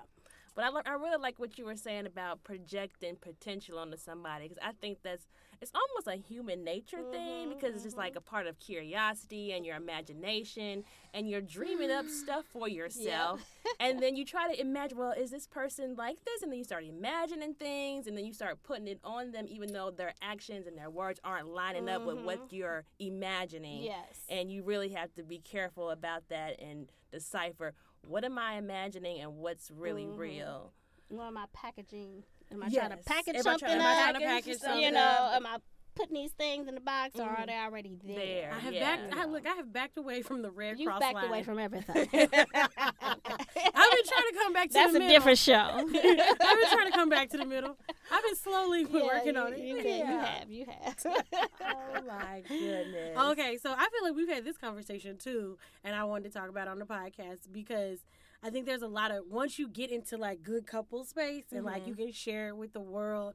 But 0.56 0.64
I, 0.64 0.90
I 0.90 0.94
really 0.94 1.18
like 1.22 1.38
what 1.38 1.56
you 1.56 1.66
were 1.66 1.76
saying 1.76 2.06
about 2.06 2.42
projecting 2.42 3.14
potential 3.14 3.78
onto 3.78 3.96
somebody 3.96 4.48
because 4.48 4.58
I 4.60 4.72
think 4.80 4.98
that's 5.04 5.24
it's 5.60 5.72
almost 5.74 6.06
a 6.06 6.14
human 6.20 6.62
nature 6.64 7.02
thing 7.10 7.48
because 7.48 7.74
it's 7.74 7.84
just 7.84 7.96
like 7.96 8.14
a 8.16 8.20
part 8.20 8.46
of 8.46 8.58
curiosity 8.60 9.52
and 9.52 9.66
your 9.66 9.76
imagination 9.76 10.84
and 11.12 11.28
you're 11.28 11.40
dreaming 11.40 11.90
up 11.90 12.06
stuff 12.22 12.44
for 12.52 12.68
yourself. 12.68 13.40
And 13.80 14.00
then 14.00 14.16
you 14.16 14.24
try 14.24 14.52
to 14.52 14.60
imagine 14.60 14.98
well 14.98 15.12
is 15.12 15.30
this 15.30 15.46
person 15.46 15.94
like 15.96 16.24
this? 16.24 16.42
And 16.42 16.50
then 16.52 16.58
you 16.58 16.64
start 16.64 16.84
imagining 16.84 17.54
things 17.54 18.06
and 18.06 18.16
then 18.16 18.24
you 18.24 18.32
start 18.32 18.62
putting 18.62 18.86
it 18.88 19.00
on 19.04 19.32
them 19.32 19.46
even 19.48 19.72
though 19.72 19.90
their 19.90 20.14
actions 20.22 20.66
and 20.66 20.76
their 20.78 20.90
words 20.90 21.18
aren't 21.24 21.48
lining 21.48 21.88
up 21.88 22.04
with 22.04 22.18
what 22.20 22.52
you're 22.52 22.84
imagining. 22.98 23.82
Yes. 23.82 24.20
And 24.28 24.50
you 24.50 24.62
really 24.62 24.90
have 24.90 25.12
to 25.14 25.22
be 25.22 25.38
careful 25.38 25.90
about 25.90 26.28
that 26.28 26.60
and 26.60 26.90
decipher 27.12 27.74
what 28.06 28.24
am 28.24 28.38
I 28.38 28.54
imagining 28.54 29.20
and 29.20 29.36
what's 29.38 29.70
really 29.70 30.04
Mm-hmm. 30.04 30.18
real. 30.18 30.72
what 31.08 31.26
am 31.26 31.36
i 31.36 31.46
packaging 31.52 32.22
am 32.52 32.62
i 32.62 32.68
trying 32.68 32.90
to 32.90 32.96
Yes. 32.96 33.04
package 33.06 33.34
Am 33.34 33.40
I 33.40 33.42
something 33.42 33.68
trying 33.68 33.78
to 33.78 33.84
up 33.84 33.94
trying 33.98 34.14
to 34.14 34.20
package 34.20 34.44
package 34.44 34.60
something 34.60 34.82
you 34.82 34.90
know, 34.92 35.00
up? 35.00 35.36
am 35.36 35.46
I 35.46 35.58
putting 35.98 36.14
these 36.14 36.30
things 36.30 36.68
in 36.68 36.74
the 36.76 36.80
box 36.80 37.16
or 37.16 37.22
are 37.22 37.36
mm-hmm. 37.38 37.46
they 37.46 37.56
already 37.56 37.96
there? 38.04 38.16
There. 38.16 38.52
I 38.54 38.58
have 38.60 38.72
Yeah. 38.72 38.96
backed. 38.96 39.14
I, 39.16 39.24
look, 39.26 39.46
I 39.46 39.54
have 39.56 39.72
backed 39.72 39.98
away 39.98 40.22
from 40.22 40.42
the 40.42 40.50
Red 40.50 40.78
You've 40.78 40.86
Cross 40.88 41.00
backed 41.00 41.14
line. 41.14 41.24
away 41.24 41.42
from 41.42 41.58
everything. 41.58 41.96
I've 42.12 42.30
been 42.30 44.04
trying 44.06 44.28
to 44.30 44.38
come 44.40 44.52
back 44.52 44.68
to 44.68 44.74
That's 44.74 44.92
the 44.92 45.04
a 45.04 45.08
different 45.08 45.38
show. 45.38 45.54
I've 45.54 45.92
been 45.92 46.70
trying 46.70 46.86
to 46.86 46.92
come 46.94 47.08
back 47.08 47.30
to 47.30 47.36
the 47.36 47.44
middle. 47.44 47.76
I've 48.12 48.22
been 48.22 48.36
slowly 48.36 48.84
working 48.86 49.34
you, 49.34 49.40
on 49.40 49.52
it. 49.52 49.58
You, 49.58 49.76
you 49.76 50.04
have, 50.06 50.50
you 50.50 50.66
have. 50.66 50.96
Oh 51.60 52.02
my 52.06 52.42
goodness. 52.46 53.18
Okay, 53.18 53.58
so 53.60 53.72
I 53.72 53.88
feel 53.88 54.04
like 54.04 54.14
we've 54.14 54.28
had 54.28 54.44
this 54.44 54.56
conversation 54.56 55.16
too, 55.18 55.58
and 55.84 55.94
I 55.94 56.04
wanted 56.04 56.32
to 56.32 56.38
talk 56.38 56.48
about 56.48 56.68
it 56.68 56.70
on 56.70 56.78
the 56.78 56.86
podcast 56.86 57.52
because 57.52 57.98
I 58.42 58.50
think 58.50 58.66
there's 58.66 58.82
a 58.82 58.88
lot 58.88 59.10
of 59.10 59.24
once 59.28 59.58
you 59.58 59.68
get 59.68 59.90
into 59.90 60.16
like 60.16 60.42
good 60.42 60.66
couple 60.66 61.04
space 61.04 61.44
and 61.52 61.64
like 61.64 61.86
you 61.86 61.94
Mm-hmm. 61.94 62.02
can 62.04 62.12
share 62.12 62.48
it 62.48 62.56
with 62.56 62.72
the 62.72 62.80
world. 62.80 63.34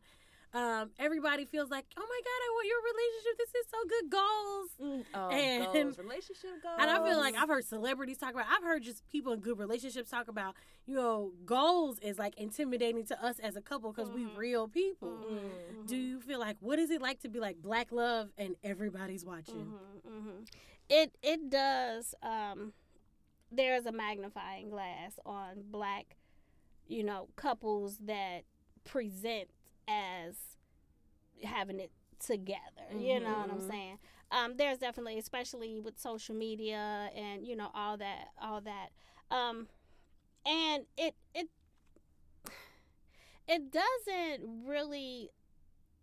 Um, 0.55 0.91
everybody 0.99 1.45
feels 1.45 1.71
like, 1.71 1.83
oh 1.97 2.05
my 2.07 2.21
god, 2.23 2.39
I 2.45 2.49
want 2.53 2.67
your 2.67 2.81
relationship. 2.93 3.37
This 3.39 3.49
is 3.55 3.65
so 3.71 3.77
good, 3.89 4.09
goals. 4.11 5.05
Oh, 5.15 5.29
And- 5.31 5.73
goals, 5.87 5.97
relationship 5.97 6.61
goals. 6.61 6.75
And 6.79 6.91
I 6.91 7.03
feel 7.03 7.17
like 7.17 7.35
I've 7.35 7.49
heard 7.49 7.65
celebrities 7.65 8.19
talk 8.19 8.33
about. 8.35 8.45
I've 8.55 8.63
heard 8.63 8.83
just 8.83 9.01
people 9.09 9.33
in 9.33 9.39
good 9.39 9.57
relationships 9.57 10.11
talk 10.11 10.27
about. 10.27 10.55
You 10.85 10.95
know, 10.95 11.31
goals 11.43 11.97
is 11.99 12.19
like 12.19 12.35
intimidating 12.37 13.03
to 13.07 13.25
us 13.25 13.39
as 13.39 13.55
a 13.55 13.61
couple 13.61 13.91
because 13.91 14.11
we 14.11 14.25
real 14.37 14.67
people. 14.67 15.25
Mm-hmm. 15.25 15.85
Do 15.87 15.95
you 15.97 16.21
feel 16.21 16.39
like 16.39 16.57
what 16.59 16.77
is 16.77 16.91
it 16.91 17.01
like 17.01 17.19
to 17.21 17.29
be 17.29 17.39
like 17.39 17.57
black 17.61 17.91
love 17.91 18.29
and 18.37 18.55
everybody's 18.63 19.25
watching? 19.25 19.73
hmm 20.07 20.43
It 20.87 21.15
it 21.23 21.49
does. 21.49 22.13
Um, 22.21 22.73
there's 23.55 23.85
a 23.85 23.91
magnifying 23.91 24.69
glass 24.69 25.13
on 25.25 25.63
black, 25.71 26.17
you 26.87 27.03
know, 27.03 27.27
couples 27.35 27.97
that 28.05 28.43
present 28.83 29.49
as 29.87 30.35
having 31.43 31.79
it 31.79 31.91
together. 32.19 32.59
You 32.97 33.19
know 33.19 33.33
what 33.33 33.51
I'm 33.51 33.69
saying? 33.69 33.97
Um, 34.31 34.53
there's 34.57 34.77
definitely, 34.77 35.19
especially 35.19 35.79
with 35.79 35.99
social 35.99 36.35
media 36.35 37.09
and 37.15 37.45
you 37.45 37.55
know 37.55 37.69
all 37.73 37.97
that, 37.97 38.29
all 38.41 38.61
that. 38.61 38.89
Um, 39.29 39.67
and 40.45 40.85
it 40.97 41.15
it 41.33 41.49
it 43.47 43.71
doesn't 43.71 44.65
really 44.65 45.29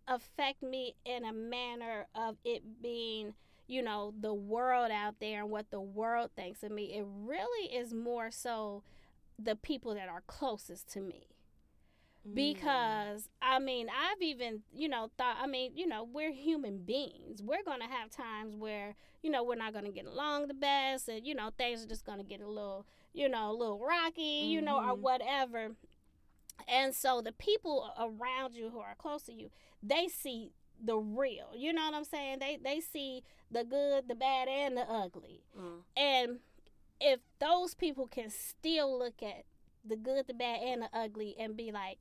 affect 0.07 0.63
me 0.63 0.95
in 1.05 1.25
a 1.25 1.33
manner 1.33 2.07
of 2.15 2.37
it 2.43 2.81
being 2.81 3.33
you 3.71 3.81
know 3.81 4.13
the 4.19 4.33
world 4.33 4.91
out 4.91 5.15
there 5.21 5.41
and 5.41 5.49
what 5.49 5.71
the 5.71 5.79
world 5.79 6.29
thinks 6.35 6.61
of 6.61 6.71
me 6.71 6.93
it 6.93 7.05
really 7.07 7.73
is 7.73 7.93
more 7.93 8.29
so 8.29 8.83
the 9.39 9.55
people 9.55 9.95
that 9.95 10.09
are 10.09 10.21
closest 10.27 10.91
to 10.91 10.99
me. 10.99 11.27
Mm. 12.27 12.35
Because 12.35 13.29
i 13.41 13.57
mean 13.59 13.87
i've 13.89 14.21
even 14.21 14.61
you 14.71 14.87
know 14.87 15.09
thought 15.17 15.37
i 15.41 15.47
mean 15.47 15.71
you 15.73 15.87
know 15.87 16.03
we're 16.03 16.33
human 16.33 16.79
beings. 16.79 17.41
We're 17.41 17.63
gonna 17.63 17.87
have 17.87 18.11
times 18.11 18.55
where 18.55 18.95
you 19.23 19.31
know 19.31 19.43
we're 19.43 19.55
not 19.55 19.73
gonna 19.73 19.91
get 19.91 20.05
along 20.05 20.47
the 20.47 20.53
best 20.53 21.07
and 21.07 21.25
you 21.25 21.33
know 21.33 21.49
things 21.57 21.83
are 21.83 21.87
just 21.87 22.05
gonna 22.05 22.23
get 22.23 22.41
a 22.41 22.47
little 22.47 22.85
you 23.13 23.29
know 23.29 23.51
a 23.51 23.55
little 23.55 23.79
rocky 23.79 24.47
you 24.49 24.61
know 24.61 24.77
or 24.77 24.93
mm-hmm. 24.93 25.01
whatever. 25.01 25.69
And 26.67 26.93
so 26.93 27.21
the 27.21 27.31
people 27.31 27.89
around 27.97 28.53
you 28.53 28.69
who 28.69 28.79
are 28.79 28.95
close 28.95 29.23
to 29.23 29.33
you 29.33 29.49
they 29.81 30.07
see 30.07 30.51
the 30.83 30.97
real 30.97 31.49
you 31.55 31.73
know 31.73 31.85
what 31.85 31.93
i'm 31.93 32.03
saying? 32.03 32.37
They 32.39 32.57
they 32.63 32.79
see 32.79 33.23
the 33.49 33.63
good 33.63 34.07
the 34.07 34.15
bad 34.15 34.47
and 34.47 34.77
the 34.77 34.81
ugly. 34.81 35.43
Mm. 35.57 35.81
and 35.95 36.39
if 36.99 37.19
those 37.39 37.73
people 37.73 38.07
can 38.07 38.29
still 38.29 38.97
look 38.97 39.23
at 39.23 39.43
the 39.83 39.95
good 39.95 40.27
the 40.27 40.33
bad 40.33 40.61
and 40.61 40.83
the 40.83 40.89
ugly 40.93 41.35
and 41.39 41.57
be 41.57 41.71
like 41.71 41.99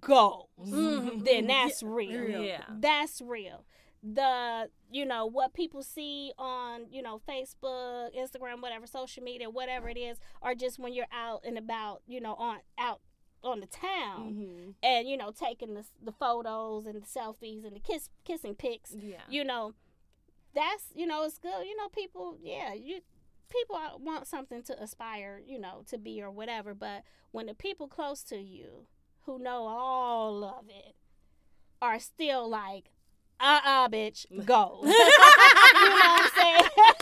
goals 0.00 0.48
then 0.58 1.46
that's 1.46 1.82
real. 1.82 2.42
Yeah. 2.42 2.62
that's 2.80 3.20
real. 3.20 3.64
The 4.02 4.68
you 4.90 5.04
know 5.04 5.26
what 5.26 5.52
people 5.52 5.82
see 5.82 6.32
on 6.38 6.82
you 6.90 7.02
know 7.02 7.20
facebook 7.28 8.10
instagram 8.16 8.62
whatever 8.62 8.86
social 8.86 9.22
media 9.22 9.50
whatever 9.50 9.88
it 9.88 9.98
is 9.98 10.18
or 10.40 10.54
just 10.54 10.78
when 10.78 10.92
you're 10.92 11.06
out 11.12 11.40
and 11.44 11.58
about 11.58 12.02
you 12.06 12.20
know 12.20 12.34
on 12.34 12.58
out 12.78 13.00
on 13.44 13.60
the 13.60 13.66
town 13.66 14.34
Mm-hmm. 14.34 14.70
and 14.82 15.08
you 15.08 15.16
know 15.16 15.30
taking 15.30 15.74
the, 15.74 15.84
the 16.02 16.12
photos 16.12 16.86
and 16.86 17.00
the 17.00 17.06
selfies 17.06 17.64
and 17.64 17.76
the 17.76 17.80
kiss 17.80 18.08
kissing 18.24 18.54
pics 18.54 18.92
Yeah. 18.98 19.16
you 19.28 19.44
know 19.44 19.72
that's 20.54 20.84
you 20.94 21.06
know 21.06 21.24
it's 21.24 21.38
good 21.38 21.64
you 21.66 21.76
know 21.76 21.88
people 21.88 22.36
yeah 22.42 22.72
you 22.74 23.00
people 23.48 23.78
want 24.00 24.26
something 24.26 24.62
to 24.64 24.82
aspire 24.82 25.40
you 25.46 25.58
know 25.58 25.82
to 25.88 25.98
be 25.98 26.20
or 26.20 26.30
whatever 26.30 26.74
but 26.74 27.02
when 27.30 27.46
the 27.46 27.54
people 27.54 27.86
close 27.86 28.22
to 28.24 28.36
you 28.38 28.86
who 29.26 29.38
know 29.38 29.66
all 29.66 30.42
of 30.44 30.64
it 30.68 30.94
are 31.80 32.00
still 32.00 32.48
like 32.48 32.90
uh-uh 33.38 33.88
bitch 33.88 34.24
go 34.46 34.80
you 34.82 34.88
know 34.88 34.94
what 34.94 36.20
i'm 36.22 36.30
saying 36.34 36.70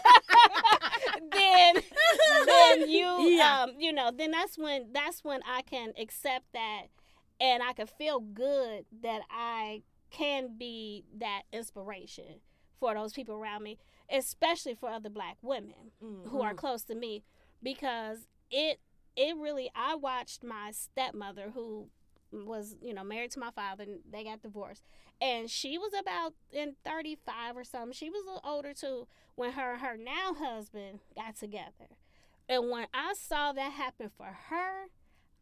then 1.33 1.74
then 2.46 2.88
you 2.88 3.29
Yeah. 3.37 3.62
um 3.64 3.70
you 3.79 3.92
know 3.92 4.11
then 4.16 4.31
that's 4.33 4.57
when 4.59 4.92
that's 4.92 5.22
when 5.24 5.40
i 5.48 5.62
can 5.62 5.92
accept 5.98 6.46
that 6.53 6.83
and 7.40 7.62
i 7.62 7.72
can 7.72 7.87
feel 7.87 8.20
good 8.20 8.85
that 9.03 9.22
i 9.31 9.83
can 10.11 10.57
be 10.59 11.05
that 11.18 11.42
inspiration 11.53 12.40
for 12.79 12.94
those 12.94 13.12
people 13.12 13.35
around 13.35 13.62
me 13.62 13.79
especially 14.11 14.74
for 14.74 14.88
other 14.90 15.09
black 15.11 15.37
women 15.42 15.90
who 16.29 16.42
are 16.42 16.55
close 16.55 16.83
to 16.85 16.94
me 16.94 17.22
because 17.62 18.27
it 18.50 18.79
it 19.16 19.35
really 19.37 19.70
i 19.74 19.94
watched 19.94 20.44
my 20.44 20.70
stepmother 20.72 21.50
who 21.55 21.88
was 22.47 22.77
you 22.83 22.94
know 22.94 23.05
married 23.05 23.31
to 23.33 23.40
my 23.40 23.51
father 23.51 23.85
and 23.85 24.01
they 24.11 24.25
got 24.25 24.42
divorced. 24.42 24.85
And 25.21 25.48
she 25.48 25.79
was 25.79 25.92
about 25.98 26.35
in 26.52 26.75
35 26.85 27.56
or 27.56 27.65
something. 27.65 27.92
She 27.92 28.11
was 28.11 28.23
a 28.25 28.27
little 28.27 28.40
older 28.44 28.73
too 28.75 29.06
when 29.35 29.52
her 29.52 29.79
her 29.79 29.96
now 29.96 30.35
husband 30.35 31.00
got 31.17 31.37
together. 31.37 31.88
And 32.48 32.71
when 32.71 32.87
i 32.92 33.15
saw 33.15 33.52
that 33.52 33.73
happen 33.73 34.11
for 34.15 34.37
her 34.48 34.88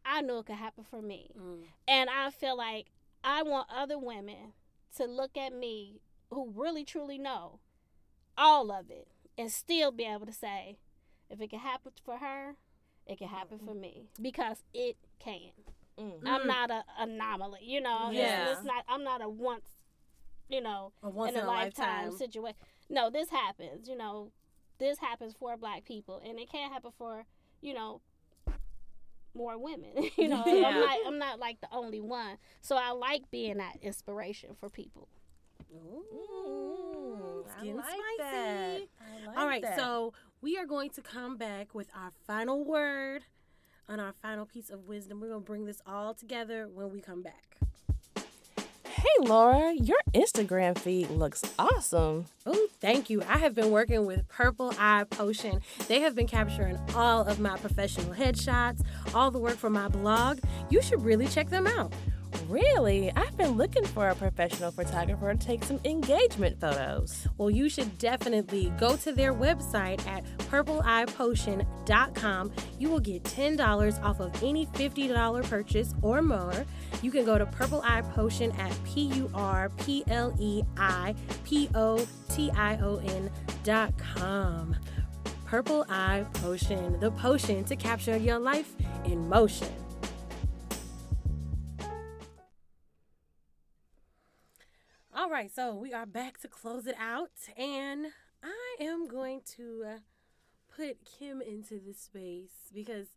i 0.05 0.21
knew 0.21 0.39
it 0.39 0.45
could 0.45 0.55
happen 0.55 0.85
for 0.89 1.01
me. 1.01 1.31
Mm. 1.37 1.63
and 1.85 2.09
i 2.09 2.29
feel 2.29 2.55
like 2.55 2.87
i 3.25 3.43
want 3.43 3.67
other 3.69 3.99
women 3.99 4.53
to 4.95 5.03
look 5.05 5.35
at 5.35 5.53
me 5.53 5.99
who 6.29 6.53
really 6.55 6.85
truly 6.85 7.17
know 7.17 7.59
all 8.37 8.71
of 8.71 8.89
it 8.89 9.09
and 9.37 9.51
still 9.51 9.91
be 9.91 10.05
able 10.05 10.25
to 10.25 10.33
say 10.33 10.77
if 11.29 11.41
it 11.41 11.49
can 11.49 11.59
happen 11.59 11.91
for 12.05 12.19
her 12.19 12.55
it 13.05 13.17
can 13.17 13.27
happen 13.27 13.59
for 13.59 13.73
me. 13.73 14.07
Because 14.21 14.63
it 14.73 14.97
can 15.19 15.51
Mm. 15.99 16.21
I'm 16.25 16.47
not 16.47 16.71
a 16.71 16.83
anomaly. 16.99 17.59
You 17.63 17.81
know, 17.81 18.09
It's- 18.11 18.15
Yeah. 18.15 18.51
it's, 18.53 18.63
not. 18.63 18.83
I'm 18.87 19.03
not 19.03 19.21
a 19.21 19.29
once, 19.29 19.67
you 20.49 20.61
know, 20.61 20.91
A 21.03 21.09
once 21.09 21.35
in 21.35 21.43
a, 21.43 21.47
lifetime, 21.47 22.11
situation. 22.17 22.57
No, 22.89 23.09
this 23.09 23.29
happens. 23.29 23.87
You 23.87 23.95
know, 23.97 24.31
this 24.79 24.97
happens 24.99 25.33
for 25.39 25.55
Black 25.57 25.85
people, 25.85 26.21
and 26.25 26.39
it 26.39 26.49
can't 26.51 26.73
happen 26.73 26.91
for 26.97 27.25
you 27.61 27.73
know 27.73 28.01
more 29.35 29.57
women. 29.57 29.91
you 30.17 30.27
know, 30.27 30.43
Yeah. 30.45 30.67
I'm 30.67 30.79
not. 30.79 30.97
I'm 31.07 31.17
not 31.19 31.39
like 31.39 31.61
the 31.61 31.67
only 31.71 32.01
one. 32.01 32.37
So 32.61 32.75
I 32.75 32.91
like 32.91 33.29
being 33.31 33.57
that 33.57 33.77
inspiration 33.81 34.55
for 34.59 34.69
people. 34.69 35.07
Mm, 35.73 37.41
it's 37.45 37.53
I 37.59 37.63
like 37.63 37.85
spicy. 37.85 38.17
that. 38.19 38.81
I 39.01 39.27
like 39.27 39.37
All 39.37 39.47
right, 39.47 39.61
that. 39.61 39.77
so 39.77 40.13
we 40.41 40.57
are 40.57 40.65
going 40.65 40.89
to 40.91 41.01
come 41.01 41.37
back 41.37 41.73
with 41.73 41.87
our 41.95 42.11
final 42.27 42.63
word 42.63 43.23
on 43.89 43.99
our 43.99 44.13
final 44.21 44.45
piece 44.45 44.69
of 44.69 44.87
wisdom. 44.87 45.19
We're 45.19 45.29
going 45.29 45.41
to 45.41 45.45
bring 45.45 45.65
this 45.65 45.81
all 45.85 46.13
together 46.13 46.67
when 46.73 46.91
we 46.91 47.01
come 47.01 47.21
back. 47.21 47.57
Hey 49.03 49.27
Laura, 49.27 49.73
your 49.73 49.97
Instagram 50.13 50.77
feed 50.77 51.09
looks 51.09 51.43
awesome. 51.59 52.25
Oh, 52.45 52.67
thank 52.79 53.09
you. 53.09 53.21
I 53.23 53.37
have 53.39 53.53
been 53.53 53.69
working 53.69 54.05
with 54.05 54.25
Purple 54.29 54.73
Eye 54.79 55.03
Potion. 55.09 55.61
They 55.89 55.99
have 56.01 56.15
been 56.15 56.27
capturing 56.27 56.79
all 56.95 57.23
of 57.27 57.37
my 57.37 57.57
professional 57.57 58.13
headshots, 58.13 58.81
all 59.13 59.29
the 59.29 59.39
work 59.39 59.57
for 59.57 59.69
my 59.69 59.89
blog. 59.89 60.39
You 60.69 60.81
should 60.81 61.03
really 61.03 61.27
check 61.27 61.49
them 61.49 61.67
out. 61.67 61.91
Really? 62.47 63.11
I've 63.15 63.35
been 63.37 63.51
looking 63.51 63.85
for 63.85 64.09
a 64.09 64.15
professional 64.15 64.71
photographer 64.71 65.33
to 65.33 65.39
take 65.39 65.63
some 65.63 65.79
engagement 65.85 66.59
photos. 66.59 67.25
Well, 67.37 67.49
you 67.49 67.69
should 67.69 67.97
definitely 67.97 68.73
go 68.79 68.97
to 68.97 69.11
their 69.11 69.33
website 69.33 70.05
at 70.07 70.23
purpleeyepotion.com. 70.37 72.51
You 72.79 72.89
will 72.89 72.99
get 72.99 73.23
$10 73.23 74.03
off 74.03 74.19
of 74.19 74.43
any 74.43 74.65
$50 74.67 75.49
purchase 75.49 75.95
or 76.01 76.21
more. 76.21 76.65
You 77.01 77.11
can 77.11 77.25
go 77.25 77.37
to 77.37 77.45
Purple 77.45 77.81
Eye 77.83 78.01
Potion 78.01 78.51
at 78.53 78.73
P 78.85 79.03
U 79.13 79.29
R 79.33 79.69
P 79.79 80.03
L 80.07 80.33
E 80.39 80.63
I 80.77 81.13
P 81.43 81.69
O 81.75 82.07
T 82.29 82.49
I 82.51 82.77
O 82.77 82.95
N 82.97 83.29
dot 83.63 83.97
com. 83.97 84.75
Purple 85.45 85.85
Eye 85.89 86.25
Potion, 86.33 86.99
the 86.99 87.11
potion 87.11 87.63
to 87.65 87.75
capture 87.75 88.17
your 88.17 88.39
life 88.39 88.73
in 89.05 89.29
motion. 89.29 89.82
All 95.23 95.29
right, 95.29 95.49
so 95.55 95.73
we 95.73 95.93
are 95.93 96.05
back 96.05 96.41
to 96.41 96.49
close 96.49 96.85
it 96.85 96.97
out, 96.99 97.29
and 97.57 98.07
I 98.43 98.83
am 98.83 99.07
going 99.07 99.39
to 99.55 99.83
uh, 99.87 99.97
put 100.75 100.97
Kim 101.05 101.41
into 101.41 101.79
this 101.79 101.97
space 101.97 102.51
because 102.73 103.07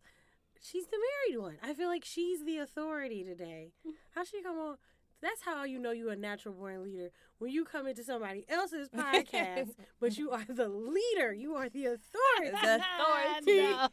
she's 0.63 0.87
the 0.87 0.99
married 1.29 1.43
one. 1.43 1.57
I 1.65 1.75
feel 1.75 1.89
like 1.89 2.05
she's 2.05 2.45
the 2.45 2.59
authority 2.59 3.25
today. 3.25 3.73
How 4.15 4.23
she 4.23 4.41
come 4.41 4.57
on? 4.57 4.77
That's 5.23 5.43
how 5.43 5.65
you 5.65 5.79
know 5.79 5.91
you're 5.93 6.13
a 6.13 6.17
natural 6.17 6.55
born 6.55 6.83
leader 6.85 7.11
when 7.39 7.51
you 7.51 7.65
come 7.65 7.87
into 7.87 8.05
somebody 8.05 8.45
else's 8.49 8.89
podcast, 8.97 9.71
but 9.99 10.17
you 10.19 10.31
are 10.31 10.45
the 10.49 10.69
leader. 10.69 11.33
You 11.33 11.55
are 11.55 11.69
the 11.69 11.87
authority 11.87 12.51
The 12.63 12.81
authority. 12.81 13.63
No. 13.67 13.85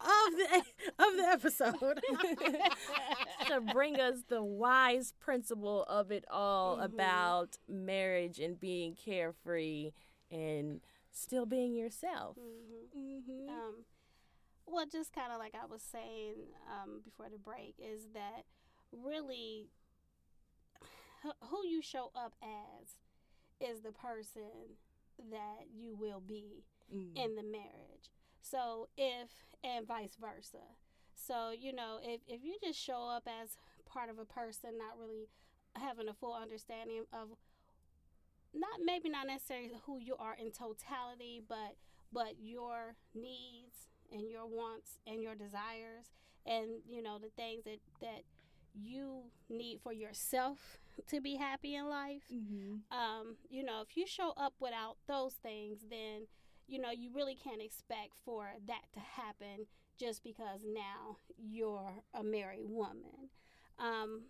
of 0.00 0.36
the 0.36 0.62
of 1.04 1.16
the 1.16 1.28
episode. 1.30 2.00
to 3.48 3.60
bring 3.72 3.98
us 4.00 4.18
the 4.28 4.42
wise 4.42 5.12
principle 5.18 5.84
of 5.84 6.10
it 6.10 6.24
all 6.30 6.76
Mhm. 6.78 6.84
about 6.84 7.56
marriage 7.68 8.38
and 8.38 8.58
being 8.58 8.94
carefree 8.94 9.92
and 10.30 10.80
still 11.10 11.46
being 11.46 11.74
yourself. 11.74 12.36
Mhm. 12.38 12.98
Mm-hmm. 12.98 13.48
Um, 13.48 13.74
well, 14.66 14.86
just 14.86 15.12
kind 15.12 15.32
of 15.32 15.38
like 15.38 15.54
I 15.60 15.66
was 15.66 15.82
saying 15.82 16.34
um, 16.70 17.00
before 17.04 17.28
the 17.30 17.38
break, 17.38 17.74
is 17.78 18.08
that 18.14 18.44
really 18.92 19.66
wh- 19.66 19.87
who 21.22 21.66
you 21.66 21.82
show 21.82 22.10
up 22.14 22.34
as 22.42 22.98
is 23.60 23.80
the 23.80 23.92
person 23.92 24.76
that 25.30 25.66
you 25.74 25.96
will 25.98 26.20
be 26.20 26.64
mm. 26.94 27.10
in 27.16 27.34
the 27.34 27.42
marriage. 27.42 28.10
So 28.40 28.88
if 28.96 29.30
and 29.64 29.86
vice 29.86 30.16
versa. 30.20 30.64
So 31.14 31.50
you 31.50 31.72
know, 31.72 31.98
if 32.02 32.20
if 32.28 32.44
you 32.44 32.56
just 32.62 32.78
show 32.78 33.08
up 33.08 33.26
as 33.26 33.56
part 33.86 34.10
of 34.10 34.18
a 34.18 34.24
person, 34.24 34.78
not 34.78 34.98
really 34.98 35.28
having 35.74 36.08
a 36.08 36.14
full 36.14 36.34
understanding 36.34 37.04
of 37.12 37.28
not 38.54 38.80
maybe 38.84 39.08
not 39.08 39.26
necessarily 39.26 39.72
who 39.84 39.98
you 39.98 40.16
are 40.18 40.36
in 40.40 40.50
totality, 40.50 41.42
but 41.46 41.76
but 42.12 42.34
your 42.40 42.94
needs 43.14 43.88
and 44.12 44.30
your 44.30 44.46
wants 44.46 44.98
and 45.06 45.22
your 45.22 45.34
desires 45.34 46.06
and 46.46 46.80
you 46.88 47.02
know 47.02 47.18
the 47.18 47.28
things 47.36 47.64
that 47.64 47.78
that 48.00 48.22
you 48.74 49.22
need 49.50 49.80
for 49.82 49.92
yourself 49.92 50.78
to 51.10 51.20
be 51.20 51.36
happy 51.36 51.74
in 51.74 51.88
life 51.88 52.22
um, 52.90 53.36
you 53.50 53.62
know, 53.62 53.82
if 53.82 53.96
you 53.96 54.06
show 54.06 54.32
up 54.36 54.54
without 54.60 54.96
those 55.06 55.34
things, 55.34 55.80
then 55.90 56.26
you 56.66 56.78
know 56.78 56.90
you 56.90 57.10
really 57.14 57.34
can't 57.34 57.62
expect 57.62 58.14
for 58.24 58.50
that 58.66 58.84
to 58.92 59.00
happen 59.00 59.66
just 59.98 60.22
because 60.22 60.60
now 60.66 61.16
you're 61.36 61.92
a 62.14 62.22
married 62.22 62.68
woman. 62.68 63.30
Um, 63.78 64.22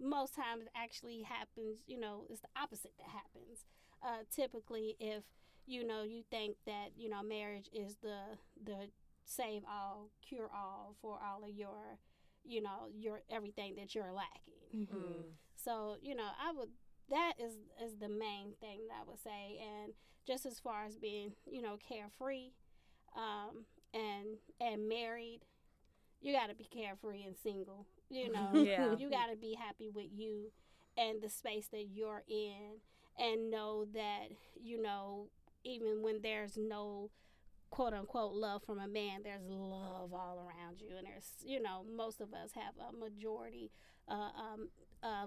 most 0.00 0.34
times, 0.34 0.62
it 0.64 0.72
actually 0.74 1.22
happens. 1.22 1.80
You 1.86 2.00
know, 2.00 2.24
it's 2.28 2.40
the 2.40 2.48
opposite 2.60 2.92
that 2.98 3.08
happens. 3.08 3.64
Uh, 4.02 4.24
typically, 4.34 4.96
if 4.98 5.24
you 5.66 5.86
know 5.86 6.02
you 6.02 6.22
think 6.30 6.56
that 6.66 6.90
you 6.96 7.08
know 7.08 7.22
marriage 7.22 7.68
is 7.72 7.96
the 8.02 8.38
the 8.64 8.88
save 9.24 9.62
all, 9.70 10.10
cure 10.26 10.50
all 10.54 10.94
for 11.00 11.18
all 11.24 11.44
of 11.44 11.50
your, 11.50 11.98
you 12.44 12.62
know, 12.62 12.88
your 12.94 13.20
everything 13.30 13.76
that 13.76 13.94
you're 13.94 14.12
lacking. 14.12 14.54
So 15.56 15.96
you 16.02 16.14
know, 16.14 16.28
I 16.40 16.52
would 16.52 16.68
that 17.10 17.34
is 17.38 17.54
is 17.84 17.96
the 18.00 18.08
main 18.08 18.54
thing 18.60 18.80
that 18.88 18.98
I 19.02 19.08
would 19.08 19.20
say, 19.22 19.58
and 19.60 19.92
just 20.26 20.46
as 20.46 20.58
far 20.58 20.84
as 20.86 20.96
being 20.96 21.32
you 21.50 21.62
know 21.62 21.76
carefree, 21.86 22.50
um, 23.16 23.64
and 23.94 24.38
and 24.60 24.88
married, 24.88 25.40
you 26.20 26.32
got 26.32 26.48
to 26.48 26.54
be 26.54 26.64
carefree 26.64 27.24
and 27.24 27.36
single. 27.36 27.86
You 28.10 28.30
know, 28.30 28.50
Yeah. 28.54 28.94
you 28.96 29.10
got 29.10 29.30
to 29.30 29.36
be 29.36 29.54
happy 29.54 29.90
with 29.90 30.08
you 30.12 30.50
and 30.96 31.22
the 31.22 31.28
space 31.28 31.68
that 31.68 31.86
you're 31.92 32.22
in, 32.28 32.80
and 33.18 33.50
know 33.50 33.86
that 33.94 34.28
you 34.62 34.80
know 34.80 35.28
even 35.64 36.02
when 36.02 36.20
there's 36.22 36.56
no 36.56 37.10
quote 37.72 37.94
unquote 37.94 38.34
love 38.34 38.62
from 38.62 38.78
a 38.78 38.86
man, 38.86 39.22
there's 39.24 39.42
love 39.48 40.12
all 40.12 40.38
around 40.38 40.80
you, 40.80 40.94
and 40.96 41.06
there's 41.06 41.30
you 41.44 41.60
know 41.60 41.84
most 41.96 42.20
of 42.20 42.32
us 42.34 42.50
have 42.54 42.74
a 42.78 42.94
majority 42.94 43.72
uh, 44.08 44.30
um, 44.38 44.70
uh, 45.02 45.26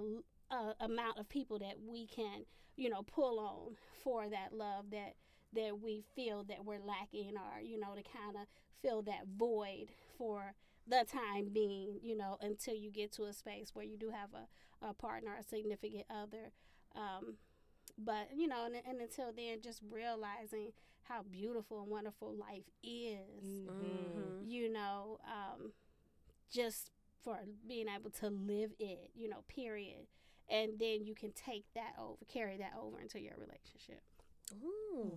uh, 0.52 0.74
amount 0.80 1.18
of 1.18 1.28
people 1.28 1.58
that 1.58 1.74
we 1.86 2.06
can 2.06 2.46
you 2.78 2.88
know 2.88 3.02
pull 3.02 3.40
on 3.40 3.76
for 4.04 4.30
that 4.30 4.54
love 4.54 4.86
that 4.92 5.16
that 5.54 5.82
we 5.82 6.04
feel 6.16 6.44
that 6.44 6.64
we're 6.64 6.80
lacking 6.80 7.34
or 7.36 7.62
you 7.62 7.80
know 7.80 7.96
to 7.96 8.04
kind 8.04 8.36
of 8.36 8.46
fill 8.82 9.02
that 9.02 9.26
void 9.36 9.88
for 10.16 10.54
the 10.88 11.04
time 11.12 11.50
being 11.52 11.98
you 12.04 12.16
know 12.16 12.38
until 12.42 12.76
you 12.76 12.92
get 12.92 13.12
to 13.12 13.24
a 13.24 13.34
space 13.34 13.72
where 13.74 13.86
you 13.86 13.98
do 13.98 14.12
have 14.12 14.30
a, 14.36 14.88
a 14.88 14.94
partner 14.94 15.32
a 15.40 15.44
significant 15.44 16.06
other. 16.12 16.52
Um, 16.96 17.38
but 17.98 18.30
you 18.36 18.48
know 18.48 18.66
and, 18.66 18.76
and 18.88 19.02
until 19.02 19.32
then 19.36 19.62
just 19.64 19.82
realizing 19.90 20.74
how 21.08 21.24
beautiful 21.24 21.80
and 21.82 21.90
wonderful 21.90 22.34
life 22.36 22.70
is 22.84 23.44
Mhm. 23.44 24.48
you 24.48 24.70
know, 24.70 25.20
um, 25.26 25.74
just 26.50 26.92
for 27.22 27.40
being 27.68 27.88
able 27.88 28.12
to 28.12 28.30
live 28.30 28.74
it, 28.80 29.12
you 29.16 29.28
know, 29.30 29.44
period. 29.48 30.08
And 30.48 30.78
then 30.80 31.04
you 31.06 31.16
can 31.16 31.32
take 31.34 31.66
that 31.74 31.96
over, 32.00 32.24
carry 32.28 32.58
that 32.58 32.74
over 32.80 33.00
into 33.02 33.20
your 33.20 33.36
relationship. 33.38 34.04
Ooh, 34.64 35.14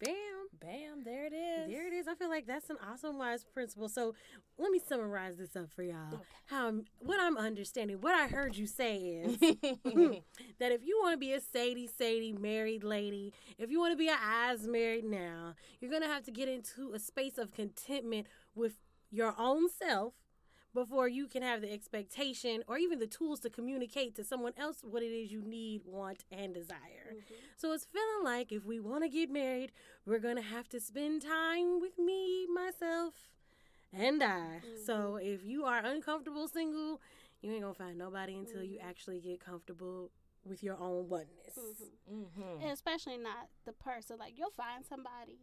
bam. 0.00 0.14
Bam, 0.60 1.02
there 1.04 1.26
it 1.26 1.32
is. 1.34 1.68
There 1.70 1.86
it 1.86 1.92
is. 1.92 2.08
I 2.08 2.14
feel 2.14 2.30
like 2.30 2.46
that's 2.46 2.70
an 2.70 2.76
awesome 2.90 3.18
wise 3.18 3.44
principle. 3.44 3.88
So 3.88 4.14
let 4.58 4.70
me 4.70 4.78
summarize 4.78 5.36
this 5.36 5.54
up 5.54 5.70
for 5.70 5.82
y'all. 5.82 6.22
How 6.46 6.64
I'm- 6.66 6.84
what 7.00 7.20
I'm 7.20 7.36
understanding, 7.36 8.00
what 8.00 8.14
I 8.14 8.26
heard 8.26 8.56
you 8.56 8.66
say 8.66 8.96
is 8.96 9.38
that 10.58 10.72
if 10.72 10.82
you 10.84 10.98
want 11.02 11.12
to 11.14 11.18
be 11.18 11.32
a 11.32 11.40
Sadie 11.40 11.86
Sadie 11.86 12.32
married 12.32 12.84
lady, 12.84 13.32
if 13.58 13.70
you 13.70 13.78
want 13.80 13.92
to 13.92 13.96
be 13.96 14.08
an 14.08 14.18
eyes 14.22 14.66
married 14.66 15.04
now, 15.04 15.54
you're 15.80 15.90
gonna 15.90 16.06
have 16.06 16.24
to 16.24 16.30
get 16.30 16.48
into 16.48 16.92
a 16.94 16.98
space 16.98 17.38
of 17.38 17.52
contentment 17.52 18.26
with 18.54 18.74
your 19.10 19.34
own 19.38 19.68
self 19.68 20.14
before 20.76 21.08
you 21.08 21.26
can 21.26 21.42
have 21.42 21.62
the 21.62 21.72
expectation 21.72 22.62
or 22.68 22.76
even 22.76 22.98
the 22.98 23.06
tools 23.06 23.40
to 23.40 23.48
communicate 23.48 24.14
to 24.14 24.22
someone 24.22 24.52
else 24.58 24.82
what 24.82 25.02
it 25.02 25.06
is 25.06 25.32
you 25.32 25.40
need, 25.42 25.80
want, 25.86 26.24
and 26.30 26.52
desire. 26.52 27.08
Mm-hmm. 27.10 27.34
So 27.56 27.72
it's 27.72 27.86
feeling 27.86 28.22
like 28.22 28.52
if 28.52 28.66
we 28.66 28.78
want 28.78 29.02
to 29.02 29.08
get 29.08 29.30
married, 29.30 29.72
we're 30.04 30.18
going 30.18 30.36
to 30.36 30.42
have 30.42 30.68
to 30.68 30.78
spend 30.78 31.22
time 31.22 31.80
with 31.80 31.98
me, 31.98 32.46
myself, 32.54 33.14
and 33.90 34.22
I. 34.22 34.60
So 34.84 34.94
mm-hmm. 35.18 35.26
if 35.26 35.44
you 35.44 35.64
are 35.64 35.78
uncomfortable 35.78 36.46
single, 36.46 37.00
you 37.40 37.52
ain't 37.52 37.62
going 37.62 37.74
to 37.74 37.78
find 37.78 37.96
nobody 37.96 38.36
until 38.36 38.62
you 38.62 38.78
mm-hmm. 38.78 38.88
actually 38.88 39.20
get 39.20 39.40
comfortable 39.40 40.10
with 40.44 40.62
your 40.62 40.76
own 40.78 41.08
oneness. 41.08 41.58
Mm-hmm. 42.12 42.62
And 42.62 42.70
especially 42.70 43.16
not 43.16 43.48
the 43.64 43.72
person, 43.72 44.18
like, 44.18 44.34
you'll 44.36 44.50
find 44.50 44.84
somebody, 44.86 45.40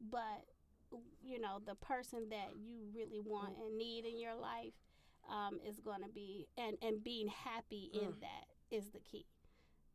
but, 0.00 0.44
you 1.22 1.40
know, 1.40 1.60
the 1.64 1.74
person 1.74 2.28
that 2.30 2.50
you 2.56 2.78
really 2.94 3.20
want 3.20 3.54
and 3.58 3.76
need 3.76 4.04
in 4.04 4.18
your 4.18 4.34
life, 4.34 4.72
um, 5.30 5.58
is 5.66 5.78
going 5.80 6.02
to 6.02 6.08
be, 6.08 6.46
and 6.56 6.76
and 6.82 7.02
being 7.04 7.28
happy 7.28 7.90
in 7.92 8.12
Mm. 8.12 8.20
that 8.20 8.46
is 8.70 8.88
the 8.90 9.00
key. 9.00 9.26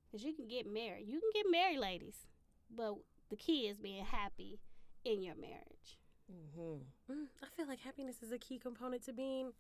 Because 0.06 0.24
you 0.24 0.34
can 0.34 0.48
get 0.48 0.68
married, 0.72 1.08
you 1.08 1.20
can 1.20 1.32
get 1.34 1.50
married, 1.50 1.80
ladies, 1.80 2.28
but 2.70 2.96
the 3.30 3.36
key 3.36 3.68
is 3.68 3.80
being 3.80 4.06
happy 4.06 4.60
in 5.04 5.24
your 5.24 5.36
marriage. 5.36 5.98
Mm-hmm. 6.32 7.12
Mm, 7.14 7.26
I 7.42 7.48
feel 7.56 7.68
like 7.68 7.80
happiness 7.80 8.22
is 8.22 8.32
a 8.32 8.38
key 8.38 8.60
component 8.60 9.04
to 9.06 9.14
being 9.14 9.54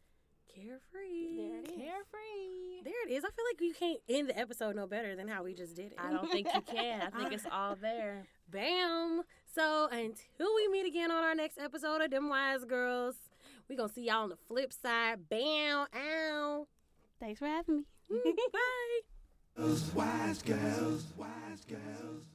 carefree. 0.53 1.37
There 1.37 1.59
it 1.59 1.69
is. 1.69 1.75
Carefree. 1.75 2.83
There 2.83 3.07
it 3.07 3.11
is. 3.11 3.23
I 3.23 3.29
feel 3.29 3.45
like 3.51 3.61
you 3.61 3.73
can't 3.73 3.99
end 4.07 4.29
the 4.29 4.37
episode 4.37 4.75
no 4.75 4.87
better 4.87 5.15
than 5.15 5.27
how 5.27 5.43
we 5.43 5.53
just 5.53 5.75
did 5.75 5.93
it. 5.93 5.97
I 5.97 6.11
don't 6.11 6.29
think 6.31 6.47
you 6.53 6.61
can. 6.61 7.01
I 7.01 7.09
think 7.19 7.33
it's 7.37 7.45
all 7.51 7.75
there. 7.75 8.27
Bam. 8.53 9.23
So 9.55 9.87
until 9.91 10.55
we 10.55 10.67
meet 10.67 10.85
again 10.85 11.09
on 11.09 11.23
our 11.23 11.33
next 11.33 11.57
episode 11.57 12.01
of 12.01 12.11
Them 12.11 12.29
Wise 12.29 12.63
Girls, 12.65 13.15
we 13.67 13.75
gonna 13.75 13.91
see 13.91 14.05
y'all 14.05 14.23
on 14.23 14.29
the 14.29 14.37
flip 14.47 14.71
side. 14.71 15.27
Bam. 15.27 15.87
Ow. 15.95 16.67
Thanks 17.19 17.39
for 17.39 17.47
having 17.47 17.85
me. 18.09 18.19
Bye. 18.53 19.65
Wise 19.95 20.43
girls, 20.43 21.05
wise 21.17 21.65
girls. 21.67 22.32